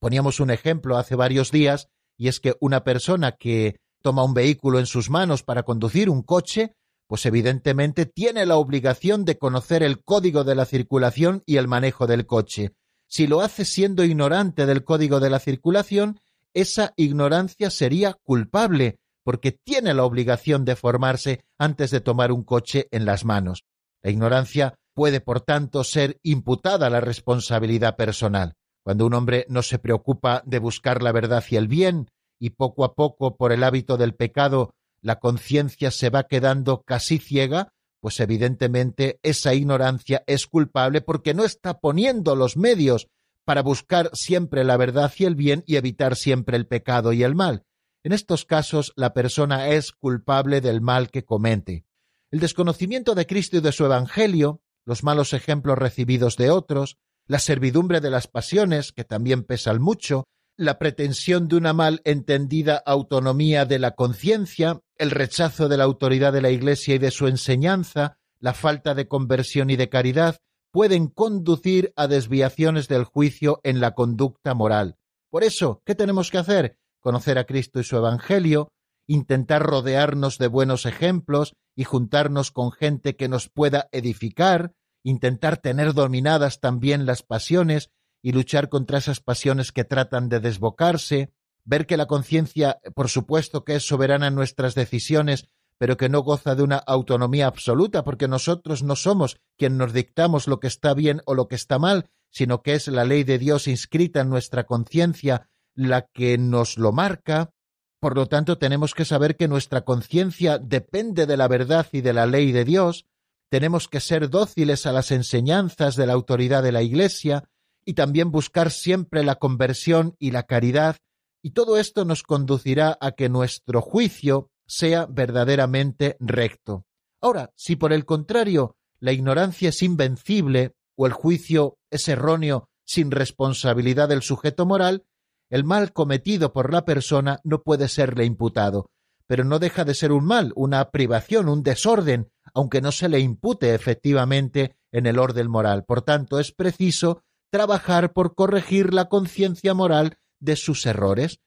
Poníamos 0.00 0.40
un 0.40 0.50
ejemplo 0.50 0.96
hace 0.96 1.14
varios 1.14 1.50
días, 1.50 1.88
y 2.16 2.28
es 2.28 2.40
que 2.40 2.56
una 2.58 2.84
persona 2.84 3.32
que 3.32 3.76
toma 4.02 4.24
un 4.24 4.34
vehículo 4.34 4.78
en 4.78 4.86
sus 4.86 5.10
manos 5.10 5.42
para 5.42 5.62
conducir 5.62 6.08
un 6.08 6.22
coche, 6.22 6.74
pues 7.06 7.26
evidentemente 7.26 8.06
tiene 8.06 8.46
la 8.46 8.56
obligación 8.56 9.24
de 9.24 9.36
conocer 9.36 9.82
el 9.82 10.02
código 10.02 10.42
de 10.42 10.54
la 10.54 10.64
circulación 10.64 11.42
y 11.44 11.56
el 11.56 11.68
manejo 11.68 12.06
del 12.06 12.26
coche. 12.26 12.72
Si 13.06 13.26
lo 13.26 13.42
hace 13.42 13.64
siendo 13.64 14.04
ignorante 14.04 14.64
del 14.64 14.84
código 14.84 15.20
de 15.20 15.28
la 15.30 15.38
circulación, 15.38 16.20
esa 16.54 16.94
ignorancia 16.96 17.68
sería 17.70 18.14
culpable, 18.14 18.98
porque 19.22 19.52
tiene 19.52 19.92
la 19.92 20.04
obligación 20.04 20.64
de 20.64 20.76
formarse 20.76 21.44
antes 21.58 21.90
de 21.90 22.00
tomar 22.00 22.32
un 22.32 22.42
coche 22.42 22.88
en 22.90 23.04
las 23.04 23.24
manos. 23.24 23.64
La 24.02 24.10
ignorancia 24.10 24.74
puede, 24.94 25.20
por 25.20 25.40
tanto, 25.40 25.84
ser 25.84 26.18
imputada 26.22 26.86
a 26.86 26.90
la 26.90 27.00
responsabilidad 27.00 27.96
personal. 27.96 28.54
Cuando 28.84 29.06
un 29.06 29.14
hombre 29.14 29.46
no 29.48 29.62
se 29.62 29.78
preocupa 29.78 30.42
de 30.46 30.58
buscar 30.58 31.02
la 31.02 31.12
verdad 31.12 31.44
y 31.50 31.56
el 31.56 31.68
bien, 31.68 32.08
y 32.38 32.50
poco 32.50 32.84
a 32.84 32.94
poco, 32.94 33.36
por 33.36 33.52
el 33.52 33.62
hábito 33.62 33.96
del 33.96 34.14
pecado, 34.14 34.74
la 35.02 35.18
conciencia 35.18 35.90
se 35.90 36.10
va 36.10 36.24
quedando 36.24 36.82
casi 36.82 37.18
ciega, 37.18 37.72
pues 38.00 38.18
evidentemente 38.20 39.20
esa 39.22 39.54
ignorancia 39.54 40.24
es 40.26 40.46
culpable 40.46 41.02
porque 41.02 41.34
no 41.34 41.44
está 41.44 41.80
poniendo 41.80 42.34
los 42.34 42.56
medios 42.56 43.08
para 43.44 43.62
buscar 43.62 44.10
siempre 44.14 44.64
la 44.64 44.76
verdad 44.76 45.12
y 45.18 45.24
el 45.24 45.34
bien 45.34 45.64
y 45.66 45.76
evitar 45.76 46.16
siempre 46.16 46.56
el 46.56 46.66
pecado 46.66 47.12
y 47.12 47.22
el 47.22 47.34
mal. 47.34 47.64
En 48.02 48.12
estos 48.12 48.46
casos 48.46 48.92
la 48.96 49.12
persona 49.12 49.68
es 49.68 49.92
culpable 49.92 50.60
del 50.60 50.80
mal 50.80 51.10
que 51.10 51.24
comete. 51.24 51.84
El 52.30 52.40
desconocimiento 52.40 53.14
de 53.14 53.26
Cristo 53.26 53.58
y 53.58 53.60
de 53.60 53.72
su 53.72 53.84
Evangelio, 53.84 54.62
los 54.86 55.02
malos 55.02 55.34
ejemplos 55.34 55.76
recibidos 55.76 56.36
de 56.36 56.50
otros, 56.50 56.96
la 57.30 57.38
servidumbre 57.38 58.00
de 58.00 58.10
las 58.10 58.26
pasiones, 58.26 58.90
que 58.90 59.04
también 59.04 59.44
pesan 59.44 59.80
mucho, 59.80 60.24
la 60.56 60.80
pretensión 60.80 61.46
de 61.46 61.54
una 61.54 61.72
mal 61.72 62.00
entendida 62.02 62.82
autonomía 62.84 63.66
de 63.66 63.78
la 63.78 63.92
conciencia, 63.92 64.80
el 64.98 65.12
rechazo 65.12 65.68
de 65.68 65.76
la 65.76 65.84
autoridad 65.84 66.32
de 66.32 66.42
la 66.42 66.50
Iglesia 66.50 66.96
y 66.96 66.98
de 66.98 67.12
su 67.12 67.28
enseñanza, 67.28 68.18
la 68.40 68.52
falta 68.52 68.96
de 68.96 69.06
conversión 69.06 69.70
y 69.70 69.76
de 69.76 69.88
caridad, 69.88 70.38
pueden 70.72 71.06
conducir 71.06 71.92
a 71.94 72.08
desviaciones 72.08 72.88
del 72.88 73.04
juicio 73.04 73.60
en 73.62 73.78
la 73.78 73.94
conducta 73.94 74.54
moral. 74.54 74.96
Por 75.30 75.44
eso, 75.44 75.82
¿qué 75.86 75.94
tenemos 75.94 76.32
que 76.32 76.38
hacer? 76.38 76.78
conocer 76.98 77.38
a 77.38 77.44
Cristo 77.44 77.78
y 77.78 77.84
su 77.84 77.96
Evangelio, 77.96 78.72
intentar 79.06 79.62
rodearnos 79.62 80.36
de 80.36 80.48
buenos 80.48 80.84
ejemplos 80.84 81.54
y 81.76 81.84
juntarnos 81.84 82.50
con 82.50 82.72
gente 82.72 83.14
que 83.14 83.28
nos 83.28 83.48
pueda 83.48 83.88
edificar, 83.92 84.72
intentar 85.02 85.58
tener 85.58 85.94
dominadas 85.94 86.60
también 86.60 87.06
las 87.06 87.22
pasiones 87.22 87.90
y 88.22 88.32
luchar 88.32 88.68
contra 88.68 88.98
esas 88.98 89.20
pasiones 89.20 89.72
que 89.72 89.84
tratan 89.84 90.28
de 90.28 90.40
desbocarse, 90.40 91.32
ver 91.64 91.86
que 91.86 91.96
la 91.96 92.06
conciencia, 92.06 92.80
por 92.94 93.08
supuesto 93.08 93.64
que 93.64 93.76
es 93.76 93.86
soberana 93.86 94.28
en 94.28 94.34
nuestras 94.34 94.74
decisiones, 94.74 95.48
pero 95.78 95.96
que 95.96 96.10
no 96.10 96.20
goza 96.20 96.54
de 96.54 96.62
una 96.62 96.76
autonomía 96.76 97.46
absoluta, 97.46 98.04
porque 98.04 98.28
nosotros 98.28 98.82
no 98.82 98.96
somos 98.96 99.40
quien 99.56 99.78
nos 99.78 99.94
dictamos 99.94 100.46
lo 100.46 100.60
que 100.60 100.66
está 100.66 100.92
bien 100.92 101.22
o 101.24 101.34
lo 101.34 101.48
que 101.48 101.54
está 101.54 101.78
mal, 101.78 102.10
sino 102.28 102.62
que 102.62 102.74
es 102.74 102.86
la 102.88 103.04
ley 103.04 103.24
de 103.24 103.38
Dios 103.38 103.66
inscrita 103.66 104.20
en 104.20 104.28
nuestra 104.28 104.64
conciencia 104.64 105.48
la 105.74 106.02
que 106.02 106.36
nos 106.36 106.76
lo 106.76 106.92
marca, 106.92 107.54
por 108.00 108.16
lo 108.16 108.26
tanto 108.26 108.58
tenemos 108.58 108.94
que 108.94 109.04
saber 109.04 109.36
que 109.36 109.48
nuestra 109.48 109.82
conciencia 109.82 110.58
depende 110.58 111.26
de 111.26 111.36
la 111.36 111.48
verdad 111.48 111.86
y 111.92 112.00
de 112.00 112.12
la 112.12 112.26
ley 112.26 112.52
de 112.52 112.64
Dios, 112.64 113.06
tenemos 113.50 113.88
que 113.88 114.00
ser 114.00 114.30
dóciles 114.30 114.86
a 114.86 114.92
las 114.92 115.10
enseñanzas 115.10 115.96
de 115.96 116.06
la 116.06 116.12
autoridad 116.12 116.62
de 116.62 116.72
la 116.72 116.82
Iglesia 116.82 117.44
y 117.84 117.94
también 117.94 118.30
buscar 118.30 118.70
siempre 118.70 119.24
la 119.24 119.34
conversión 119.36 120.14
y 120.18 120.30
la 120.30 120.44
caridad, 120.44 120.96
y 121.42 121.50
todo 121.50 121.76
esto 121.76 122.04
nos 122.04 122.22
conducirá 122.22 122.96
a 123.00 123.12
que 123.12 123.28
nuestro 123.28 123.80
juicio 123.82 124.50
sea 124.66 125.06
verdaderamente 125.06 126.16
recto. 126.20 126.84
Ahora, 127.20 127.52
si 127.56 127.76
por 127.76 127.92
el 127.92 128.04
contrario 128.04 128.76
la 129.00 129.12
ignorancia 129.12 129.70
es 129.70 129.82
invencible 129.82 130.74
o 130.96 131.06
el 131.06 131.12
juicio 131.12 131.78
es 131.90 132.06
erróneo 132.08 132.68
sin 132.84 133.10
responsabilidad 133.10 134.08
del 134.08 134.22
sujeto 134.22 134.66
moral, 134.66 135.04
el 135.48 135.64
mal 135.64 135.92
cometido 135.92 136.52
por 136.52 136.72
la 136.72 136.84
persona 136.84 137.40
no 137.42 137.62
puede 137.62 137.88
serle 137.88 138.24
imputado, 138.24 138.90
pero 139.26 139.42
no 139.42 139.58
deja 139.58 139.84
de 139.84 139.94
ser 139.94 140.12
un 140.12 140.24
mal, 140.24 140.52
una 140.54 140.90
privación, 140.90 141.48
un 141.48 141.62
desorden, 141.62 142.30
aunque 142.54 142.80
no 142.80 142.92
se 142.92 143.08
le 143.08 143.20
impute 143.20 143.74
efectivamente 143.74 144.76
en 144.92 145.06
el 145.06 145.18
orden 145.18 145.50
moral. 145.50 145.84
Por 145.84 146.02
tanto, 146.02 146.38
es 146.38 146.52
preciso 146.52 147.22
trabajar 147.50 148.12
por 148.12 148.34
corregir 148.34 148.94
la 148.94 149.08
conciencia 149.08 149.74
moral 149.74 150.18
de 150.40 150.56
sus 150.56 150.86
errores. 150.86 151.40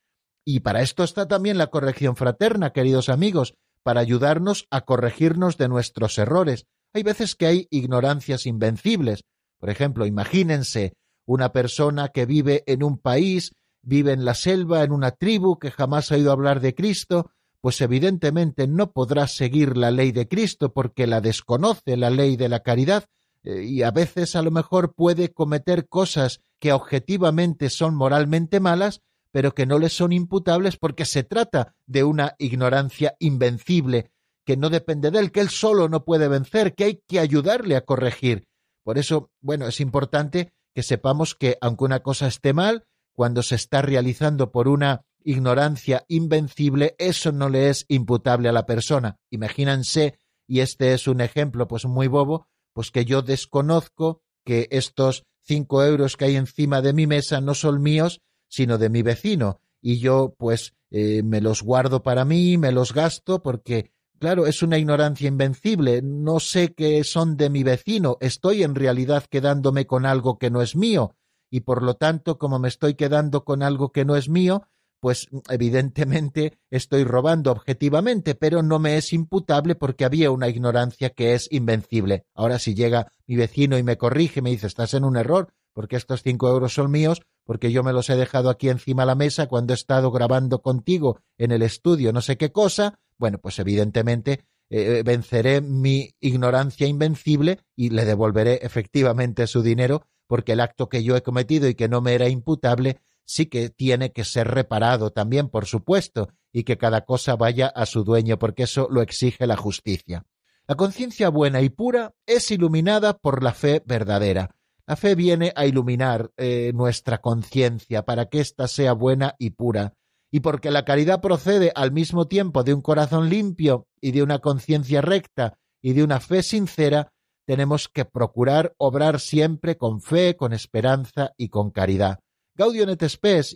Y 0.46 0.60
para 0.60 0.82
esto 0.82 1.04
está 1.04 1.28
también 1.28 1.58
la 1.58 1.68
corrección 1.68 2.16
fraterna, 2.16 2.72
queridos 2.72 3.10
amigos, 3.10 3.56
para 3.84 4.02
ayudarnos 4.02 4.68
a 4.72 4.82
corregirnos 4.82 5.58
de 5.58 5.70
nuestros 5.70 6.18
errores. 6.18 6.66
Hay 6.94 7.04
veces 7.04 7.36
que 7.36 7.48
hay 7.48 7.68
ignorancias 7.70 8.46
invencibles. 8.46 9.24
Por 9.60 9.70
ejemplo, 9.70 10.06
imagínense 10.06 10.94
una 11.26 11.52
persona 11.52 12.10
que 12.10 12.26
vive 12.26 12.64
en 12.68 12.84
un 12.84 12.98
país 12.98 13.54
vive 13.84 14.14
en 14.14 14.26
la 14.26 14.34
selva, 14.34 14.84
en 14.84 14.92
una 14.92 15.12
tribu 15.12 15.60
que 15.60 15.70
jamás 15.70 16.12
ha 16.12 16.16
oído 16.16 16.32
hablar 16.32 16.62
de 16.62 16.74
Cristo, 16.74 17.32
pues 17.64 17.80
evidentemente 17.80 18.68
no 18.68 18.92
podrá 18.92 19.26
seguir 19.26 19.78
la 19.78 19.90
ley 19.90 20.12
de 20.12 20.28
Cristo 20.28 20.74
porque 20.74 21.08
la 21.08 21.22
desconoce, 21.22 21.96
la 21.96 22.10
ley 22.10 22.36
de 22.36 22.50
la 22.50 22.60
caridad, 22.60 23.06
eh, 23.42 23.64
y 23.64 23.84
a 23.84 23.92
veces 23.92 24.36
a 24.36 24.42
lo 24.42 24.52
mejor 24.52 24.96
puede 24.96 25.32
cometer 25.32 25.88
cosas 25.88 26.42
que 26.60 26.74
objetivamente 26.74 27.70
son 27.70 27.96
moralmente 27.96 28.60
malas, 28.60 29.00
pero 29.32 29.56
que 29.56 29.66
no 29.66 29.80
le 29.80 29.88
son 29.88 30.12
imputables 30.12 30.76
porque 30.76 31.06
se 31.06 31.24
trata 31.24 31.74
de 31.86 32.04
una 32.04 32.36
ignorancia 32.38 33.16
invencible, 33.18 34.12
que 34.46 34.58
no 34.58 34.70
depende 34.70 35.10
de 35.10 35.20
él, 35.20 35.32
que 35.32 35.40
él 35.40 35.50
solo 35.50 35.88
no 35.88 36.04
puede 36.04 36.28
vencer, 36.28 36.76
que 36.76 36.84
hay 36.84 37.02
que 37.08 37.22
ayudarle 37.22 37.78
a 37.78 37.86
corregir. 37.86 38.44
Por 38.84 38.98
eso, 38.98 39.32
bueno, 39.40 39.70
es 39.70 39.80
importante 39.80 40.52
que 40.76 40.84
sepamos 40.84 41.34
que 41.34 41.58
aunque 41.62 41.86
una 41.86 42.02
cosa 42.02 42.28
esté 42.28 42.52
mal, 42.52 42.84
cuando 43.14 43.42
se 43.42 43.56
está 43.56 43.82
realizando 43.82 44.52
por 44.52 44.68
una 44.68 45.06
ignorancia 45.26 46.06
invencible, 46.08 46.96
eso 46.98 47.32
no 47.32 47.50
le 47.50 47.70
es 47.70 47.86
imputable 47.88 48.50
a 48.50 48.54
la 48.54 48.66
persona. 48.66 49.18
Imagínense, 49.30 50.18
y 50.48 50.60
este 50.60 50.94
es 50.94 51.08
un 51.08 51.22
ejemplo 51.22 51.68
pues 51.68 51.86
muy 51.86 52.08
bobo, 52.08 52.48
pues 52.74 52.92
que 52.92 53.06
yo 53.06 53.22
desconozco 53.22 54.22
que 54.44 54.68
estos 54.72 55.26
cinco 55.44 55.84
euros 55.84 56.18
que 56.18 56.26
hay 56.26 56.36
encima 56.36 56.82
de 56.82 56.94
mi 56.94 57.08
mesa 57.08 57.42
no 57.42 57.54
son 57.54 57.82
míos, 57.82 58.22
sino 58.48 58.78
de 58.78 58.90
mi 58.90 59.02
vecino, 59.02 59.60
y 59.82 60.00
yo 60.00 60.36
pues 60.38 60.74
eh, 60.92 61.24
me 61.24 61.42
los 61.42 61.64
guardo 61.64 62.04
para 62.04 62.26
mí, 62.26 62.58
me 62.58 62.72
los 62.72 62.94
gasto, 62.94 63.42
porque 63.42 63.92
claro, 64.20 64.48
es 64.48 64.64
una 64.64 64.78
ignorancia 64.78 65.28
invencible, 65.28 66.02
no 66.02 66.40
sé 66.40 66.74
que 66.74 67.04
son 67.04 67.36
de 67.36 67.50
mi 67.50 67.64
vecino, 67.64 68.18
estoy 68.22 68.64
en 68.64 68.76
realidad 68.76 69.26
quedándome 69.30 69.86
con 69.86 70.06
algo 70.06 70.38
que 70.38 70.50
no 70.50 70.62
es 70.62 70.76
mío, 70.76 71.16
y 71.50 71.62
por 71.62 71.84
lo 71.84 71.96
tanto, 71.96 72.38
como 72.38 72.58
me 72.58 72.68
estoy 72.68 72.96
quedando 72.96 73.44
con 73.44 73.64
algo 73.64 73.92
que 73.92 74.06
no 74.06 74.16
es 74.16 74.30
mío, 74.30 74.64
pues 75.04 75.28
evidentemente 75.50 76.58
estoy 76.72 77.04
robando 77.04 77.52
objetivamente, 77.52 78.36
pero 78.36 78.64
no 78.64 78.80
me 78.80 78.96
es 78.96 79.12
imputable 79.12 79.76
porque 79.76 80.06
había 80.06 80.32
una 80.32 80.48
ignorancia 80.48 81.10
que 81.10 81.34
es 81.34 81.50
invencible. 81.52 82.24
Ahora 82.34 82.58
si 82.58 82.74
llega 82.74 83.12
mi 83.28 83.36
vecino 83.36 83.78
y 83.78 83.84
me 83.84 83.98
corrige, 83.98 84.42
me 84.42 84.52
dice, 84.52 84.68
estás 84.68 84.94
en 84.94 85.04
un 85.04 85.18
error, 85.18 85.50
porque 85.74 85.98
estos 85.98 86.24
cinco 86.24 86.48
euros 86.48 86.74
son 86.74 86.90
míos, 86.90 87.22
porque 87.44 87.74
yo 87.74 87.84
me 87.84 87.92
los 87.92 88.10
he 88.10 88.16
dejado 88.16 88.50
aquí 88.50 88.70
encima 88.70 89.02
de 89.02 89.08
la 89.08 89.16
mesa 89.16 89.48
cuando 89.48 89.74
he 89.74 89.76
estado 89.76 90.10
grabando 90.10 90.62
contigo 90.62 91.20
en 91.38 91.52
el 91.52 91.64
estudio 91.64 92.14
no 92.14 92.22
sé 92.22 92.38
qué 92.38 92.54
cosa, 92.54 92.98
bueno, 93.18 93.40
pues 93.40 93.60
evidentemente 93.60 94.46
eh, 94.70 95.04
venceré 95.04 95.60
mi 95.60 96.16
ignorancia 96.22 96.88
invencible 96.88 97.60
y 97.76 97.90
le 97.90 98.06
devolveré 98.06 98.62
efectivamente 98.62 99.48
su 99.48 99.64
dinero, 99.64 100.08
porque 100.28 100.54
el 100.54 100.62
acto 100.62 100.88
que 100.88 101.04
yo 101.04 101.18
he 101.18 101.24
cometido 101.24 101.68
y 101.68 101.76
que 101.76 101.90
no 101.90 102.00
me 102.00 102.14
era 102.14 102.30
imputable 102.30 103.02
sí 103.26 103.48
que 103.48 103.70
tiene 103.70 104.12
que 104.12 104.24
ser 104.24 104.48
reparado 104.48 105.12
también, 105.12 105.50
por 105.50 105.66
supuesto, 105.66 106.30
y 106.52 106.64
que 106.64 106.78
cada 106.78 107.06
cosa 107.06 107.36
vaya 107.36 107.68
a 107.68 107.86
su 107.86 108.04
dueño, 108.04 108.38
porque 108.38 108.64
eso 108.64 108.88
lo 108.90 109.02
exige 109.02 109.48
la 109.48 109.58
justicia. 109.58 110.26
La 110.68 110.76
conciencia 110.76 111.30
buena 111.30 111.62
y 111.62 111.70
pura 111.70 112.14
es 112.26 112.50
iluminada 112.52 113.18
por 113.18 113.44
la 113.44 113.54
fe 113.54 113.82
verdadera. 113.86 114.56
La 114.86 114.96
fe 114.96 115.16
viene 115.16 115.52
a 115.56 115.66
iluminar 115.66 116.32
eh, 116.38 116.72
nuestra 116.74 117.20
conciencia 117.20 118.04
para 118.04 118.28
que 118.28 118.40
ésta 118.40 118.68
sea 118.68 118.94
buena 118.94 119.36
y 119.40 119.52
pura, 119.52 119.94
y 120.32 120.40
porque 120.40 120.72
la 120.72 120.84
caridad 120.84 121.22
procede 121.22 121.72
al 121.76 121.92
mismo 121.92 122.28
tiempo 122.28 122.64
de 122.64 122.74
un 122.74 122.82
corazón 122.82 123.30
limpio 123.30 123.88
y 124.02 124.12
de 124.12 124.24
una 124.24 124.40
conciencia 124.40 125.02
recta 125.02 125.60
y 125.82 125.94
de 125.94 126.04
una 126.04 126.20
fe 126.20 126.44
sincera, 126.44 127.12
tenemos 127.46 127.88
que 127.88 128.06
procurar 128.06 128.74
obrar 128.78 129.20
siempre 129.20 129.78
con 129.78 130.02
fe, 130.02 130.36
con 130.36 130.54
esperanza 130.54 131.34
y 131.38 131.50
con 131.50 131.72
caridad. 131.72 132.20
Gaudium 132.56 132.90
et 132.90 133.04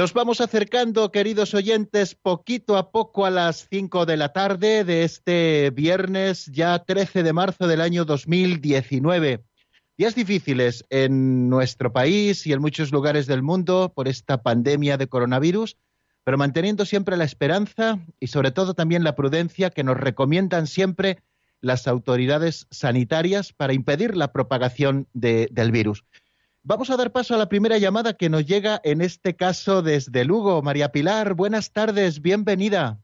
Nos 0.00 0.14
vamos 0.14 0.40
acercando, 0.40 1.12
queridos 1.12 1.52
oyentes, 1.52 2.14
poquito 2.14 2.78
a 2.78 2.90
poco 2.90 3.26
a 3.26 3.30
las 3.30 3.68
5 3.68 4.06
de 4.06 4.16
la 4.16 4.32
tarde 4.32 4.82
de 4.82 5.04
este 5.04 5.68
viernes, 5.74 6.46
ya 6.46 6.78
13 6.78 7.22
de 7.22 7.34
marzo 7.34 7.66
del 7.66 7.82
año 7.82 8.06
2019. 8.06 9.44
Días 9.98 10.14
difíciles 10.14 10.86
en 10.88 11.50
nuestro 11.50 11.92
país 11.92 12.46
y 12.46 12.54
en 12.54 12.62
muchos 12.62 12.92
lugares 12.92 13.26
del 13.26 13.42
mundo 13.42 13.92
por 13.94 14.08
esta 14.08 14.42
pandemia 14.42 14.96
de 14.96 15.06
coronavirus, 15.06 15.76
pero 16.24 16.38
manteniendo 16.38 16.86
siempre 16.86 17.18
la 17.18 17.24
esperanza 17.24 17.98
y 18.18 18.28
sobre 18.28 18.52
todo 18.52 18.72
también 18.72 19.04
la 19.04 19.14
prudencia 19.14 19.68
que 19.68 19.84
nos 19.84 19.98
recomiendan 19.98 20.66
siempre 20.66 21.18
las 21.60 21.86
autoridades 21.86 22.66
sanitarias 22.70 23.52
para 23.52 23.74
impedir 23.74 24.16
la 24.16 24.32
propagación 24.32 25.08
de- 25.12 25.50
del 25.52 25.72
virus. 25.72 26.04
Vamos 26.70 26.88
a 26.88 26.96
dar 26.96 27.10
paso 27.10 27.34
a 27.34 27.36
la 27.36 27.48
primera 27.48 27.78
llamada 27.78 28.12
que 28.12 28.30
nos 28.30 28.46
llega 28.46 28.78
en 28.84 29.00
este 29.00 29.34
caso 29.34 29.82
desde 29.82 30.24
Lugo. 30.24 30.62
María 30.62 30.90
Pilar, 30.90 31.34
buenas 31.34 31.72
tardes, 31.72 32.22
bienvenida. 32.22 32.98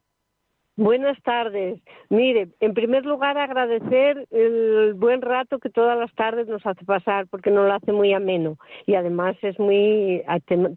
Buenas 0.77 1.21
tardes. 1.25 1.81
Mire, 2.09 2.51
en 2.61 2.75
primer 2.75 3.05
lugar 3.05 3.37
agradecer 3.37 4.29
el 4.31 4.95
buen 4.95 5.21
rato 5.21 5.59
que 5.59 5.69
todas 5.69 5.99
las 5.99 6.15
tardes 6.15 6.47
nos 6.47 6.65
hace 6.65 6.85
pasar 6.85 7.27
porque 7.27 7.51
nos 7.51 7.67
lo 7.67 7.75
hace 7.75 7.91
muy 7.91 8.13
ameno 8.13 8.57
y 8.87 8.95
además 8.95 9.35
es 9.43 9.59
muy 9.59 10.23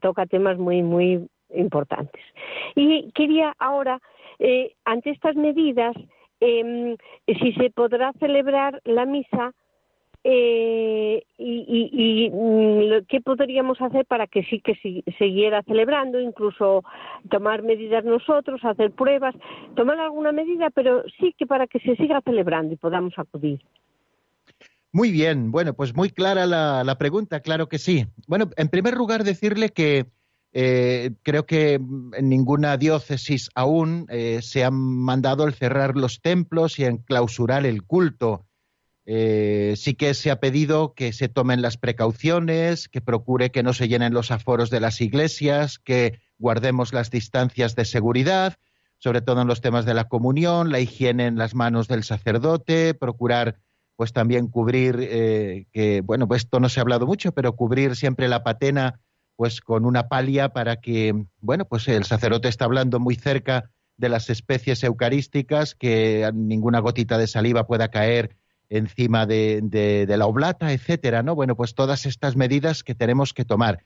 toca 0.02 0.26
temas 0.26 0.58
muy 0.58 0.82
muy 0.82 1.30
importantes. 1.54 2.24
Y 2.74 3.12
quería 3.12 3.54
ahora 3.60 4.02
eh, 4.40 4.74
ante 4.84 5.12
estas 5.12 5.36
medidas 5.36 5.96
em, 6.40 6.98
si 7.28 7.54
se 7.54 7.70
podrá 7.70 8.14
celebrar 8.14 8.82
la 8.84 9.06
misa 9.06 9.54
eh, 10.24 11.24
y, 11.38 11.54
y- 11.68 12.26
y, 12.26 12.30
mm, 12.30 13.06
qué 13.08 13.22
podríamos 13.22 13.82
hacer 13.82 14.06
para 14.06 14.28
que 14.28 14.44
sí 14.44 14.60
que 14.60 14.76
si- 14.76 15.04
siguiera 15.18 15.64
celebrando, 15.64 16.20
incluso 16.20 16.84
tomar 17.30 17.64
medidas 17.64 18.04
nosotros, 18.04 18.60
hacer 18.64 18.92
pruebas, 18.92 19.36
tomar 19.76 20.00
alguna 20.00 20.32
medida, 20.32 20.70
pero 20.70 21.04
sí 21.20 21.34
que 21.38 21.46
para 21.48 21.68
que 21.68 21.80
se 21.80 21.96
siga 21.96 22.22
celebrando 22.22 22.74
y 22.74 22.78
podamos 22.78 23.14
acudir. 23.18 23.62
Muy 24.92 25.12
bien, 25.12 25.52
bueno, 25.52 25.74
pues 25.74 25.96
muy 25.96 26.10
clara 26.10 26.46
la, 26.48 26.84
la 26.84 26.98
pregunta, 26.98 27.42
claro 27.42 27.70
que 27.70 27.78
sí. 27.78 28.08
Bueno, 28.28 28.50
en 28.58 28.70
primer 28.70 28.96
lugar 28.96 29.24
decirle 29.24 29.70
que 29.70 30.08
eh, 30.52 31.12
creo 31.22 31.46
que 31.46 31.76
en 31.76 32.28
ninguna 32.30 32.76
diócesis 32.76 33.50
aún 33.54 34.08
eh, 34.10 34.40
se 34.42 34.64
han 34.64 34.74
mandado 34.74 35.46
el 35.46 35.54
cerrar 35.54 35.96
los 35.96 36.22
templos 36.22 36.80
y 36.80 36.86
en 36.86 36.98
clausurar 36.98 37.68
el 37.68 37.84
culto. 37.84 38.46
Eh, 39.12 39.74
sí 39.76 39.96
que 39.96 40.14
se 40.14 40.30
ha 40.30 40.40
pedido 40.40 40.94
que 40.94 41.14
se 41.14 41.30
tomen 41.30 41.64
las 41.64 41.78
precauciones, 41.78 42.88
que 42.88 43.02
procure 43.02 43.50
que 43.50 43.64
no 43.64 43.74
se 43.74 43.88
llenen 43.88 44.14
los 44.14 44.30
aforos 44.30 44.70
de 44.70 44.80
las 44.80 45.02
iglesias, 45.02 45.80
que 45.80 46.20
guardemos 46.38 46.94
las 46.94 47.10
distancias 47.10 47.76
de 47.76 47.86
seguridad, 47.86 48.58
sobre 49.00 49.22
todo 49.22 49.42
en 49.42 49.48
los 49.48 49.62
temas 49.62 49.86
de 49.86 49.96
la 49.96 50.04
comunión, 50.04 50.72
la 50.72 50.80
higiene 50.80 51.26
en 51.26 51.40
las 51.40 51.56
manos 51.56 51.88
del 51.88 52.04
sacerdote, 52.04 52.94
procurar 52.94 53.58
pues 53.96 54.14
también 54.14 54.48
cubrir, 54.48 55.00
eh, 55.00 55.66
que 55.74 56.02
bueno, 56.02 56.28
pues 56.28 56.44
esto 56.44 56.60
no 56.60 56.70
se 56.70 56.80
ha 56.80 56.84
hablado 56.84 57.08
mucho, 57.08 57.32
pero 57.32 57.56
cubrir 57.56 57.96
siempre 57.96 58.28
la 58.28 58.44
patena 58.44 59.00
pues 59.36 59.60
con 59.60 59.86
una 59.86 60.08
palia 60.08 60.50
para 60.50 60.82
que, 60.82 61.26
bueno, 61.42 61.66
pues 61.66 61.88
el 61.88 62.04
sacerdote 62.04 62.48
está 62.48 62.66
hablando 62.66 63.00
muy 63.00 63.16
cerca 63.16 63.72
de 63.98 64.10
las 64.10 64.30
especies 64.30 64.84
eucarísticas, 64.84 65.74
que 65.74 66.30
ninguna 66.32 66.78
gotita 66.78 67.18
de 67.18 67.26
saliva 67.26 67.66
pueda 67.66 67.90
caer 67.90 68.38
encima 68.70 69.26
de, 69.26 70.06
la 70.08 70.26
oblata, 70.26 70.72
etcétera, 70.72 71.24
¿no? 71.24 71.36
Bueno, 71.36 71.56
pues 71.56 71.74
todas 71.74 72.06
estas 72.06 72.36
medidas 72.36 72.84
que 72.84 72.96
tenemos 72.96 73.34
que 73.34 73.46
tomar. 73.46 73.84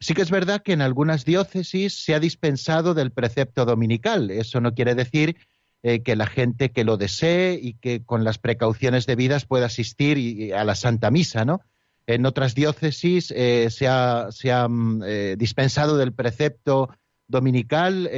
Sí 0.00 0.12
que 0.14 0.22
es 0.22 0.30
verdad 0.30 0.62
que 0.62 0.72
en 0.72 0.82
algunas 0.82 1.24
diócesis 1.24 2.04
se 2.04 2.14
ha 2.14 2.20
dispensado 2.20 2.94
del 2.94 3.12
precepto 3.12 3.64
dominical. 3.64 4.30
Eso 4.30 4.60
no 4.60 4.74
quiere 4.74 4.94
decir 4.94 5.36
eh, 5.82 6.02
que 6.02 6.16
la 6.16 6.26
gente 6.26 6.72
que 6.72 6.84
lo 6.84 6.96
desee 6.96 7.58
y 7.60 7.74
que 7.74 8.04
con 8.04 8.24
las 8.24 8.38
precauciones 8.38 9.06
debidas 9.06 9.46
pueda 9.46 9.66
asistir 9.66 10.52
a 10.54 10.64
la 10.64 10.74
Santa 10.74 11.10
Misa, 11.10 11.44
¿no? 11.44 11.60
En 12.06 12.26
otras 12.26 12.54
diócesis 12.54 13.32
eh, 13.34 13.68
se 13.70 13.86
ha, 13.88 14.28
mm, 14.68 15.02
eh, 15.06 15.36
dispensado 15.38 15.96
del 15.96 16.12
precepto 16.12 16.90
dominical 17.28 18.10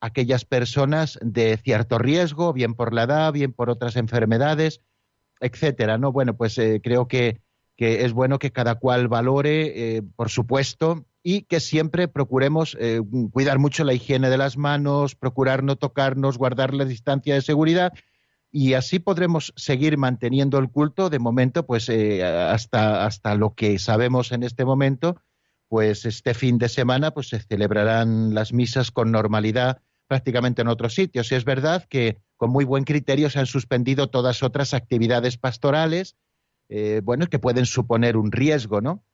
aquellas 0.00 0.44
personas 0.44 1.18
de 1.22 1.56
cierto 1.56 1.98
riesgo, 1.98 2.52
bien 2.52 2.74
por 2.74 2.92
la 2.92 3.04
edad, 3.04 3.32
bien 3.32 3.54
por 3.54 3.70
otras 3.70 3.96
enfermedades, 3.96 4.82
etcétera, 5.40 5.98
¿no? 5.98 6.12
Bueno, 6.12 6.36
pues 6.36 6.56
eh, 6.58 6.80
creo 6.82 7.08
que, 7.08 7.40
que 7.76 8.04
es 8.04 8.12
bueno 8.12 8.38
que 8.38 8.52
cada 8.52 8.76
cual 8.76 9.08
valore, 9.08 9.96
eh, 9.96 10.02
por 10.02 10.30
supuesto, 10.30 11.06
y 11.22 11.42
que 11.42 11.60
siempre 11.60 12.08
procuremos 12.08 12.76
eh, 12.80 13.00
cuidar 13.32 13.58
mucho 13.58 13.84
la 13.84 13.92
higiene 13.92 14.30
de 14.30 14.38
las 14.38 14.56
manos, 14.56 15.14
procurar 15.14 15.62
no 15.62 15.76
tocarnos, 15.76 16.38
guardar 16.38 16.74
la 16.74 16.84
distancia 16.84 17.34
de 17.34 17.42
seguridad 17.42 17.92
y 18.52 18.74
así 18.74 18.98
podremos 18.98 19.52
seguir 19.56 19.96
manteniendo 19.96 20.58
el 20.58 20.70
culto 20.70 21.08
de 21.08 21.18
momento, 21.18 21.66
pues 21.66 21.88
eh, 21.88 22.24
hasta, 22.24 23.06
hasta 23.06 23.34
lo 23.34 23.54
que 23.54 23.78
sabemos 23.78 24.32
en 24.32 24.42
este 24.42 24.64
momento, 24.64 25.22
pues 25.68 26.04
este 26.04 26.34
fin 26.34 26.58
de 26.58 26.68
semana 26.68 27.12
pues 27.12 27.28
se 27.28 27.38
celebrarán 27.38 28.34
las 28.34 28.52
misas 28.52 28.90
con 28.90 29.12
normalidad 29.12 29.82
prácticamente 30.10 30.60
en 30.60 30.66
otros 30.66 30.92
sitios. 30.92 31.30
Y 31.30 31.36
es 31.36 31.44
verdad 31.44 31.84
que 31.88 32.18
con 32.36 32.50
muy 32.50 32.64
buen 32.64 32.82
criterio 32.82 33.30
se 33.30 33.38
han 33.38 33.46
suspendido 33.46 34.10
todas 34.10 34.42
otras 34.42 34.74
actividades 34.74 35.36
pastorales, 35.36 36.16
eh, 36.68 37.00
bueno, 37.04 37.28
que 37.28 37.38
pueden 37.38 37.64
suponer 37.64 38.16
un 38.16 38.32
riesgo, 38.32 38.80
¿no? 38.80 39.04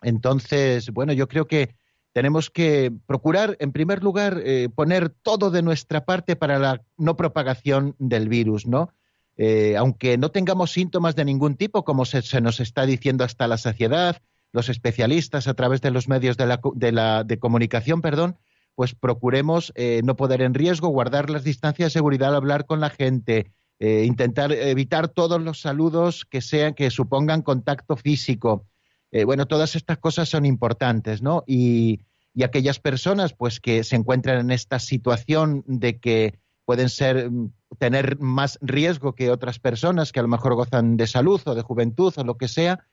Entonces, 0.00 0.90
bueno, 0.90 1.12
yo 1.12 1.28
creo 1.28 1.46
que 1.46 1.76
tenemos 2.14 2.48
que 2.48 2.90
procurar, 3.04 3.58
en 3.60 3.72
primer 3.72 4.02
lugar, 4.02 4.40
eh, 4.42 4.70
poner 4.74 5.10
todo 5.10 5.50
de 5.50 5.60
nuestra 5.60 6.06
parte 6.06 6.34
para 6.34 6.58
la 6.58 6.80
no 6.96 7.14
propagación 7.14 7.94
del 7.98 8.30
virus, 8.30 8.66
¿no? 8.66 8.94
Eh, 9.36 9.76
aunque 9.76 10.16
no 10.16 10.30
tengamos 10.30 10.72
síntomas 10.72 11.14
de 11.14 11.26
ningún 11.26 11.56
tipo, 11.56 11.84
como 11.84 12.06
se, 12.06 12.22
se 12.22 12.40
nos 12.40 12.58
está 12.58 12.86
diciendo 12.86 13.22
hasta 13.22 13.46
la 13.48 13.58
saciedad, 13.58 14.22
los 14.52 14.70
especialistas 14.70 15.46
a 15.46 15.52
través 15.52 15.82
de 15.82 15.90
los 15.90 16.08
medios 16.08 16.38
de, 16.38 16.46
la, 16.46 16.58
de, 16.74 16.92
la, 16.92 17.22
de 17.22 17.38
comunicación, 17.38 18.00
perdón, 18.00 18.38
pues 18.78 18.94
procuremos 18.94 19.72
eh, 19.74 20.02
no 20.04 20.14
poner 20.14 20.40
en 20.40 20.54
riesgo, 20.54 20.86
guardar 20.86 21.30
las 21.30 21.42
distancias 21.42 21.88
de 21.88 21.98
seguridad 21.98 22.36
hablar 22.36 22.64
con 22.64 22.78
la 22.78 22.90
gente, 22.90 23.50
eh, 23.80 24.04
intentar 24.06 24.52
evitar 24.52 25.08
todos 25.08 25.42
los 25.42 25.60
saludos 25.60 26.24
que 26.24 26.40
sean 26.40 26.74
que 26.74 26.88
supongan 26.92 27.42
contacto 27.42 27.96
físico. 27.96 28.66
Eh, 29.10 29.24
bueno, 29.24 29.46
todas 29.46 29.74
estas 29.74 29.98
cosas 29.98 30.28
son 30.28 30.46
importantes, 30.46 31.22
¿no? 31.22 31.42
Y, 31.44 32.02
y 32.32 32.44
aquellas 32.44 32.78
personas, 32.78 33.32
pues, 33.32 33.58
que 33.58 33.82
se 33.82 33.96
encuentran 33.96 34.38
en 34.38 34.52
esta 34.52 34.78
situación 34.78 35.64
de 35.66 35.98
que 35.98 36.38
pueden 36.64 36.88
ser 36.88 37.32
mm, 37.32 37.50
tener 37.80 38.20
más 38.20 38.60
riesgo 38.62 39.16
que 39.16 39.32
otras 39.32 39.58
personas 39.58 40.12
que 40.12 40.20
a 40.20 40.22
lo 40.22 40.28
mejor 40.28 40.54
gozan 40.54 40.96
de 40.96 41.08
salud 41.08 41.40
o 41.46 41.56
de 41.56 41.62
juventud 41.62 42.14
o 42.16 42.22
lo 42.22 42.36
que 42.36 42.46
sea. 42.46 42.86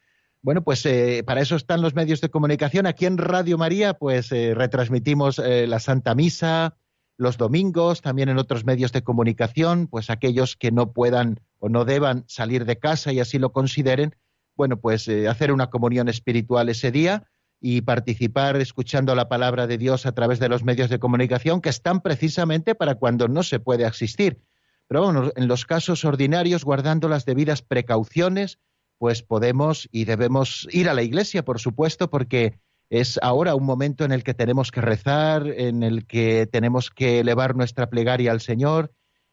Bueno, 0.45 0.63
pues 0.63 0.85
eh, 0.85 1.23
para 1.25 1.41
eso 1.41 1.55
están 1.55 1.81
los 1.81 1.95
medios 1.95 2.21
de 2.21 2.29
comunicación. 2.29 2.85
Aquí 2.85 3.07
en 3.07 3.17
Radio 3.17 3.57
María, 3.57 3.95
pues 3.95 4.31
eh, 4.31 4.53
retransmitimos 4.53 5.39
eh, 5.39 5.65
la 5.65 5.79
Santa 5.79 6.13
Misa 6.13 6.77
los 7.17 7.37
domingos, 7.37 8.01
también 8.01 8.29
en 8.29 8.37
otros 8.37 8.65
medios 8.65 8.91
de 8.91 9.03
comunicación, 9.03 9.87
pues 9.87 10.09
aquellos 10.09 10.55
que 10.55 10.71
no 10.71 10.91
puedan 10.91 11.39
o 11.59 11.69
no 11.69 11.85
deban 11.85 12.25
salir 12.27 12.65
de 12.65 12.77
casa 12.77 13.13
y 13.13 13.19
así 13.19 13.39
lo 13.39 13.51
consideren, 13.51 14.15
bueno, 14.55 14.77
pues 14.77 15.07
eh, 15.07 15.27
hacer 15.27 15.51
una 15.51 15.69
comunión 15.69 16.09
espiritual 16.09 16.69
ese 16.69 16.91
día 16.91 17.23
y 17.61 17.81
participar 17.81 18.57
escuchando 18.57 19.15
la 19.15 19.29
palabra 19.29 19.65
de 19.65 19.77
Dios 19.77 20.05
a 20.05 20.11
través 20.11 20.39
de 20.39 20.49
los 20.49 20.63
medios 20.63 20.89
de 20.89 20.99
comunicación 20.99 21.61
que 21.61 21.69
están 21.69 22.01
precisamente 22.01 22.75
para 22.75 22.95
cuando 22.95 23.27
no 23.27 23.43
se 23.43 23.59
puede 23.59 23.85
asistir. 23.85 24.41
Pero 24.87 25.03
bueno, 25.03 25.31
en 25.35 25.47
los 25.47 25.65
casos 25.65 26.05
ordinarios, 26.05 26.63
guardando 26.63 27.07
las 27.07 27.25
debidas 27.25 27.61
precauciones, 27.61 28.59
pues 28.97 29.23
podemos 29.23 29.87
y 29.91 30.05
debemos 30.05 30.67
ir 30.71 30.89
a 30.89 30.93
la 30.93 31.03
iglesia, 31.03 31.43
por 31.43 31.59
supuesto, 31.59 32.09
porque 32.09 32.59
es 32.89 33.19
ahora 33.21 33.55
un 33.55 33.65
momento 33.65 34.05
en 34.05 34.11
el 34.11 34.23
que 34.23 34.33
tenemos 34.33 34.71
que 34.71 34.81
rezar, 34.81 35.47
en 35.47 35.83
el 35.83 36.05
que 36.05 36.47
tenemos 36.51 36.89
que 36.89 37.19
elevar 37.19 37.55
nuestra 37.55 37.89
plegaria 37.89 38.31
al 38.31 38.41
Señor, 38.41 38.91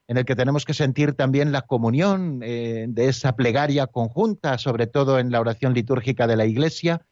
en 0.08 0.16
el 0.16 0.24
que 0.24 0.36
tenemos 0.36 0.64
que 0.64 0.74
sentir 0.74 1.14
también 1.14 1.52
la 1.52 1.62
comunión 1.62 2.40
eh, 2.42 2.86
de 2.88 3.08
esa 3.08 3.36
plegaria 3.36 3.86
conjunta, 3.86 4.58
sobre 4.58 4.86
todo 4.86 5.18
en 5.18 5.30
la 5.30 5.40
oración 5.40 5.74
litúrgica 5.74 6.26
de 6.26 6.36
la 6.36 6.46
Iglesia. 6.46 7.06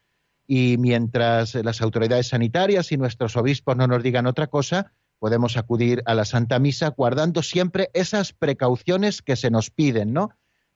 Y 0.46 0.76
mientras 0.78 1.54
las 1.54 1.80
autoridades 1.80 2.28
sanitarias 2.28 2.90
y 2.90 2.96
nuestros 2.96 3.36
obispos 3.36 3.76
no 3.76 3.86
nos 3.86 4.02
digan 4.02 4.26
otra 4.26 4.48
cosa, 4.48 4.92
podemos 5.20 5.56
acudir 5.56 6.02
a 6.06 6.14
la 6.14 6.24
Santa 6.24 6.58
Misa 6.58 6.88
guardando 6.88 7.42
siempre 7.42 7.90
esas 7.94 8.32
precauciones 8.32 9.22
que 9.22 9.36
se 9.36 9.50
nos 9.50 9.70
piden, 9.70 10.12
¿no? 10.12 10.30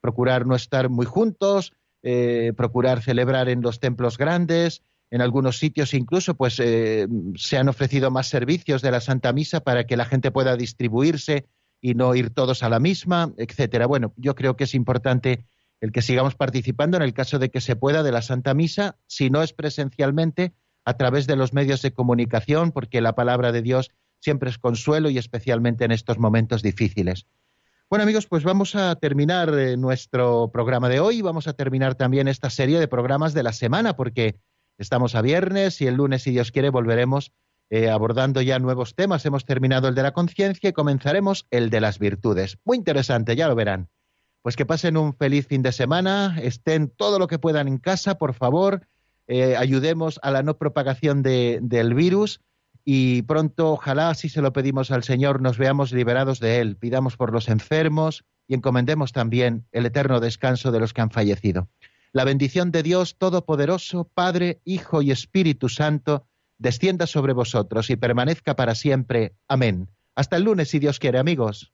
Procurar 0.05 0.46
no 0.46 0.55
estar 0.55 0.90
muy 0.90 1.07
juntos, 1.07 1.72
eh, 2.02 2.52
procurar 2.59 3.00
celebrar 3.00 3.48
en 3.48 3.62
los 3.62 3.80
templos 3.80 4.18
grandes, 4.18 4.82
en 5.11 5.22
algunos 5.22 5.57
sitios 5.57 5.94
incluso 5.94 6.34
pues 6.34 6.61
eh, 6.61 7.09
se 7.36 7.57
han 7.57 7.70
ofrecido 7.70 8.11
más 8.11 8.26
servicios 8.28 8.82
de 8.82 8.90
la 8.90 9.00
Santa 9.00 9.32
Misa 9.32 9.61
para 9.61 9.86
que 9.86 9.96
la 9.96 10.05
gente 10.05 10.30
pueda 10.30 10.59
distribuirse 10.59 11.46
y 11.80 11.94
no 11.94 12.14
ir 12.14 12.28
todos 12.28 12.62
a 12.62 12.68
la 12.68 12.80
misma, 12.80 13.32
etcétera. 13.38 13.86
Bueno, 13.86 14.12
yo 14.18 14.34
creo 14.34 14.57
que 14.57 14.64
es 14.64 14.74
importante 14.74 15.46
el 15.80 15.90
que 15.90 16.02
sigamos 16.02 16.34
participando 16.34 16.98
en 16.98 17.02
el 17.02 17.14
caso 17.14 17.38
de 17.38 17.48
que 17.48 17.62
se 17.62 17.74
pueda 17.74 18.02
de 18.02 18.12
la 18.12 18.20
Santa 18.20 18.52
Misa, 18.52 18.98
si 19.07 19.30
no 19.30 19.42
es 19.42 19.55
presencialmente, 19.55 20.52
a 20.84 20.98
través 20.98 21.26
de 21.26 21.36
los 21.36 21.55
medios 21.55 21.80
de 21.80 21.94
comunicación, 21.94 22.72
porque 22.72 23.00
la 23.00 23.14
palabra 23.14 23.52
de 23.52 23.62
Dios 23.62 23.90
siempre 24.20 24.50
es 24.50 24.59
consuelo 24.59 25.09
y 25.09 25.16
especialmente 25.16 25.86
en 25.86 25.92
estos 25.92 26.18
momentos 26.18 26.62
difíciles. 26.62 27.24
Bueno 27.91 28.03
amigos, 28.03 28.26
pues 28.26 28.45
vamos 28.45 28.74
a 28.74 28.97
terminar 28.97 29.51
eh, 29.51 29.76
nuestro 29.76 30.51
programa 30.51 30.89
de 30.89 31.01
hoy, 31.01 31.20
vamos 31.20 31.47
a 31.47 31.53
terminar 31.53 31.95
también 31.95 32.28
esta 32.28 32.49
serie 32.49 32.80
de 32.80 32.89
programas 32.89 33.35
de 33.35 33.43
la 33.43 33.53
semana, 33.53 33.95
porque 33.95 34.37
estamos 34.78 35.14
a 35.14 35.20
viernes 35.20 35.82
y 35.82 35.87
el 35.87 35.97
lunes, 35.97 36.22
si 36.22 36.30
Dios 36.30 36.51
quiere, 36.51 36.70
volveremos 36.70 37.32
eh, 37.68 37.91
abordando 37.91 38.41
ya 38.41 38.59
nuevos 38.59 38.95
temas. 38.95 39.26
Hemos 39.26 39.45
terminado 39.45 39.89
el 39.89 39.95
de 39.95 40.03
la 40.03 40.12
conciencia 40.12 40.70
y 40.70 40.72
comenzaremos 40.72 41.47
el 41.51 41.68
de 41.68 41.82
las 41.82 41.99
virtudes. 41.99 42.59
Muy 42.64 42.78
interesante, 42.78 43.37
ya 43.37 43.49
lo 43.49 43.55
verán. 43.55 43.91
Pues 44.41 44.57
que 44.57 44.66
pasen 44.66 44.97
un 44.97 45.14
feliz 45.14 45.47
fin 45.47 45.62
de 45.62 45.70
semana, 45.70 46.39
estén 46.43 46.89
todo 46.89 47.18
lo 47.18 47.28
que 47.28 47.39
puedan 47.39 47.68
en 47.68 47.78
casa, 47.78 48.16
por 48.16 48.32
favor, 48.32 48.89
eh, 49.26 49.57
ayudemos 49.57 50.18
a 50.22 50.30
la 50.30 50.43
no 50.43 50.57
propagación 50.57 51.22
de, 51.22 51.61
del 51.62 51.93
virus 51.93 52.41
y 52.85 53.22
pronto, 53.22 53.72
ojalá, 53.72 54.14
si 54.14 54.28
se 54.28 54.43
lo 54.43 54.53
pedimos 54.53 54.91
al 54.91 55.05
Señor, 55.05 55.41
nos 55.41 55.57
veamos 55.57 55.93
liberados 55.93 56.39
de 56.39 56.61
él. 56.61 56.76
Pidamos 56.76 57.16
por 57.16 57.32
los 57.32 57.49
enfermos 57.49 58.24
y 58.47 58.55
encomendemos 58.55 59.12
también 59.12 59.66
el 59.72 59.87
eterno 59.87 60.20
descanso 60.20 60.70
de 60.70 60.80
los 60.80 60.93
que 60.93 61.01
han 61.01 61.11
fallecido. 61.11 61.68
La 62.12 62.24
bendición 62.24 62.70
de 62.70 62.82
Dios 62.82 63.16
Todopoderoso, 63.16 64.11
Padre, 64.12 64.61
Hijo 64.64 65.03
y 65.03 65.11
Espíritu 65.11 65.68
Santo, 65.68 66.26
descienda 66.59 67.07
sobre 67.07 67.32
vosotros 67.32 67.91
y 67.91 67.97
permanezca 67.97 68.55
para 68.55 68.74
siempre. 68.74 69.35
Amén. 69.49 69.91
Hasta 70.14 70.37
el 70.37 70.45
lunes, 70.45 70.68
si 70.68 70.78
Dios 70.78 70.99
quiere, 70.99 71.18
amigos. 71.18 71.73